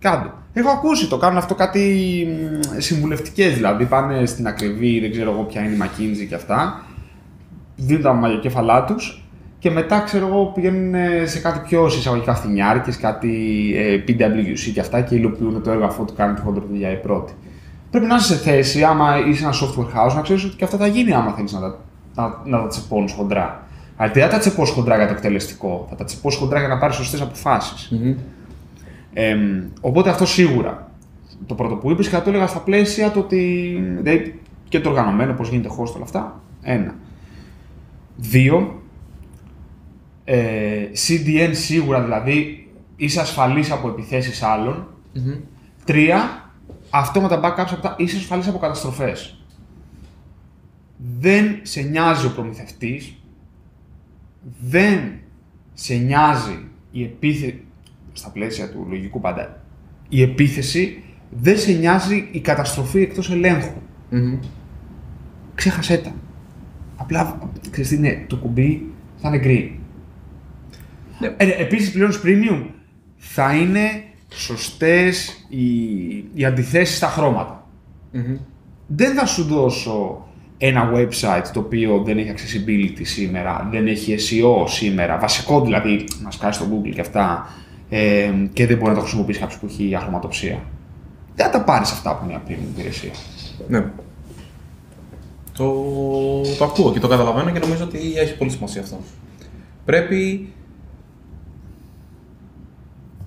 κάτω. 0.00 0.32
Έχω 0.52 0.70
ακούσει 0.70 1.08
το 1.08 1.16
κάνουν 1.16 1.38
αυτό 1.38 1.54
κάτι 1.54 2.26
συμβουλευτικές 2.78 3.54
δηλαδή. 3.54 3.84
Πάνε 3.84 4.26
στην 4.26 4.46
ακριβή, 4.46 5.00
δεν 5.00 5.10
ξέρω 5.10 5.30
εγώ 5.30 5.42
ποια 5.42 5.60
είναι 5.62 5.74
η 5.74 5.78
McKinsey 5.82 6.26
και 6.28 6.34
αυτά. 6.34 6.84
Δίνουν 7.76 8.02
τα 8.02 8.12
μαγειοκέφαλά 8.12 8.84
τους 8.84 9.24
και 9.58 9.70
μετά 9.70 10.00
ξέρω 10.00 10.26
εγώ 10.26 10.44
πηγαίνουν 10.54 10.94
ε, 10.94 11.26
σε 11.26 11.38
κάτι 11.38 11.60
πιο 11.68 11.86
εισαγωγικά 11.86 12.34
φθηνιάρικες, 12.34 12.96
κάτι 12.96 13.30
ε, 13.76 14.04
PWC 14.08 14.70
και 14.74 14.80
αυτά 14.80 15.00
και 15.00 15.14
υλοποιούν 15.14 15.62
το 15.62 15.70
έργο 15.70 15.84
αφού 15.84 16.04
του 16.04 16.14
κάνει 16.16 16.34
τη 16.34 16.40
χοντρή 16.40 16.64
δουλειά 16.70 16.90
η 16.92 16.96
πρώτη. 16.96 17.32
Πρέπει 17.90 18.06
να 18.06 18.14
είσαι 18.16 18.26
σε 18.26 18.36
θέση, 18.36 18.82
άμα 18.82 19.18
είσαι 19.28 19.44
ένα 19.44 19.52
software 19.52 20.08
house, 20.10 20.14
να 20.14 20.20
ξέρεις 20.20 20.44
ότι 20.44 20.56
και 20.56 20.64
αυτά 20.64 20.76
θα 20.76 20.86
γίνει 20.86 21.12
άμα 21.12 21.32
θέλεις 21.32 21.52
να, 21.52 21.60
τα- 21.60 21.78
να, 22.14 22.40
να 22.44 22.58
τα 22.62 22.66
τσεπώνεις 22.66 23.12
χοντρά. 23.12 23.66
Αλλά 23.96 24.12
δεν 24.12 24.22
θα 24.22 24.28
τα 24.28 24.38
τσεπώσεις 24.38 24.74
χοντρά 24.74 24.96
για 24.96 25.06
το 25.06 25.12
εκτελεστικό, 25.12 25.86
θα 25.90 25.94
τα 25.96 26.04
τσεπώσεις 26.04 26.40
χοντρά 26.40 26.58
για 26.58 26.68
να 26.68 26.78
πάρεις 26.78 26.96
σωστές 26.96 27.20
αποφάσεις. 27.20 27.88
Μμμ. 27.90 28.14
Εμ, 29.12 29.68
οπότε 29.80 30.10
αυτό 30.10 30.26
σίγουρα. 30.26 30.90
Το 31.46 31.54
πρώτο 31.54 31.74
που 31.74 31.90
είπες 31.90 32.08
και 32.08 32.14
θα 32.14 32.22
το 32.22 32.30
έλεγα 32.30 32.46
στα 32.46 32.60
πλαίσια 32.60 33.10
το 33.10 33.18
ότι. 33.18 33.74
Δηλαδή 33.96 34.40
και 34.68 34.80
το 34.80 34.88
οργανωμένο, 34.88 35.32
πώς 35.32 35.48
γίνεται 35.48 35.68
host 35.68 35.94
όλα 35.94 36.04
αυτά. 36.04 36.42
Ένα. 36.62 36.94
Δύο. 38.16 38.82
Ε, 40.24 40.86
CDN 41.08 41.50
σίγουρα 41.52 42.02
δηλαδή 42.02 42.68
είσαι 42.96 43.20
ασφαλής 43.20 43.70
από 43.70 43.88
επιθέσεις 43.88 44.42
άλλων. 44.42 44.86
Μμμ. 45.12 45.34
Τρία. 45.84 46.50
Αυτόματα 46.90 47.40
backups 47.42 47.70
από 47.70 47.82
τα 47.82 47.94
είσαι 47.98 48.16
ασφαλής 48.16 48.48
από 48.48 48.58
καταστροφές. 48.58 49.44
Δεν 51.18 51.58
σε 51.62 51.80
νοιάζει 51.80 52.26
ο 52.26 52.30
προμηθευτής. 52.30 53.14
Δεν 54.60 54.98
σε 55.74 55.94
νοιάζει 55.94 56.68
η 56.90 57.02
επίθεση, 57.02 57.64
στα 58.12 58.30
πλαίσια 58.30 58.70
του 58.70 58.86
λογικού 58.88 59.20
πάντα, 59.20 59.62
η 60.08 60.22
επίθεση 60.22 61.02
δεν 61.30 61.58
σε 61.58 61.72
νοιάζει 61.72 62.28
η 62.32 62.40
καταστροφή 62.40 63.00
εκτός 63.00 63.30
ελέγχου. 63.30 63.80
Μμμ. 64.10 64.38
Ξέχασέ 65.54 65.96
τα. 65.96 66.14
Απλά, 66.96 67.50
ξέρεις 67.70 67.90
τι 67.90 67.96
είναι, 67.96 68.24
το 68.28 68.36
κουμπί 68.36 68.86
θα 69.16 69.28
είναι 69.28 69.40
green. 69.44 69.70
Ναι. 71.18 71.34
Ε, 71.36 71.62
επίσης 71.62 71.90
πληρώνεις 71.90 72.20
premium, 72.24 72.64
θα 73.16 73.54
είναι 73.54 74.04
σωστές 74.32 75.46
οι, 75.48 75.64
οι 76.34 76.44
αντιθέσεις 76.44 76.96
στα 76.96 77.06
χρώματα. 77.06 77.68
Μμμ. 78.12 78.36
Δεν 78.86 79.14
θα 79.14 79.26
σου 79.26 79.44
δώσω 79.44 80.24
ένα 80.58 80.92
website 80.94 81.44
το 81.52 81.60
οποίο 81.60 82.02
δεν 82.02 82.18
έχει 82.18 82.34
accessibility 82.36 83.00
σήμερα, 83.02 83.68
δεν 83.70 83.86
έχει 83.86 84.16
SEO 84.18 84.68
σήμερα, 84.68 85.18
βασικό 85.18 85.60
δηλαδή 85.60 86.04
να 86.22 86.30
σκάσει 86.30 86.60
στο 86.60 86.68
Google 86.72 86.90
και 86.94 87.00
αυτά 87.00 87.48
ε, 87.90 88.32
και 88.52 88.66
δεν 88.66 88.76
μπορεί 88.76 88.88
να 88.88 88.94
το 88.94 89.00
χρησιμοποιήσει 89.00 89.38
κάποιος 89.40 89.58
που 89.58 89.66
έχει 89.66 89.94
αχρωματοψία. 89.94 90.58
Δεν 91.34 91.46
θα 91.46 91.52
τα 91.52 91.64
πάρεις 91.64 91.90
αυτά 91.90 92.10
από 92.10 92.24
μια 92.26 92.42
premium 92.48 92.68
υπηρεσία. 92.78 93.10
Ναι. 93.68 93.84
Το, 95.52 95.72
το 96.58 96.64
ακούω 96.64 96.92
και 96.92 97.00
το 97.00 97.08
καταλαβαίνω 97.08 97.50
και 97.50 97.58
νομίζω 97.58 97.84
ότι 97.84 97.98
έχει 98.16 98.36
πολύ 98.36 98.50
σημασία 98.50 98.80
αυτό. 98.82 98.98
Πρέπει. 99.84 100.52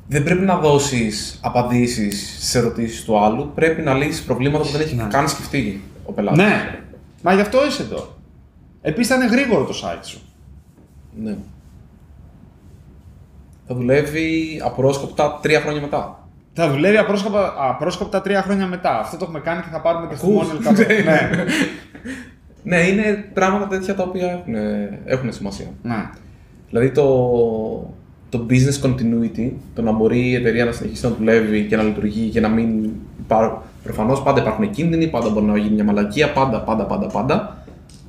Δεν 0.07 0.23
πρέπει 0.23 0.45
να 0.45 0.57
δώσεις 0.57 1.39
απαντήσεις 1.43 2.37
σε 2.39 2.57
ερωτήσεις 2.57 3.03
του 3.03 3.19
άλλου. 3.19 3.51
Πρέπει 3.55 3.81
να 3.81 3.93
λύσεις 3.93 4.23
προβλήματα 4.23 4.63
που 4.63 4.71
δεν 4.71 4.81
έχει 4.81 4.95
Ναι. 4.95 5.03
καν 5.09 5.29
σκεφτεί 5.29 5.81
ο 6.05 6.11
πελάτης. 6.11 6.43
Ναι, 6.43 6.79
μα 7.23 7.33
γι' 7.33 7.41
αυτό 7.41 7.65
είσαι 7.67 7.81
εδώ. 7.81 8.15
Επίσης 8.81 9.07
θα 9.07 9.15
είναι 9.15 9.35
γρήγορο 9.35 9.63
το 9.65 9.73
site 9.83 10.03
σου. 10.05 10.21
ναι. 11.23 11.37
Θα 13.73 13.79
δουλεύει 13.79 14.61
απρόσκοπτα 14.65 15.39
τρία 15.41 15.59
χρόνια 15.59 15.81
μετά. 15.81 16.27
Θα 16.53 16.69
δουλεύει 16.69 16.97
απρόσκοπτα, 16.97 17.53
απρόσκοπτα 17.57 18.21
τρία 18.21 18.41
χρόνια 18.41 18.67
μετά. 18.67 18.99
Αυτό 18.99 19.17
το 19.17 19.23
έχουμε 19.23 19.39
κάνει 19.39 19.61
και 19.61 19.67
θα 19.71 19.81
πάρουμε 19.81 20.07
και 20.07 20.13
Ακούς; 20.13 20.47
testimonial 20.47 20.63
κάτω. 20.63 20.81
ναι. 21.03 21.29
Ναι, 22.63 22.77
είναι 22.77 23.29
πράγματα 23.33 23.67
τέτοια 23.67 23.95
τα 23.95 24.03
οποία 24.03 24.31
έχουν, 24.31 24.55
έχουν 25.05 25.33
σημασία. 25.33 25.65
ναι. 25.81 26.09
Δηλαδή 26.69 26.91
το, 26.91 27.03
το 28.29 28.45
business 28.49 28.85
continuity, 28.85 29.51
το 29.75 29.81
να 29.81 29.91
μπορεί 29.91 30.19
η 30.29 30.35
εταιρεία 30.35 30.65
να 30.65 30.71
συνεχίσει 30.71 31.05
να 31.05 31.11
δουλεύει 31.11 31.65
και 31.65 31.75
να 31.75 31.83
λειτουργεί 31.83 32.29
και 32.29 32.39
να 32.39 32.47
μην 32.47 32.89
υπάρχουν. 33.19 33.61
Προφανώς 33.83 34.23
πάντα 34.23 34.41
υπάρχουν 34.41 34.69
κίνδυνοι, 34.69 35.07
πάντα 35.07 35.29
μπορεί 35.29 35.45
να 35.45 35.57
γίνει 35.57 35.73
μια 35.73 35.83
μαλακία, 35.83 36.31
πάντα, 36.31 36.61
πάντα, 36.61 36.83
πάντα, 36.85 37.07
πάντα. 37.07 37.65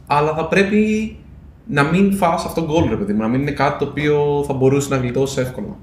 Αλλά 0.06 0.34
θα 0.34 0.46
πρέπει 0.46 1.16
να 1.66 1.82
μην 1.82 2.12
φας 2.12 2.44
αυτό 2.44 2.64
γκολ, 2.64 2.88
ρε 2.88 2.96
παιδί 2.96 3.12
μου, 3.12 3.20
να 3.20 3.28
μην 3.28 3.40
είναι 3.40 3.50
κάτι 3.50 3.78
το 3.78 3.90
οποίο 3.90 4.44
θα 4.46 4.52
μπορούσε 4.52 4.88
να 4.88 4.96
γλιτώσεις 4.96 5.36
εύκολα. 5.36 5.76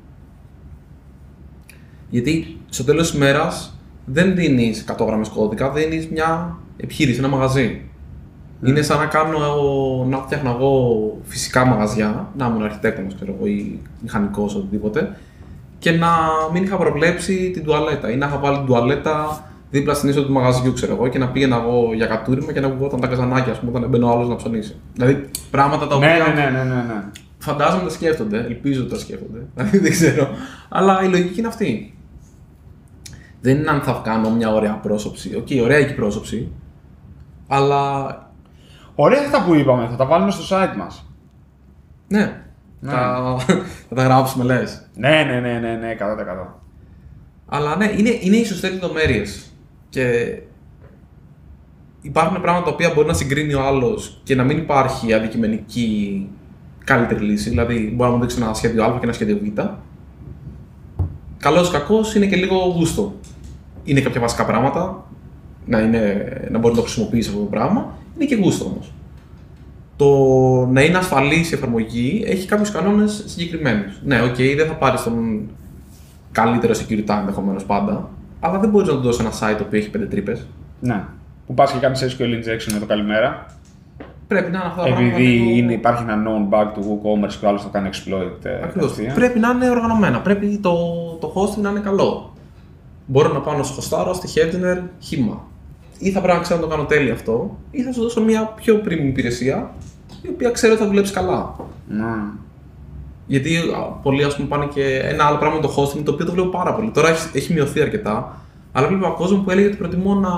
Γιατί 2.10 2.58
στο 2.70 2.84
τέλος 2.84 3.10
της 3.12 3.20
μέρας 3.20 3.78
δεν 4.06 4.36
δίνεις 4.36 4.86
100 4.98 5.06
γραμμές 5.06 5.30
κώδικα, 5.30 5.72
δίνεις 5.72 6.08
μια 6.08 6.58
επιχείρηση, 6.78 7.20
ένα 7.20 7.28
μαγαζί. 7.28 7.82
Είναι 8.66 8.82
σαν 8.82 8.98
να 8.98 9.06
κάνω 9.06 9.44
εγώ, 9.44 10.06
να 10.10 10.18
φτιάχνω 10.18 10.50
εγώ 10.50 10.98
φυσικά 11.24 11.66
μαγαζιά, 11.66 12.30
να 12.38 12.46
ήμουν 12.46 12.64
αρχιτέκτονος 12.64 13.16
ξέρω 13.16 13.36
εγώ 13.38 13.48
ή 13.48 13.80
μηχανικός 14.02 14.56
οτιδήποτε, 14.56 15.18
και 15.80 15.92
να 15.92 16.10
μην 16.54 16.64
είχα 16.64 16.78
προβλέψει 16.78 17.52
την 17.52 17.64
τουαλέτα 17.64 18.12
ή 18.12 18.16
να 18.16 18.28
είχα 18.28 18.38
βάλει 18.38 18.58
την 18.58 18.66
τουαλέτα 18.66 19.46
δίπλα 19.72 19.94
στην 19.94 20.10
είσοδο 20.10 20.26
του 20.28 20.34
μαγαζιού, 20.34 20.74
ξέρω 20.74 20.94
εγώ, 20.94 21.08
και 21.08 21.18
να 21.18 21.30
πήγαινα 21.30 21.56
εγώ 21.56 21.94
για 21.94 22.06
κατούριμα 22.06 22.52
και 22.54 22.60
να 22.60 22.70
βγω 22.70 22.88
τα 22.88 23.08
καζανάκια, 23.08 23.52
ας 23.52 23.60
πούμε, 23.60 23.78
όταν 23.78 23.90
μπαίνω 23.90 24.12
άλλος 24.12 24.28
να 24.28 24.36
ψωνίσει. 24.36 24.76
Δηλαδή 24.94 25.30
πράγματα 25.52 25.88
τα 25.88 25.98
Ναι, 25.98 26.06
οποία 26.06 26.34
ναι, 26.34 26.42
ναι, 26.42 26.50
ναι, 26.50 26.64
ναι, 26.64 26.76
ναι. 26.82 27.04
φαντάζομαι 27.38 27.84
τα 27.84 27.90
σκέφτονται, 27.90 28.38
ελπίζω 28.38 28.82
ότι 28.82 28.90
τα 28.90 29.00
σκέφτονται. 29.00 29.40
Δηλαδή 29.56 29.78
δεν 29.78 29.92
ξέρω. 29.92 30.28
Αλλά 30.70 31.04
η 31.04 31.08
λογική 31.08 31.40
είναι 31.40 31.48
αυτή. 31.48 31.96
Δεν 33.42 33.58
είναι 33.58 33.70
αν 33.70 33.82
θα 33.82 34.02
κάνω 34.04 34.30
μια 34.30 34.54
ωραία 34.54 34.74
πρόσωψη. 34.74 35.36
Οκ, 35.36 35.48
ωραία 35.64 35.78
έχει 35.78 35.94
πρόσωψη. 35.96 36.52
Αλλά 37.48 38.16
Ωραία 38.96 39.20
αυτά 39.20 39.44
που 39.44 39.54
είπαμε, 39.56 39.88
θα 39.90 39.96
τα 39.96 40.06
βάλουμε 40.06 40.32
στο 40.32 40.56
site 40.56 40.76
μας. 40.78 41.06
ναι, 42.08 42.42
Θα, 42.82 43.36
θα 43.90 43.96
τα 43.96 44.04
γράψουμε 44.04 44.44
λες. 44.44 44.90
Ναι, 44.96 45.24
ναι, 45.24 45.40
ναι, 45.40 45.60
ναι, 45.60 45.76
ναι, 45.76 45.96
100%. 46.00 46.60
Αλλά 47.46 47.76
ναι, 47.76 47.86
είναι, 47.98 48.18
είναι 48.22 48.36
οι 48.36 48.46
σωστές 48.46 48.70
λεπτομέρειες. 48.70 49.51
Και 49.92 50.38
υπάρχουν 52.02 52.42
πράγματα 52.42 52.66
τα 52.66 52.72
οποία 52.72 52.92
μπορεί 52.96 53.08
να 53.08 53.14
συγκρίνει 53.14 53.54
ο 53.54 53.62
άλλος 53.62 54.22
και 54.24 54.36
να 54.36 54.44
μην 54.44 54.58
υπάρχει 54.58 55.14
αντικειμενική 55.14 56.28
καλύτερη 56.84 57.24
λύση. 57.24 57.50
Δηλαδή, 57.50 57.94
μπορεί 57.96 58.10
να 58.10 58.16
μου 58.16 58.22
δείξει 58.22 58.38
ένα 58.42 58.54
σχέδιο 58.54 58.84
Α 58.84 58.92
και 58.92 59.04
ένα 59.04 59.14
σχέδιο 59.14 59.38
Β. 59.38 59.60
Καλός 61.38 61.68
ή 61.70 61.72
κακός 61.72 62.16
είναι 62.16 62.26
και 62.26 62.36
λίγο 62.36 62.56
γούστο. 62.56 63.14
Είναι 63.84 64.02
κάποια 64.02 64.22
βασικά 64.22 64.46
πράγματα 64.46 65.10
να, 65.66 65.80
είναι, 65.80 66.32
να 66.52 66.58
μπορεί 66.58 66.74
να 66.74 66.80
το 66.80 66.86
χρησιμοποιήσει 66.86 67.30
αυτό 67.30 67.42
το 67.42 67.48
πράγμα. 67.48 67.98
Είναι 68.16 68.26
και 68.26 68.36
γούστο 68.36 68.66
όμως. 68.66 68.94
Το 69.96 70.08
να 70.66 70.82
είναι 70.82 70.98
ασφαλής 70.98 71.52
η 71.52 71.54
εφαρμογή 71.54 72.24
έχει 72.26 72.48
κάποιους 72.48 72.72
κανόνες 72.72 73.24
συγκεκριμένους. 73.26 74.02
Ναι, 74.04 74.22
οκ, 74.22 74.36
δεν 74.36 74.68
θα 74.68 74.74
πάρεις 74.74 75.04
τον 75.04 75.50
καλύτερο 76.32 76.74
security 76.74 77.20
ενδεχομένως 77.20 77.66
πάντα, 77.66 78.10
αλλά 78.44 78.60
δεν 78.60 78.70
μπορείς 78.70 78.88
να 78.88 78.94
του 78.94 79.02
δώσεις 79.02 79.20
ένα 79.22 79.32
site 79.32 79.56
το 79.58 79.64
οποίο 79.64 79.80
έχει 79.80 79.90
πέντε 79.90 80.06
τρύπες. 80.06 80.46
Ναι. 80.80 81.04
Που 81.48 81.54
πας 81.54 81.72
και 81.72 81.80
κάνεις 81.80 82.04
SQL 82.18 82.22
injection 82.24 82.74
με 82.74 82.80
το 82.80 82.86
καλημέρα. 82.86 83.46
Πρέπει 84.28 84.52
να 84.52 84.58
είναι 84.58 84.68
αυτά 84.68 84.82
τα 84.82 84.88
πράγματα. 84.88 85.16
Επειδή 85.16 85.28
λίγο- 85.32 85.52
είναι, 85.58 85.74
υπάρχει 85.74 86.04
ένα 86.04 86.16
known 86.26 86.54
bug 86.54 86.68
του 86.74 86.82
WooCommerce 87.04 87.34
και 87.40 87.46
ο 87.46 87.48
άλλος 87.50 87.62
το 87.64 87.70
κάνει 87.70 87.90
exploit. 87.94 88.46
ε, 88.46 88.50
Ακριβώς. 88.54 88.74
κατευθείαν. 88.74 89.16
Πρέπει 89.16 89.40
να 89.40 89.50
είναι 89.50 89.70
οργανωμένα. 89.70 90.20
Πρέπει 90.22 90.58
το, 90.62 90.74
το 91.20 91.34
hosting 91.36 91.62
να 91.62 91.70
είναι 91.70 91.80
καλό. 91.80 92.34
Μπορώ 93.06 93.34
να 93.34 93.40
πάω 93.40 93.58
να 93.58 93.64
σου 93.64 93.74
χωστάρω 93.74 94.14
στη 94.14 94.28
Headner 94.36 94.82
χήμα. 95.00 95.42
Ή 96.00 96.10
θα 96.12 96.20
πρέπει 96.22 96.38
να 96.38 96.44
ξέρω 96.44 96.60
να 96.60 96.66
το 96.66 96.72
κάνω 96.72 96.86
τέλειο 96.86 97.14
αυτό, 97.14 97.58
ή 97.72 97.82
θα 97.84 97.92
σου 97.92 98.02
δώσω 98.02 98.22
μια 98.22 98.46
πιο 98.56 98.82
premium 98.86 99.06
υπηρεσία, 99.06 99.72
η 100.22 100.28
οποία 100.28 100.50
ξέρω 100.52 100.74
ότι 100.74 100.82
θα 100.82 100.88
δουλέψει 100.88 101.14
καλά. 101.14 101.56
Ναι. 101.90 102.04
Γιατί 103.32 103.56
α, 103.58 103.80
πολλοί 104.04 104.24
ας 104.24 104.36
πούμε, 104.36 104.48
πάνε 104.48 104.66
και 104.74 105.00
ένα 105.04 105.24
άλλο 105.26 105.38
πράγμα 105.38 105.56
με 105.56 105.62
το 105.62 105.74
hosting, 105.78 106.02
το 106.06 106.12
οποίο 106.12 106.26
το 106.26 106.32
βλέπω 106.32 106.48
πάρα 106.50 106.74
πολύ. 106.76 106.90
Τώρα 106.90 107.10
έχει, 107.10 107.30
έχει 107.38 107.54
μειωθεί 107.54 107.82
αρκετά, 107.82 108.36
αλλά 108.72 108.88
βλέπω 108.88 109.14
κόσμος 109.18 109.44
που 109.44 109.52
έλεγε 109.52 109.68
ότι 109.68 109.76
προτιμώ 109.76 110.14
να 110.16 110.30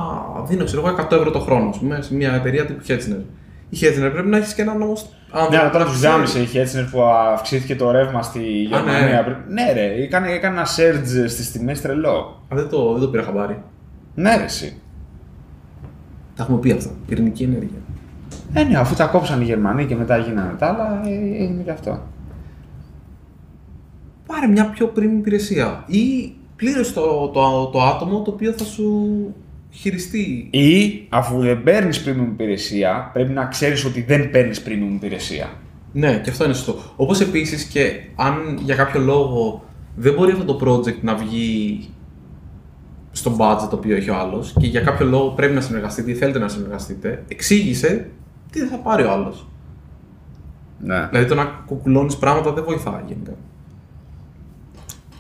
δίνω 0.48 0.64
ξέρω, 0.64 0.88
εγώ 0.88 0.96
100 1.10 1.12
ευρώ 1.12 1.32
το 1.32 1.40
χρόνο 1.40 1.70
ας 1.70 1.78
πούμε, 1.78 2.02
σε 2.02 2.16
μια 2.16 2.34
εταιρεία 2.34 2.66
τύπου 2.66 2.84
Hetzner. 2.88 3.22
Η 3.70 3.78
Hetzner 3.82 4.10
πρέπει 4.12 4.28
να 4.28 4.38
έχεις 4.38 4.54
και 4.54 4.62
έναν 4.62 4.82
όμως. 4.82 5.06
Ναι, 5.50 5.58
αλλά 5.58 5.70
τώρα 5.70 5.86
τους 5.86 5.98
ζάμισε 5.98 6.40
η 6.40 6.48
Hetzner 6.54 6.88
που 6.92 7.02
αυξήθηκε 7.34 7.76
το 7.76 7.92
ρεύμα 7.92 8.22
στη 8.22 8.40
Γερμανία. 8.40 9.00
ναι. 9.16 9.22
Πρέπει- 9.24 9.50
Ναι, 9.50 9.72
ρε, 9.74 10.04
έκανε, 10.04 10.30
έκανε 10.32 10.56
ένα 10.56 10.66
surge 10.66 11.30
στις 11.30 11.52
τιμές 11.52 11.82
τρελό. 11.82 12.42
Α, 12.54 12.56
δεν 12.56 12.70
το, 12.70 12.92
δεν 12.92 13.02
το 13.02 13.08
πήρα 13.08 13.24
χαμπάρι. 13.24 13.62
Ναι, 14.16 14.36
ρε, 14.38 14.44
εσύ. 14.44 14.78
Τα 16.36 16.44
έχουμε 16.44 16.58
πει 16.60 16.72
αυτά. 16.72 16.90
Πυρηνική 17.08 17.44
ενέργεια. 17.44 17.78
Ε, 18.54 18.64
ναι, 18.64 18.78
αφού 18.78 18.96
τα 18.96 19.06
κόψαν 19.06 19.42
οι 19.42 19.44
Γερμανοί 19.44 19.86
και 19.86 19.96
μετά 19.96 20.18
γίνανε 20.18 20.54
τα 20.60 20.68
άλλα, 20.68 21.02
ε, 21.06 21.44
έγινε 21.44 21.62
και 21.64 21.72
αυτό. 21.72 22.00
Πάρε 24.34 24.48
μια 24.48 24.70
πιο 24.70 24.92
premium 24.96 25.18
υπηρεσία. 25.18 25.84
Ή 25.88 26.34
πλήρωσε 26.56 26.94
το, 26.94 27.28
το, 27.28 27.70
το 27.74 27.82
άτομο 27.82 28.22
το 28.22 28.32
οποίο 28.32 28.52
θα 28.52 28.64
σου 28.64 29.10
χειριστεί. 29.72 30.48
Ή 30.52 31.06
αφού 31.10 31.40
δεν 31.40 31.64
παίρνεις 31.64 32.04
premium 32.06 32.28
υπηρεσία, 32.32 33.10
πρέπει 33.14 33.32
να 33.32 33.46
ξέρεις 33.46 33.86
ότι 33.86 34.02
δεν 34.02 34.30
παίρνεις 34.30 34.64
premium 34.66 34.94
υπηρεσία. 34.94 35.50
Ναι, 35.92 36.20
και 36.24 36.30
αυτό 36.30 36.44
είναι 36.44 36.54
σωστό. 36.54 36.76
Όπως 36.96 37.20
επίσης 37.22 37.64
και 37.64 37.92
αν 38.16 38.60
για 38.64 38.76
κάποιο 38.76 39.02
λόγο 39.02 39.64
δεν 39.96 40.14
μπορεί 40.14 40.32
αυτό 40.32 40.56
το 40.56 40.72
project 40.72 41.02
να 41.02 41.16
βγει 41.16 41.80
στο 43.12 43.36
budget 43.40 43.68
το 43.70 43.76
οποίο 43.76 43.96
έχει 43.96 44.10
ο 44.10 44.16
άλλος 44.16 44.54
και 44.60 44.68
για 44.68 44.82
κάποιο 44.82 45.06
λόγο 45.06 45.30
πρέπει 45.30 45.54
να 45.54 45.62
συνεργαστείτε 45.62 46.12
ή 46.12 46.14
θέλετε 46.14 46.40
να 46.40 46.48
συνεργαστείτε, 46.48 47.24
εξήγησε 47.28 48.10
τι 48.52 48.60
θα 48.60 48.78
πάρει 48.78 49.04
ο 49.04 49.12
άλλος. 49.12 49.48
Ναι. 50.80 51.08
Δηλαδή 51.10 51.28
το 51.28 51.36
να 51.36 51.46
κουκουλώνεις 51.66 52.18
πράγματα 52.18 52.54
δεν 52.54 52.64
βοηθάει 52.64 53.02
γενικά. 53.08 53.32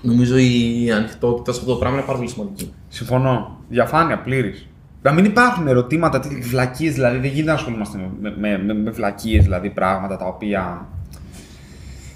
Νομίζω 0.06 0.38
η 0.38 0.92
ανοιχτότητα 0.96 1.54
σε 1.54 1.60
αυτό 1.60 1.72
το 1.74 1.80
πράγμα 1.80 1.98
είναι 1.98 2.06
πάρα 2.06 2.18
πολύ 2.18 2.30
σημαντική. 2.30 2.74
Συμφωνώ. 2.88 3.58
Διαφάνεια 3.70 4.20
πλήρης. 4.20 4.68
Να 5.02 5.12
μην 5.12 5.26
υπάρχουν 5.26 5.68
ερωτήματα, 5.68 6.20
τι 6.20 6.36
βλακίες 6.36 6.94
δηλαδή. 6.94 7.18
Δεν 7.18 7.30
γίνεται 7.30 7.48
να 7.48 7.54
ασχολούμαστε 7.54 7.98
με, 8.22 8.34
με, 8.40 8.64
με, 8.66 8.74
με 8.74 8.90
βλακίες 8.92 9.44
δηλαδή 9.44 9.70
πράγματα 9.70 10.18
τα 10.18 10.26
οποία 10.26 10.88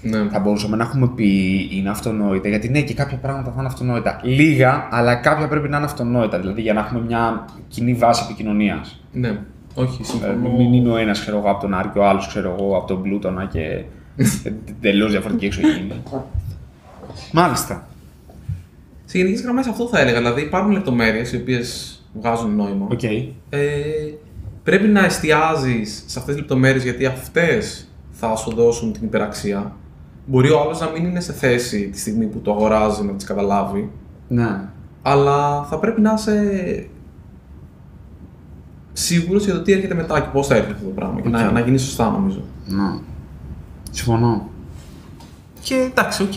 Ναι. 0.02 0.28
θα 0.30 0.38
μπορούσαμε 0.38 0.76
να 0.76 0.82
έχουμε 0.84 1.08
πει 1.14 1.28
είναι 1.72 1.90
αυτονόητα. 1.90 2.48
Γιατί 2.48 2.68
ναι, 2.68 2.80
και 2.82 2.94
κάποια 2.94 3.16
πράγματα 3.18 3.50
θα 3.50 3.56
είναι 3.58 3.66
αυτονόητα. 3.68 4.20
Λίγα, 4.22 4.88
αλλά 4.90 5.14
κάποια 5.14 5.48
πρέπει 5.48 5.68
να 5.68 5.76
είναι 5.76 5.86
αυτονόητα. 5.86 6.38
Δηλαδή 6.40 6.60
για 6.60 6.72
να 6.72 6.80
έχουμε 6.80 7.00
μια 7.00 7.44
κοινή 7.68 7.92
βάση 7.94 8.22
επικοινωνίας. 8.24 9.00
ναι. 9.12 9.38
Όχι, 9.74 10.04
συμφωνώ. 10.04 10.50
μην 10.56 10.72
είναι 10.72 10.90
ο 10.90 10.96
ένας 10.96 11.20
ξέρω 11.20 11.36
εγώ 11.38 11.50
από 11.50 11.60
τον 11.60 11.74
Άρη 11.74 11.88
και 11.88 11.98
ο 11.98 12.08
άλλος 12.08 12.26
ξέρω 12.28 12.56
εγώ 12.58 12.76
από 12.76 12.86
τον 12.86 13.02
Πλούτονα 13.02 13.44
και 13.44 13.82
τελείως 14.80 15.08
διαφορετική 15.08 15.46
εξωγήινη. 15.46 15.92
Μάλιστα. 17.32 17.88
Σε 19.04 19.18
γενικές 19.18 19.40
γραμμές 19.42 19.60
αυτό 19.60 19.88
θα 19.88 19.98
έλεγα. 20.00 20.16
Δηλαδή 20.18 20.40
υπάρχουν 20.40 20.72
λεπτομέρειες 20.72 21.32
οι 21.32 21.36
οποίες 21.36 22.00
βγάζουν 22.20 22.56
νόημα. 22.56 22.86
Οκ. 22.90 23.02
Ε, 23.02 23.28
πρέπει 24.62 24.86
να 24.88 25.04
εστιάζεις 25.04 26.02
σε 26.06 26.18
αυτές 26.18 26.34
τις 26.34 26.36
λεπτομέρειες 26.36 26.82
γιατί 26.82 27.06
αυτές 27.06 27.88
θα 28.10 28.36
σου 28.36 28.54
δώσουν 28.54 28.92
την 28.92 29.04
υπεραξία. 29.04 29.76
Μπορεί 30.26 30.50
ο 30.50 30.60
άλλος 30.60 30.80
να 30.80 30.90
μην 30.90 31.04
είναι 31.04 31.20
σε 31.20 31.32
θέση 31.32 31.88
τη 31.88 31.98
στιγμή 31.98 32.26
που 32.26 32.38
το 32.38 32.50
αγοράζει 32.52 33.02
να 33.04 33.12
τις 33.12 33.24
καταλάβει, 33.24 33.90
Ναι. 34.28 34.60
αλλά 35.02 35.64
θα 35.64 35.78
πρέπει 35.78 36.00
να 36.00 36.12
είσαι 36.16 36.86
σίγουρος 38.92 39.44
για 39.44 39.54
το 39.54 39.62
τι 39.62 39.72
έρχεται 39.72 39.94
μετά 39.94 40.20
και 40.20 40.28
πώς 40.32 40.46
θα 40.46 40.54
έρθει 40.54 40.72
αυτό 40.72 40.84
το 40.84 40.90
πράγμα. 40.90 41.20
Και 41.20 41.28
να, 41.28 41.50
να 41.50 41.60
γίνεις 41.60 41.82
σωστά, 41.82 42.10
νομίζω. 42.10 42.42
Ναι. 42.66 42.98
Συμφωνώ. 43.90 44.48
Και 45.60 45.74
εντάξει, 45.74 46.22
οκ. 46.22 46.32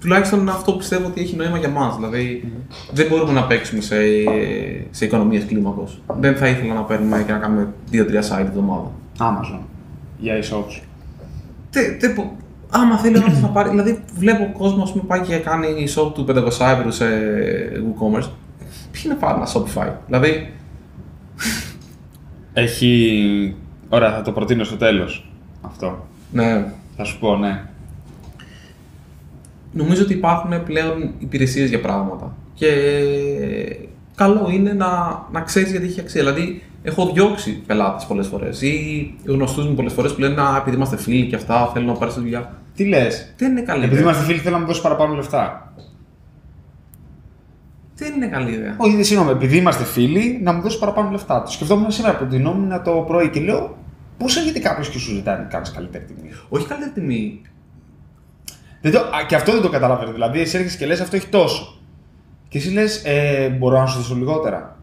Τουλάχιστον 0.00 0.48
αυτό 0.48 0.72
πιστεύω 0.72 1.06
ότι 1.06 1.20
έχει 1.20 1.36
νόημα 1.36 1.58
για 1.58 1.68
μας. 1.68 1.96
Δηλαδή, 1.96 2.52
δεν 2.92 3.06
μπορούμε 3.08 3.32
να 3.32 3.44
παίξουμε 3.46 3.80
σε, 3.80 3.96
σε 4.90 5.04
οικονομίες 5.04 5.44
κλίμακος. 5.44 6.00
Δεν 6.18 6.36
θα 6.36 6.48
ήθελα 6.48 6.74
να 6.74 6.82
παίρνουμε 6.82 7.22
και 7.26 7.32
να 7.32 7.38
κάνουμε 7.38 7.72
2-3 7.92 7.96
site 7.96 8.02
την 8.36 8.46
εβδομάδα. 8.46 8.90
Amazon. 9.18 9.58
Για 10.18 10.34
e-shops. 10.42 10.80
Τε, 11.70 11.80
τε, 12.00 12.08
πο- 12.08 12.36
άμα 12.70 12.98
θέλει 12.98 13.16
ο 13.18 13.22
άλλος 13.26 13.40
να 13.40 13.48
πάρει. 13.48 13.68
Δηλαδή, 13.70 14.02
βλέπω 14.14 14.50
κόσμο 14.58 14.82
ας 14.82 14.92
πούμε, 14.92 15.04
πάει 15.06 15.20
και 15.20 15.36
κάνει 15.36 15.86
shop 15.96 16.12
του 16.14 16.24
500 16.28 16.34
ευρώ 16.78 16.90
σε 16.90 17.04
WooCommerce. 17.74 18.28
Πιο 18.90 19.02
να 19.08 19.14
πάρει 19.14 19.34
ένα 19.38 19.48
Shopify; 19.54 19.92
Δηλαδή, 20.06 20.52
Έχει. 22.52 23.54
Ωραία, 23.88 24.12
θα 24.12 24.22
το 24.22 24.32
προτείνω 24.32 24.64
στο 24.64 24.76
τέλος. 24.76 25.30
Αυτό. 25.60 26.06
ναι. 26.32 26.72
Θα 26.96 27.04
σου 27.04 27.18
πω, 27.18 27.36
ναι. 27.36 27.64
Νομίζω 29.72 30.02
ότι 30.02 30.12
υπάρχουν 30.12 30.62
πλέον 30.64 31.12
υπηρεσίες 31.18 31.68
για 31.68 31.80
πράγματα. 31.80 32.36
Και 32.54 32.68
καλό 34.14 34.48
είναι 34.52 34.72
να, 34.72 34.88
να 35.32 35.40
ξέρεις 35.40 35.70
γιατί 35.70 35.86
έχει 35.86 36.00
αξία. 36.00 36.20
Δηλαδή, 36.22 36.62
έχω 36.82 37.10
διώξει 37.14 37.62
πελάτες 37.66 38.04
πολλές 38.04 38.26
φορές 38.26 38.62
ή 38.62 39.14
γνωστούς 39.24 39.66
μου 39.66 39.74
πολλές 39.74 39.92
φορές 39.92 40.14
που 40.14 40.20
λένε 40.20 40.40
Α, 40.40 40.56
επειδή 40.56 40.76
είμαστε 40.76 40.96
φίλοι 40.96 41.26
και 41.26 41.36
αυτά, 41.36 41.70
θέλω 41.72 41.86
να 41.86 41.92
πάρεις 41.92 42.14
τη 42.14 42.20
δουλειά. 42.20 42.54
Τι 42.74 42.84
λες; 42.84 43.34
Δεν 43.36 43.50
είναι 43.50 43.60
καλή 43.60 43.78
Επειδή 43.78 43.94
ιδέα. 44.00 44.04
είμαστε 44.04 44.24
φίλοι, 44.24 44.38
θέλω 44.38 44.54
να 44.54 44.60
μου 44.60 44.66
δώσεις 44.66 44.82
παραπάνω 44.82 45.14
λεφτά. 45.14 45.72
Δεν 47.94 48.12
είναι 48.14 48.26
καλή 48.26 48.52
ιδέα. 48.52 48.74
Όχι, 48.78 48.94
δεν 48.94 49.04
συγγνώμη, 49.04 49.30
επειδή 49.30 49.56
είμαστε 49.56 49.84
φίλοι, 49.84 50.40
να 50.42 50.52
μου 50.52 50.62
δώσεις 50.62 50.78
παραπάνω 50.78 51.10
λεφτά. 51.10 51.42
Το 51.42 51.50
σκεφτόμουν 51.50 51.90
σήμερα 51.90 52.16
που 52.16 52.24
ντυνόμουν 52.24 52.82
το 52.84 52.90
πρωί 52.90 53.28
και 53.30 53.40
λέω 53.40 53.76
πώς 54.18 54.36
έρχεται 54.36 54.58
κάποιος 54.58 54.88
και 54.88 54.98
σου 54.98 55.14
ζητάει 55.14 55.36
να 55.36 55.42
κάνεις 55.42 55.70
καλύτερη 55.70 56.04
τιμή; 56.04 56.30
Όχι 56.48 56.66
καλύτερη 56.66 56.92
τιμή. 56.94 57.40
Δεν 58.80 58.92
το, 58.92 58.98
α, 58.98 59.24
και 59.28 59.34
αυτό 59.34 59.52
δεν 59.52 59.60
το 59.62 59.68
καταλαβαίνω. 59.68 60.12
Δηλαδή, 60.12 60.40
εσύ 60.40 60.56
έρχεσαι 60.56 60.76
και 60.76 60.86
λες 60.86 61.00
αυτό 61.00 61.16
έχει 61.16 61.26
τόσο. 61.26 61.78
Και 62.48 62.58
εσύ 62.58 62.70
λες, 62.70 63.02
ε, 63.04 63.48
μπορώ 63.58 63.78
να 63.80 63.86
σου 63.86 63.98
δώσω 63.98 64.14
λιγότερα. 64.14 64.76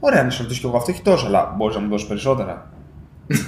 Ωραία, 0.00 0.22
να 0.24 0.30
σου 0.30 0.42
ρωτήσω 0.42 0.60
κι 0.60 0.66
εγώ 0.66 0.76
αυτό 0.76 0.90
έχει 0.90 1.02
τόσο, 1.02 1.26
αλλά 1.26 1.54
μπορείς 1.56 1.76
να 1.76 1.82
μου 1.82 1.88
δώσεις 1.88 2.06
περισσότερα. 2.08 2.70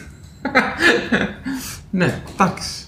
Ναι, 1.91 2.23
εντάξει. 2.33 2.85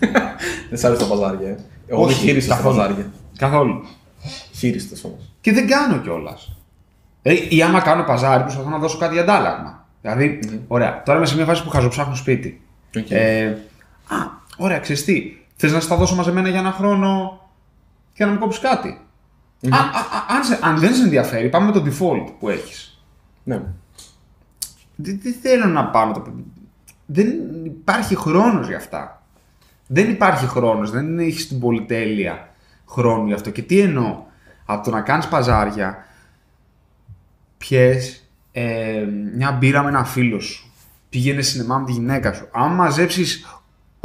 Δεν 0.68 0.78
σ' 0.78 0.84
άρεσε 0.84 1.00
τα 1.02 1.08
παζάρια. 1.08 1.48
ε. 1.48 1.56
Εγώ 1.86 2.00
δεν 2.06 2.14
Όχι, 2.14 2.24
χείριστα 2.26 2.46
στα 2.46 2.56
καθόλου. 2.56 2.76
παζάρια. 2.76 3.10
Καθόλου. 3.38 3.84
Χείριστος 4.52 4.96
όμως. 5.06 5.18
Και 5.40 5.52
δεν 5.52 5.66
κάνω 5.68 5.98
κιόλας. 5.98 6.56
Ε, 7.22 7.34
ή 7.48 7.62
άμα 7.62 7.80
κάνω 7.80 8.02
παζάρι, 8.04 8.42
προσπαθώ 8.42 8.68
να 8.68 8.78
δώσω 8.78 8.98
κάτι 8.98 9.18
αντάλλαγμα. 9.18 9.86
Δηλαδή, 10.02 10.38
ωραία, 10.68 11.02
τώρα 11.02 11.18
είμαι 11.18 11.26
σε 11.26 11.34
μια 11.36 11.44
φάση 11.44 11.62
που 11.64 11.70
χαζοψάχνω 11.70 12.14
σπίτι. 12.14 12.60
Οκ. 12.96 13.10
Ε, 13.10 13.46
α, 14.08 14.16
ωραία, 14.56 14.78
ξέρεις 14.78 15.04
τι. 15.04 15.36
Θες 15.56 15.72
να 15.72 15.80
στα 15.80 15.96
δώσω 15.96 16.14
μαζεμένα 16.14 16.48
για 16.48 16.58
ένα 16.58 16.72
χρόνο 16.72 17.40
και 18.12 18.24
να 18.24 18.32
μου 18.32 18.38
κόψεις 18.38 18.60
κάτι. 18.62 18.88
Α, 19.70 19.76
α, 19.76 19.80
α, 19.80 20.36
αν, 20.36 20.44
σε- 20.44 20.58
αν 20.62 20.78
δεν 20.78 20.94
σε 20.94 21.02
ενδιαφέρει, 21.02 21.48
πάμε 21.48 21.66
με 21.66 21.72
το 21.72 21.84
default 21.86 22.32
που 22.38 22.48
έχεις. 22.48 23.04
Ναι. 23.44 23.62
Δεν, 24.96 25.20
δεν 25.22 25.34
θέλω 25.42 25.66
να 25.66 25.86
πάμε 25.86 26.12
το. 26.12 26.22
Δεν 27.06 27.28
υπάρχει 27.64 28.16
χρόνος 28.16 28.66
για 28.66 28.76
αυτά. 28.76 29.22
Δεν 29.86 30.10
υπάρχει 30.10 30.46
χρόνος, 30.46 30.90
δεν 30.90 31.18
έχεις 31.18 31.48
την 31.48 31.60
πολυτέλεια 31.60 32.48
χρόνου 32.88 33.26
γι' 33.26 33.32
αυτό. 33.32 33.50
Και 33.50 33.62
τι 33.62 33.80
εννοώ, 33.80 34.22
από 34.66 34.84
το 34.84 34.90
να 34.90 35.00
κάνεις 35.00 35.28
παζάρια, 35.28 36.06
πιες 37.58 38.30
ε, 38.52 39.04
μια 39.36 39.52
μπύρα 39.52 39.82
με 39.82 39.88
ένα 39.88 40.04
φίλο 40.04 40.40
σου, 40.40 40.70
πήγαινε 41.08 41.42
σινεμά 41.42 41.78
με 41.78 41.86
τη 41.86 41.92
γυναίκα 41.92 42.32
σου. 42.32 42.48
Αν 42.52 42.72
μαζέψεις 42.72 43.55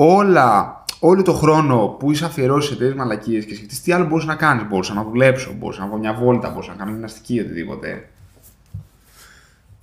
όλα, 0.06 0.84
όλο 1.00 1.22
το 1.22 1.34
χρόνο 1.34 1.88
που 2.00 2.12
είσαι 2.12 2.26
αφιερώσει 2.26 2.68
σε 2.68 2.76
τέτοιες 2.76 2.94
μαλακίες 2.96 3.46
και 3.46 3.56
σκεφτείς 3.56 3.82
τι 3.82 3.92
άλλο 3.92 4.06
μπορούσα 4.06 4.26
να 4.28 4.36
κάνεις, 4.36 4.68
μπορούσα 4.68 4.94
να 4.94 5.04
δουλέψω, 5.04 5.54
μπορούσα 5.60 5.82
να 5.82 5.88
βγω 5.88 5.98
μια 5.98 6.14
βόλτα, 6.14 6.50
μπορούσα 6.50 6.72
να 6.72 6.78
κάνω 6.78 6.92
γυμναστική, 6.92 7.40
οτιδήποτε. 7.40 7.88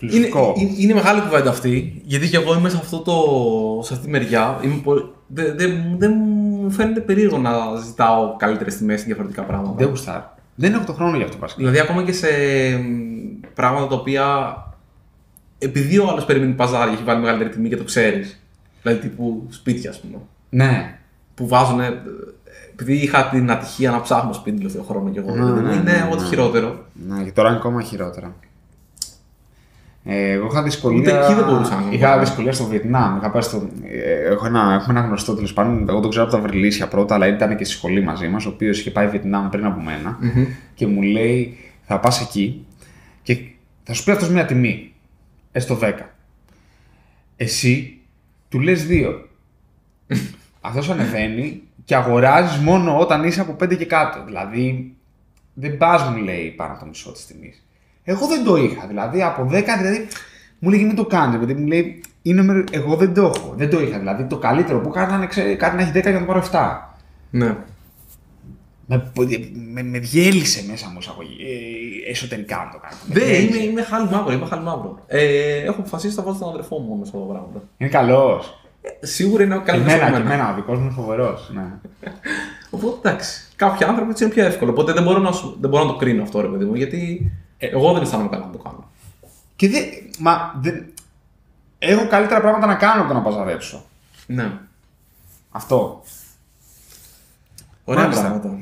Είναι, 0.01 0.11
Φιλοσοφικό. 0.13 0.55
είναι, 0.57 0.71
είναι 0.79 0.95
μεγάλη 0.95 1.21
κουβέντα 1.21 1.51
αυτή, 1.51 2.03
γιατί 2.05 2.29
και 2.29 2.37
εγώ 2.37 2.55
είμαι 2.55 2.69
σε, 2.69 2.77
αυτό 2.77 2.99
το, 2.99 3.15
σε 3.83 3.93
αυτή 3.93 4.05
τη 4.05 4.11
μεριά. 4.11 4.59
Είμαι 4.63 4.81
πολύ- 4.85 5.11
Δεν 5.27 5.57
δεν- 5.57 5.95
δεν 5.99 6.13
μου 6.17 6.71
φαίνεται 6.71 7.01
περίεργο 7.01 7.39
να 7.39 7.51
ζητάω 7.85 8.37
καλύτερες 8.37 8.77
τιμές 8.77 9.01
σε 9.01 9.07
διαφορετικά 9.07 9.43
πράγματα. 9.43 9.75
Δεν 9.77 9.89
γουστάρω. 9.89 10.35
Δεν 10.55 10.73
έχω 10.75 10.85
το 10.85 10.93
χρόνο 10.93 11.17
για 11.17 11.25
αυτό 11.27 11.39
βασικά. 11.39 11.59
Δηλαδή, 11.61 11.79
ακόμα 11.81 12.03
και 12.03 12.13
σε 12.13 12.27
μ, 12.79 13.47
πράγματα 13.55 13.87
τα 13.87 13.95
οποία. 13.95 14.27
Επειδή 15.59 15.99
ο 15.99 16.09
άλλος 16.09 16.25
περιμένει 16.25 16.53
παζάρι, 16.53 16.93
έχει 16.93 17.03
βάλει 17.03 17.21
μεγαλύτερη 17.21 17.51
τιμή 17.51 17.69
και 17.69 17.77
το 17.77 17.85
ξέρεις. 17.85 18.43
Δηλαδή, 18.89 19.09
τύπου 19.09 19.47
σπίτια, 19.49 19.91
ας 19.91 20.01
πούμε. 20.01 20.19
Ναι. 20.51 20.99
Που 21.35 21.49
βάζουν. 21.49 21.81
Επειδή 22.73 22.93
είχα 22.93 23.29
την 23.29 23.51
ατυχία 23.51 23.91
να 23.91 24.01
ψάχνω 24.01 24.33
σπίτι 24.33 24.57
τελευταίο 24.57 24.83
χρόνο 24.83 25.11
κι 25.11 25.19
εγώ. 25.19 25.31
Ναι, 25.31 25.45
δηλαδή, 25.45 25.61
ναι, 25.61 25.73
είναι 25.73 25.83
ναι, 25.83 26.09
ό,τι 26.13 26.23
ναι. 26.23 26.29
χειρότερο. 26.29 26.85
Ναι, 27.09 27.23
και 27.25 27.33
τώρα 27.33 27.49
είναι 27.49 27.59
ακόμα 27.59 27.83
χειρότερα. 27.83 28.35
Ε, 30.05 30.31
εγώ 30.31 30.47
είχα 30.47 30.63
δυσκολία. 30.63 30.99
Ούτε 30.99 31.25
εκεί 31.25 31.35
δεν 31.35 31.45
μπορούσα 31.45 31.81
να 31.81 31.91
Είχα 31.91 32.09
κάνω. 32.09 32.21
δυσκολία 32.21 32.53
στο 32.53 32.65
Βιετνάμ. 32.65 33.17
Είχα 33.17 33.31
πάει 33.31 33.43
στο... 33.43 33.69
ε, 33.85 34.33
έχω 34.33 34.47
ένα, 34.47 34.79
έχουμε 34.81 34.99
ένα 34.99 35.07
γνωστό 35.07 35.35
τέλος 35.35 35.53
πάντων. 35.53 35.89
Εγώ 35.89 36.01
τον 36.01 36.11
ξέρω 36.11 36.25
από 36.25 36.35
τα 36.35 36.41
Βρυλίσια 36.41 36.89
πρώτα, 36.89 37.15
αλλά 37.15 37.27
ήταν 37.27 37.57
και 37.57 37.65
στη 37.65 37.75
σχολή 37.75 38.03
μαζί 38.03 38.29
μας, 38.29 38.47
ο 38.47 38.49
οποίος 38.49 38.79
είχε 38.79 38.91
πάει 38.91 39.09
Βιετνάμ 39.09 39.49
πριν 39.49 39.65
από 39.65 39.81
μένα. 39.81 40.19
Και 40.75 40.87
μου 40.87 41.03
λέει, 41.03 41.57
θα 41.87 42.01
πας 42.01 42.21
εκεί 42.21 42.67
και 43.23 43.39
θα 43.83 43.93
σου 43.93 44.05
πει 44.05 44.11
αυτός 44.11 44.31
μια 44.31 44.45
τιμή. 44.45 44.93
Έστω 45.53 45.79
10. 45.83 45.93
Εσύ 47.37 47.98
του 48.49 48.61
λες 48.61 48.87
2. 48.91 49.15
αυτός 50.61 50.91
ανεβαίνει 50.91 51.63
και 51.85 51.97
αγοράζεις 51.97 52.59
μόνο 52.59 52.99
όταν 52.99 53.25
είσαι 53.25 53.41
από 53.41 53.57
5 53.65 53.77
και 53.77 53.85
κάτω. 53.87 54.25
Δηλαδή, 54.25 54.95
δεν 55.55 55.77
πα, 55.77 56.11
μου 56.17 56.23
λέει, 56.23 56.51
πάνω 56.57 56.71
από 56.73 56.81
το 56.81 56.87
μισό 56.87 57.13
της 57.13 57.27
τιμής. 57.27 57.67
Εγώ 58.05 58.27
δεν 58.27 58.45
το 58.45 58.57
είχα. 58.57 58.87
Δηλαδή, 58.87 59.23
από 59.23 59.43
10, 59.43 59.49
δηλαδή, 59.79 60.07
μου 60.59 60.71
λέγει 60.71 60.85
μην 60.85 60.97
το 60.97 61.05
κάνετε. 61.07 61.45
Γιατί 61.45 61.61
μου 61.61 61.67
λέει, 61.67 62.03
είναι, 62.23 62.43
με- 62.43 62.65
εγώ 62.71 62.97
δεν 62.97 63.15
το 63.15 63.25
έχω. 63.25 63.55
Δεν 63.57 63.71
το 63.71 63.81
είχα. 63.81 63.99
Δηλαδή, 63.99 64.25
το 64.25 64.39
καλύτερο 64.39 64.81
που 64.81 64.89
έκανα 64.89 65.17
είναι 65.17 65.27
ξέρει, 65.27 65.57
κάτι 65.57 65.77
να 65.77 65.83
έχει 65.83 65.91
10 65.95 66.01
για 66.03 66.13
να 66.13 66.19
το 66.19 66.25
πάρω 66.25 66.43
7. 66.53 66.95
Ναι. 67.31 67.57
Με, 68.91 69.11
με, 69.73 69.83
με 69.83 69.99
διέλυσε 69.99 70.65
μέσα 70.71 70.89
μου 70.89 70.99
εισαγωγή, 71.01 71.37
ε, 72.07 72.11
εσωτερικά 72.11 72.57
να 72.57 72.71
το 72.73 72.79
κάνω. 72.79 72.97
Με 73.07 73.15
Δεν, 73.15 73.25
διέλυσε. 73.29 73.59
είμαι, 73.59 73.65
είμαι 73.71 73.83
χάλι 73.83 74.09
μαύρο, 74.11 74.33
είμαι 74.33 74.47
χάλι 74.47 74.63
μαύρο. 74.63 75.03
Ε, 75.07 75.57
έχω 75.63 75.81
αποφασίσει 75.81 76.17
να 76.17 76.23
βάλω 76.23 76.37
τον 76.39 76.49
αδερφό 76.49 76.79
μου 76.79 76.97
μέσα 76.97 77.13
από 77.17 77.27
τα 77.27 77.33
πράγματα. 77.33 77.63
Είναι 77.77 77.91
καλός. 77.91 78.61
Ε, 78.83 79.07
σίγουρα 79.07 79.43
είναι 79.43 79.59
καλύτερο 79.65 79.91
Εμένα 79.95 80.07
από 80.07 80.17
και 80.17 80.23
μένα. 80.23 80.35
εμένα, 80.35 80.53
ο 80.53 80.55
δικός 80.55 80.79
μου 80.79 80.85
είναι 80.85 80.93
φοβερός. 80.95 81.51
Ναι. 81.55 81.63
Οπότε 82.71 83.09
εντάξει. 83.09 83.49
Κάποιοι 83.57 83.87
άνθρωποι 83.87 84.11
έτσι 84.11 84.25
είναι 84.25 84.33
πιο 84.33 84.45
εύκολο. 84.45 84.71
Οπότε 84.71 84.93
δεν 84.93 85.03
μπορώ 85.03 85.19
να, 85.19 85.33
σου, 85.33 85.57
δεν 85.61 85.71
μπορώ 85.71 85.85
να 85.85 85.91
το 85.93 85.97
κρίνω 85.97 86.23
αυτό, 86.23 86.41
ρε 86.41 86.49
παιδί 86.49 86.65
μου, 86.65 86.75
γιατί 86.75 87.31
εγώ 87.59 87.93
δεν 87.93 88.03
αισθάνομαι 88.03 88.29
καλά 88.29 88.45
να 88.47 88.53
το 88.53 88.59
κάνω. 88.59 88.91
Και 89.57 89.69
δεν. 89.69 89.85
Μα 90.19 90.55
δεν. 90.61 90.93
Έχω 91.79 92.07
καλύτερα 92.09 92.41
πράγματα 92.41 92.67
να 92.67 92.75
κάνω 92.75 93.01
από 93.01 93.09
το 93.09 93.15
να 93.15 93.23
παζαρέψω. 93.23 93.85
Ναι. 94.27 94.53
Αυτό. 95.51 96.03
Ωραία 97.85 98.03
Μάλιστα. 98.03 98.25
πράγματα. 98.25 98.59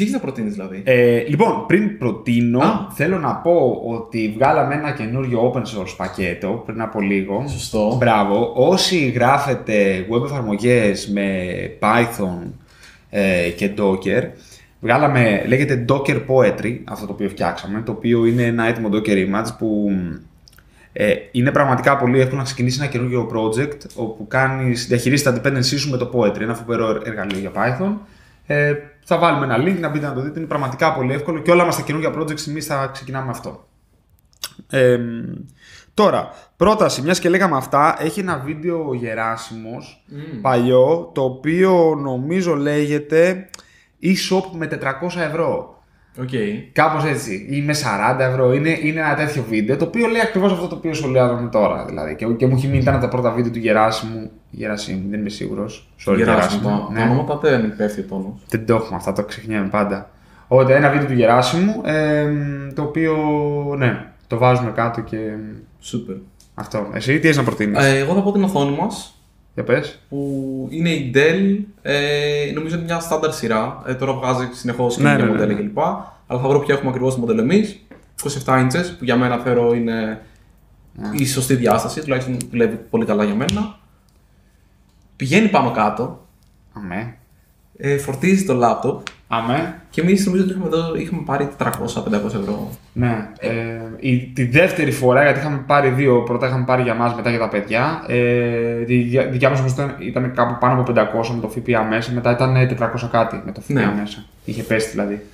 Τι 0.00 0.06
έχεις 0.06 0.18
να 0.18 0.24
προτείνεις 0.24 0.52
δηλαδή; 0.52 0.82
Ε, 0.84 1.24
λοιπόν, 1.28 1.66
πριν 1.66 1.98
προτείνω, 1.98 2.60
Α. 2.60 2.88
θέλω 2.94 3.18
να 3.18 3.34
πω 3.34 3.82
ότι 3.84 4.32
βγάλαμε 4.36 4.74
ένα 4.74 4.90
καινούριο 4.90 5.52
open 5.52 5.58
source 5.60 5.94
πακέτο 5.96 6.62
πριν 6.66 6.80
από 6.82 7.00
λίγο. 7.00 7.44
Σωστό. 7.48 7.96
Μπράβο. 7.98 8.52
Όσοι 8.54 9.08
γράφετε 9.08 10.06
web 10.10 10.24
εφαρμογές 10.24 11.08
με 11.08 11.46
Python 11.80 12.50
ε, 13.10 13.48
και 13.56 13.70
Docker, 13.78 14.22
βγάλαμε, 14.80 15.44
λέγεται 15.46 15.84
Docker 15.88 16.20
Poetry, 16.26 16.78
αυτό 16.84 17.06
το 17.06 17.12
οποίο 17.12 17.28
φτιάξαμε, 17.28 17.82
το 17.82 17.92
οποίο 17.92 18.26
είναι 18.26 18.42
ένα 18.42 18.66
έτοιμο 18.66 18.88
Docker 18.92 19.16
image 19.26 19.48
που 19.58 19.90
ε, 20.92 21.14
είναι 21.30 21.50
πραγματικά 21.50 21.96
πολύ 21.96 22.20
εύκολο 22.20 22.38
να 22.38 22.44
ξεκινήσει 22.44 22.78
ένα 22.80 22.90
καινούργιο 22.90 23.30
project 23.34 23.78
όπου 23.94 24.26
κάνεις, 24.26 24.86
διαχειρίζεις 24.86 25.24
τα 25.24 25.40
dependencies 25.40 25.78
σου 25.78 25.90
με 25.90 25.96
το 25.96 26.10
Poetry, 26.14 26.40
ένα 26.40 26.54
φοβερό 26.54 27.00
εργαλείο 27.04 27.38
για 27.38 27.50
Python. 27.54 27.92
Ε, 28.52 28.74
θα 29.04 29.18
βάλουμε 29.18 29.54
ένα 29.54 29.56
link 29.64 29.80
να 29.80 29.88
μπείτε 29.88 30.06
να 30.06 30.14
το 30.14 30.20
δείτε, 30.20 30.38
είναι 30.38 30.48
πραγματικά 30.48 30.94
πολύ 30.94 31.12
εύκολο 31.12 31.38
και 31.38 31.50
όλα 31.50 31.64
μας 31.64 31.76
τα 31.76 31.82
καινούργια 31.82 32.14
projects 32.14 32.48
εμείς 32.48 32.66
θα 32.66 32.86
ξεκινάμε 32.92 33.24
με 33.24 33.30
αυτό. 33.30 33.68
Ε, 34.70 34.98
τώρα, 35.94 36.30
πρόταση, 36.56 37.02
μιας 37.02 37.20
και 37.20 37.28
λέγαμε 37.28 37.56
αυτά, 37.56 37.96
έχει 37.98 38.20
ένα 38.20 38.38
βίντεο 38.38 38.88
ο 38.88 38.94
Γεράσιμος, 38.94 40.04
παλιό, 40.42 41.10
το 41.14 41.24
οποίο 41.24 41.94
νομίζω 41.94 42.54
λέγεται 42.54 43.50
e-shop 44.02 44.42
με 44.52 44.66
400 44.66 45.20
ευρώ. 45.20 45.79
Οκ. 46.18 46.28
Κάπως 46.72 47.04
έτσι. 47.04 47.46
Ή 47.50 47.60
με 47.62 47.74
40 48.16 48.18
ευρώ. 48.20 48.52
Είναι, 48.52 48.78
είναι 48.82 49.00
ένα 49.00 49.14
τέτοιο 49.14 49.44
βίντεο 49.48 49.76
το 49.76 49.84
οποίο 49.84 50.06
λέει 50.06 50.20
ακριβώς 50.20 50.52
αυτό 50.52 50.66
το 50.66 50.74
οποίο 50.74 50.94
σχολιάζουμε 50.94 51.48
τώρα. 51.48 51.84
Δηλαδή. 51.84 52.14
Και, 52.14 52.26
και 52.26 52.46
μου 52.46 52.54
έχει 52.56 52.66
μείνει 52.66 52.78
ήταν 52.82 52.94
από 52.94 53.02
τα 53.02 53.08
πρώτα 53.08 53.30
βίντεο 53.30 53.52
του 53.52 53.58
Γεράσιμου. 53.58 54.30
Γεράσιμου, 54.50 55.02
δεν 55.10 55.20
είμαι 55.20 55.28
σίγουρος. 55.28 55.92
Sorry, 56.06 56.16
Γεράσιμο. 56.16 56.60
Γεράσιμου. 56.62 56.86
Τα 56.86 56.92
Ναι. 56.92 56.98
τα 57.00 57.10
ονόματα 57.10 57.48
δεν 57.50 57.76
πέφτει 57.76 58.00
ο 58.00 58.04
τόνος. 58.08 58.40
Δεν 58.48 58.66
το 58.66 58.74
έχουμε 58.74 58.96
αυτά, 58.96 59.12
το 59.12 59.24
ξεχνιέμαι 59.24 59.68
πάντα. 59.68 60.10
Οπότε 60.48 60.76
ένα 60.76 60.90
βίντεο 60.90 61.06
του 61.06 61.12
Γεράσιμου 61.12 61.80
ε, 61.84 62.26
το 62.74 62.82
οποίο 62.82 63.14
ναι, 63.78 64.04
το 64.26 64.38
βάζουμε 64.38 64.70
κάτω 64.70 65.00
και 65.00 65.16
Σούπερ. 65.80 66.16
αυτό. 66.54 66.86
Εσύ 66.92 67.18
τι 67.18 67.26
έχεις 67.26 67.36
να 67.36 67.42
προτείνεις; 67.44 67.84
Ε, 67.84 67.98
εγώ 67.98 68.14
θα 68.14 68.22
πω 68.22 68.32
την 68.32 68.42
οθόνη 68.42 68.76
μας 68.76 69.19
Για 69.54 69.64
πες. 69.64 69.98
που 70.08 70.68
είναι 70.70 70.90
η 70.90 71.10
Dell. 71.14 71.58
Ε, 71.82 72.50
νομίζω 72.54 72.74
είναι 72.74 72.84
μια 72.84 73.00
στάνταρ 73.00 73.32
σειρά. 73.32 73.82
Ε, 73.86 73.94
τώρα 73.94 74.12
βγάζει 74.12 74.48
συνεχώς 74.52 74.96
Ναι, 74.98 75.02
καινούργια 75.02 75.24
ναι, 75.26 75.32
ναι, 75.32 75.38
μοντέλα 75.38 75.60
ναι. 75.60 75.68
κλπ. 75.68 75.78
Αλλά 76.26 76.40
θα 76.40 76.48
βρω 76.48 76.58
ποια 76.60 76.74
έχουμε 76.74 76.90
ακριβώς 76.90 77.14
το 77.14 77.20
μοντέλο 77.20 77.40
εμείς. 77.40 77.80
27 78.44 78.44
inches 78.46 78.84
που 78.98 79.04
για 79.04 79.16
μένα 79.16 79.38
θεωρώ 79.38 79.74
είναι 79.74 80.20
η 81.12 81.26
σωστή 81.26 81.54
διάσταση, 81.54 82.00
τουλάχιστον 82.00 82.36
δουλεύει 82.50 82.76
πολύ 82.76 83.04
καλά 83.04 83.24
για 83.24 83.34
μένα. 83.34 83.78
Πηγαίνει 85.16 85.48
πάνω 85.48 85.70
κάτω, 85.70 86.26
Αμέ. 86.72 87.16
ε, 87.76 87.98
φορτίζει 87.98 88.44
το 88.44 88.54
λάπτοπ 88.54 89.06
Αμέ. 89.32 89.74
και 89.90 90.00
εμείς 90.00 90.26
νομίζω 90.26 90.44
ότι 90.44 90.52
είχαμε, 90.52 90.66
εδώ, 90.66 90.94
είχαμε 90.94 91.22
πάρει 91.24 91.48
400-500 91.58 92.24
ευρώ. 92.24 92.70
Ναι. 92.92 93.28
Ε, 93.38 93.50
η, 94.00 94.16
τη 94.18 94.44
δεύτερη 94.44 94.90
φορά, 94.90 95.22
γιατί 95.22 95.38
είχαμε 95.38 95.62
πάρει 95.66 95.88
δύο, 95.88 96.22
πρώτα 96.22 96.46
είχαμε 96.46 96.64
πάρει 96.64 96.82
για 96.82 96.94
μας, 96.94 97.14
μετά 97.14 97.30
για 97.30 97.38
τα 97.38 97.48
παιδιά. 97.48 98.04
Ε, 98.06 98.82
τη 98.84 98.96
δια- 98.96 99.26
δικιά 99.26 99.50
μας 99.50 99.58
όμως 99.60 99.72
ήταν, 99.72 99.96
ήταν 99.98 100.32
κάπου 100.34 100.56
πάνω 100.60 100.80
από 100.80 100.92
500 100.92 101.34
με 101.34 101.40
το 101.40 101.48
ΦΠΑ 101.48 101.82
μέσα, 101.82 102.12
μετά 102.12 102.30
ήταν 102.30 102.56
400 102.78 103.08
κάτι 103.10 103.42
με 103.44 103.52
το 103.52 103.60
ΦΠΑ 103.60 103.72
Ναι. 103.72 103.94
μέσα. 104.00 104.24
Είχε 104.44 104.62
πέσει 104.62 104.90
δηλαδή. 104.90 105.26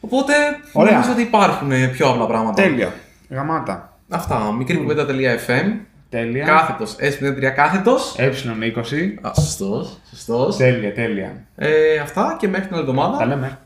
Οπότε 0.00 0.32
Ωραία. 0.72 0.92
νομίζω 0.92 1.12
ότι 1.12 1.22
υπάρχουν 1.22 1.72
ε, 1.72 1.86
πιο 1.86 2.08
απλά 2.08 2.26
πράγματα. 2.26 2.62
Τέλεια. 2.62 2.92
Γαμάτα. 3.30 3.98
Αυτά. 4.08 4.52
Μικρή 4.58 4.76
κουβέντα.fm. 4.76 5.70
Τέλεια. 6.14 6.44
Κάθετος. 6.44 6.96
S03 7.00 7.50
κάθετος. 7.54 8.16
Ε20. 8.18 9.14
Σωστός. 9.34 9.98
Σωστός. 10.10 10.56
Τέλεια, 10.56 10.92
τέλεια. 10.92 11.32
Ε, 11.56 11.98
αυτά 11.98 12.36
και 12.40 12.48
μέχρι 12.48 12.66
την 12.66 12.74
άλλη 12.76 12.82
εβδομάδα. 12.88 13.18
Τα 13.18 13.26
λέμε. 13.26 13.58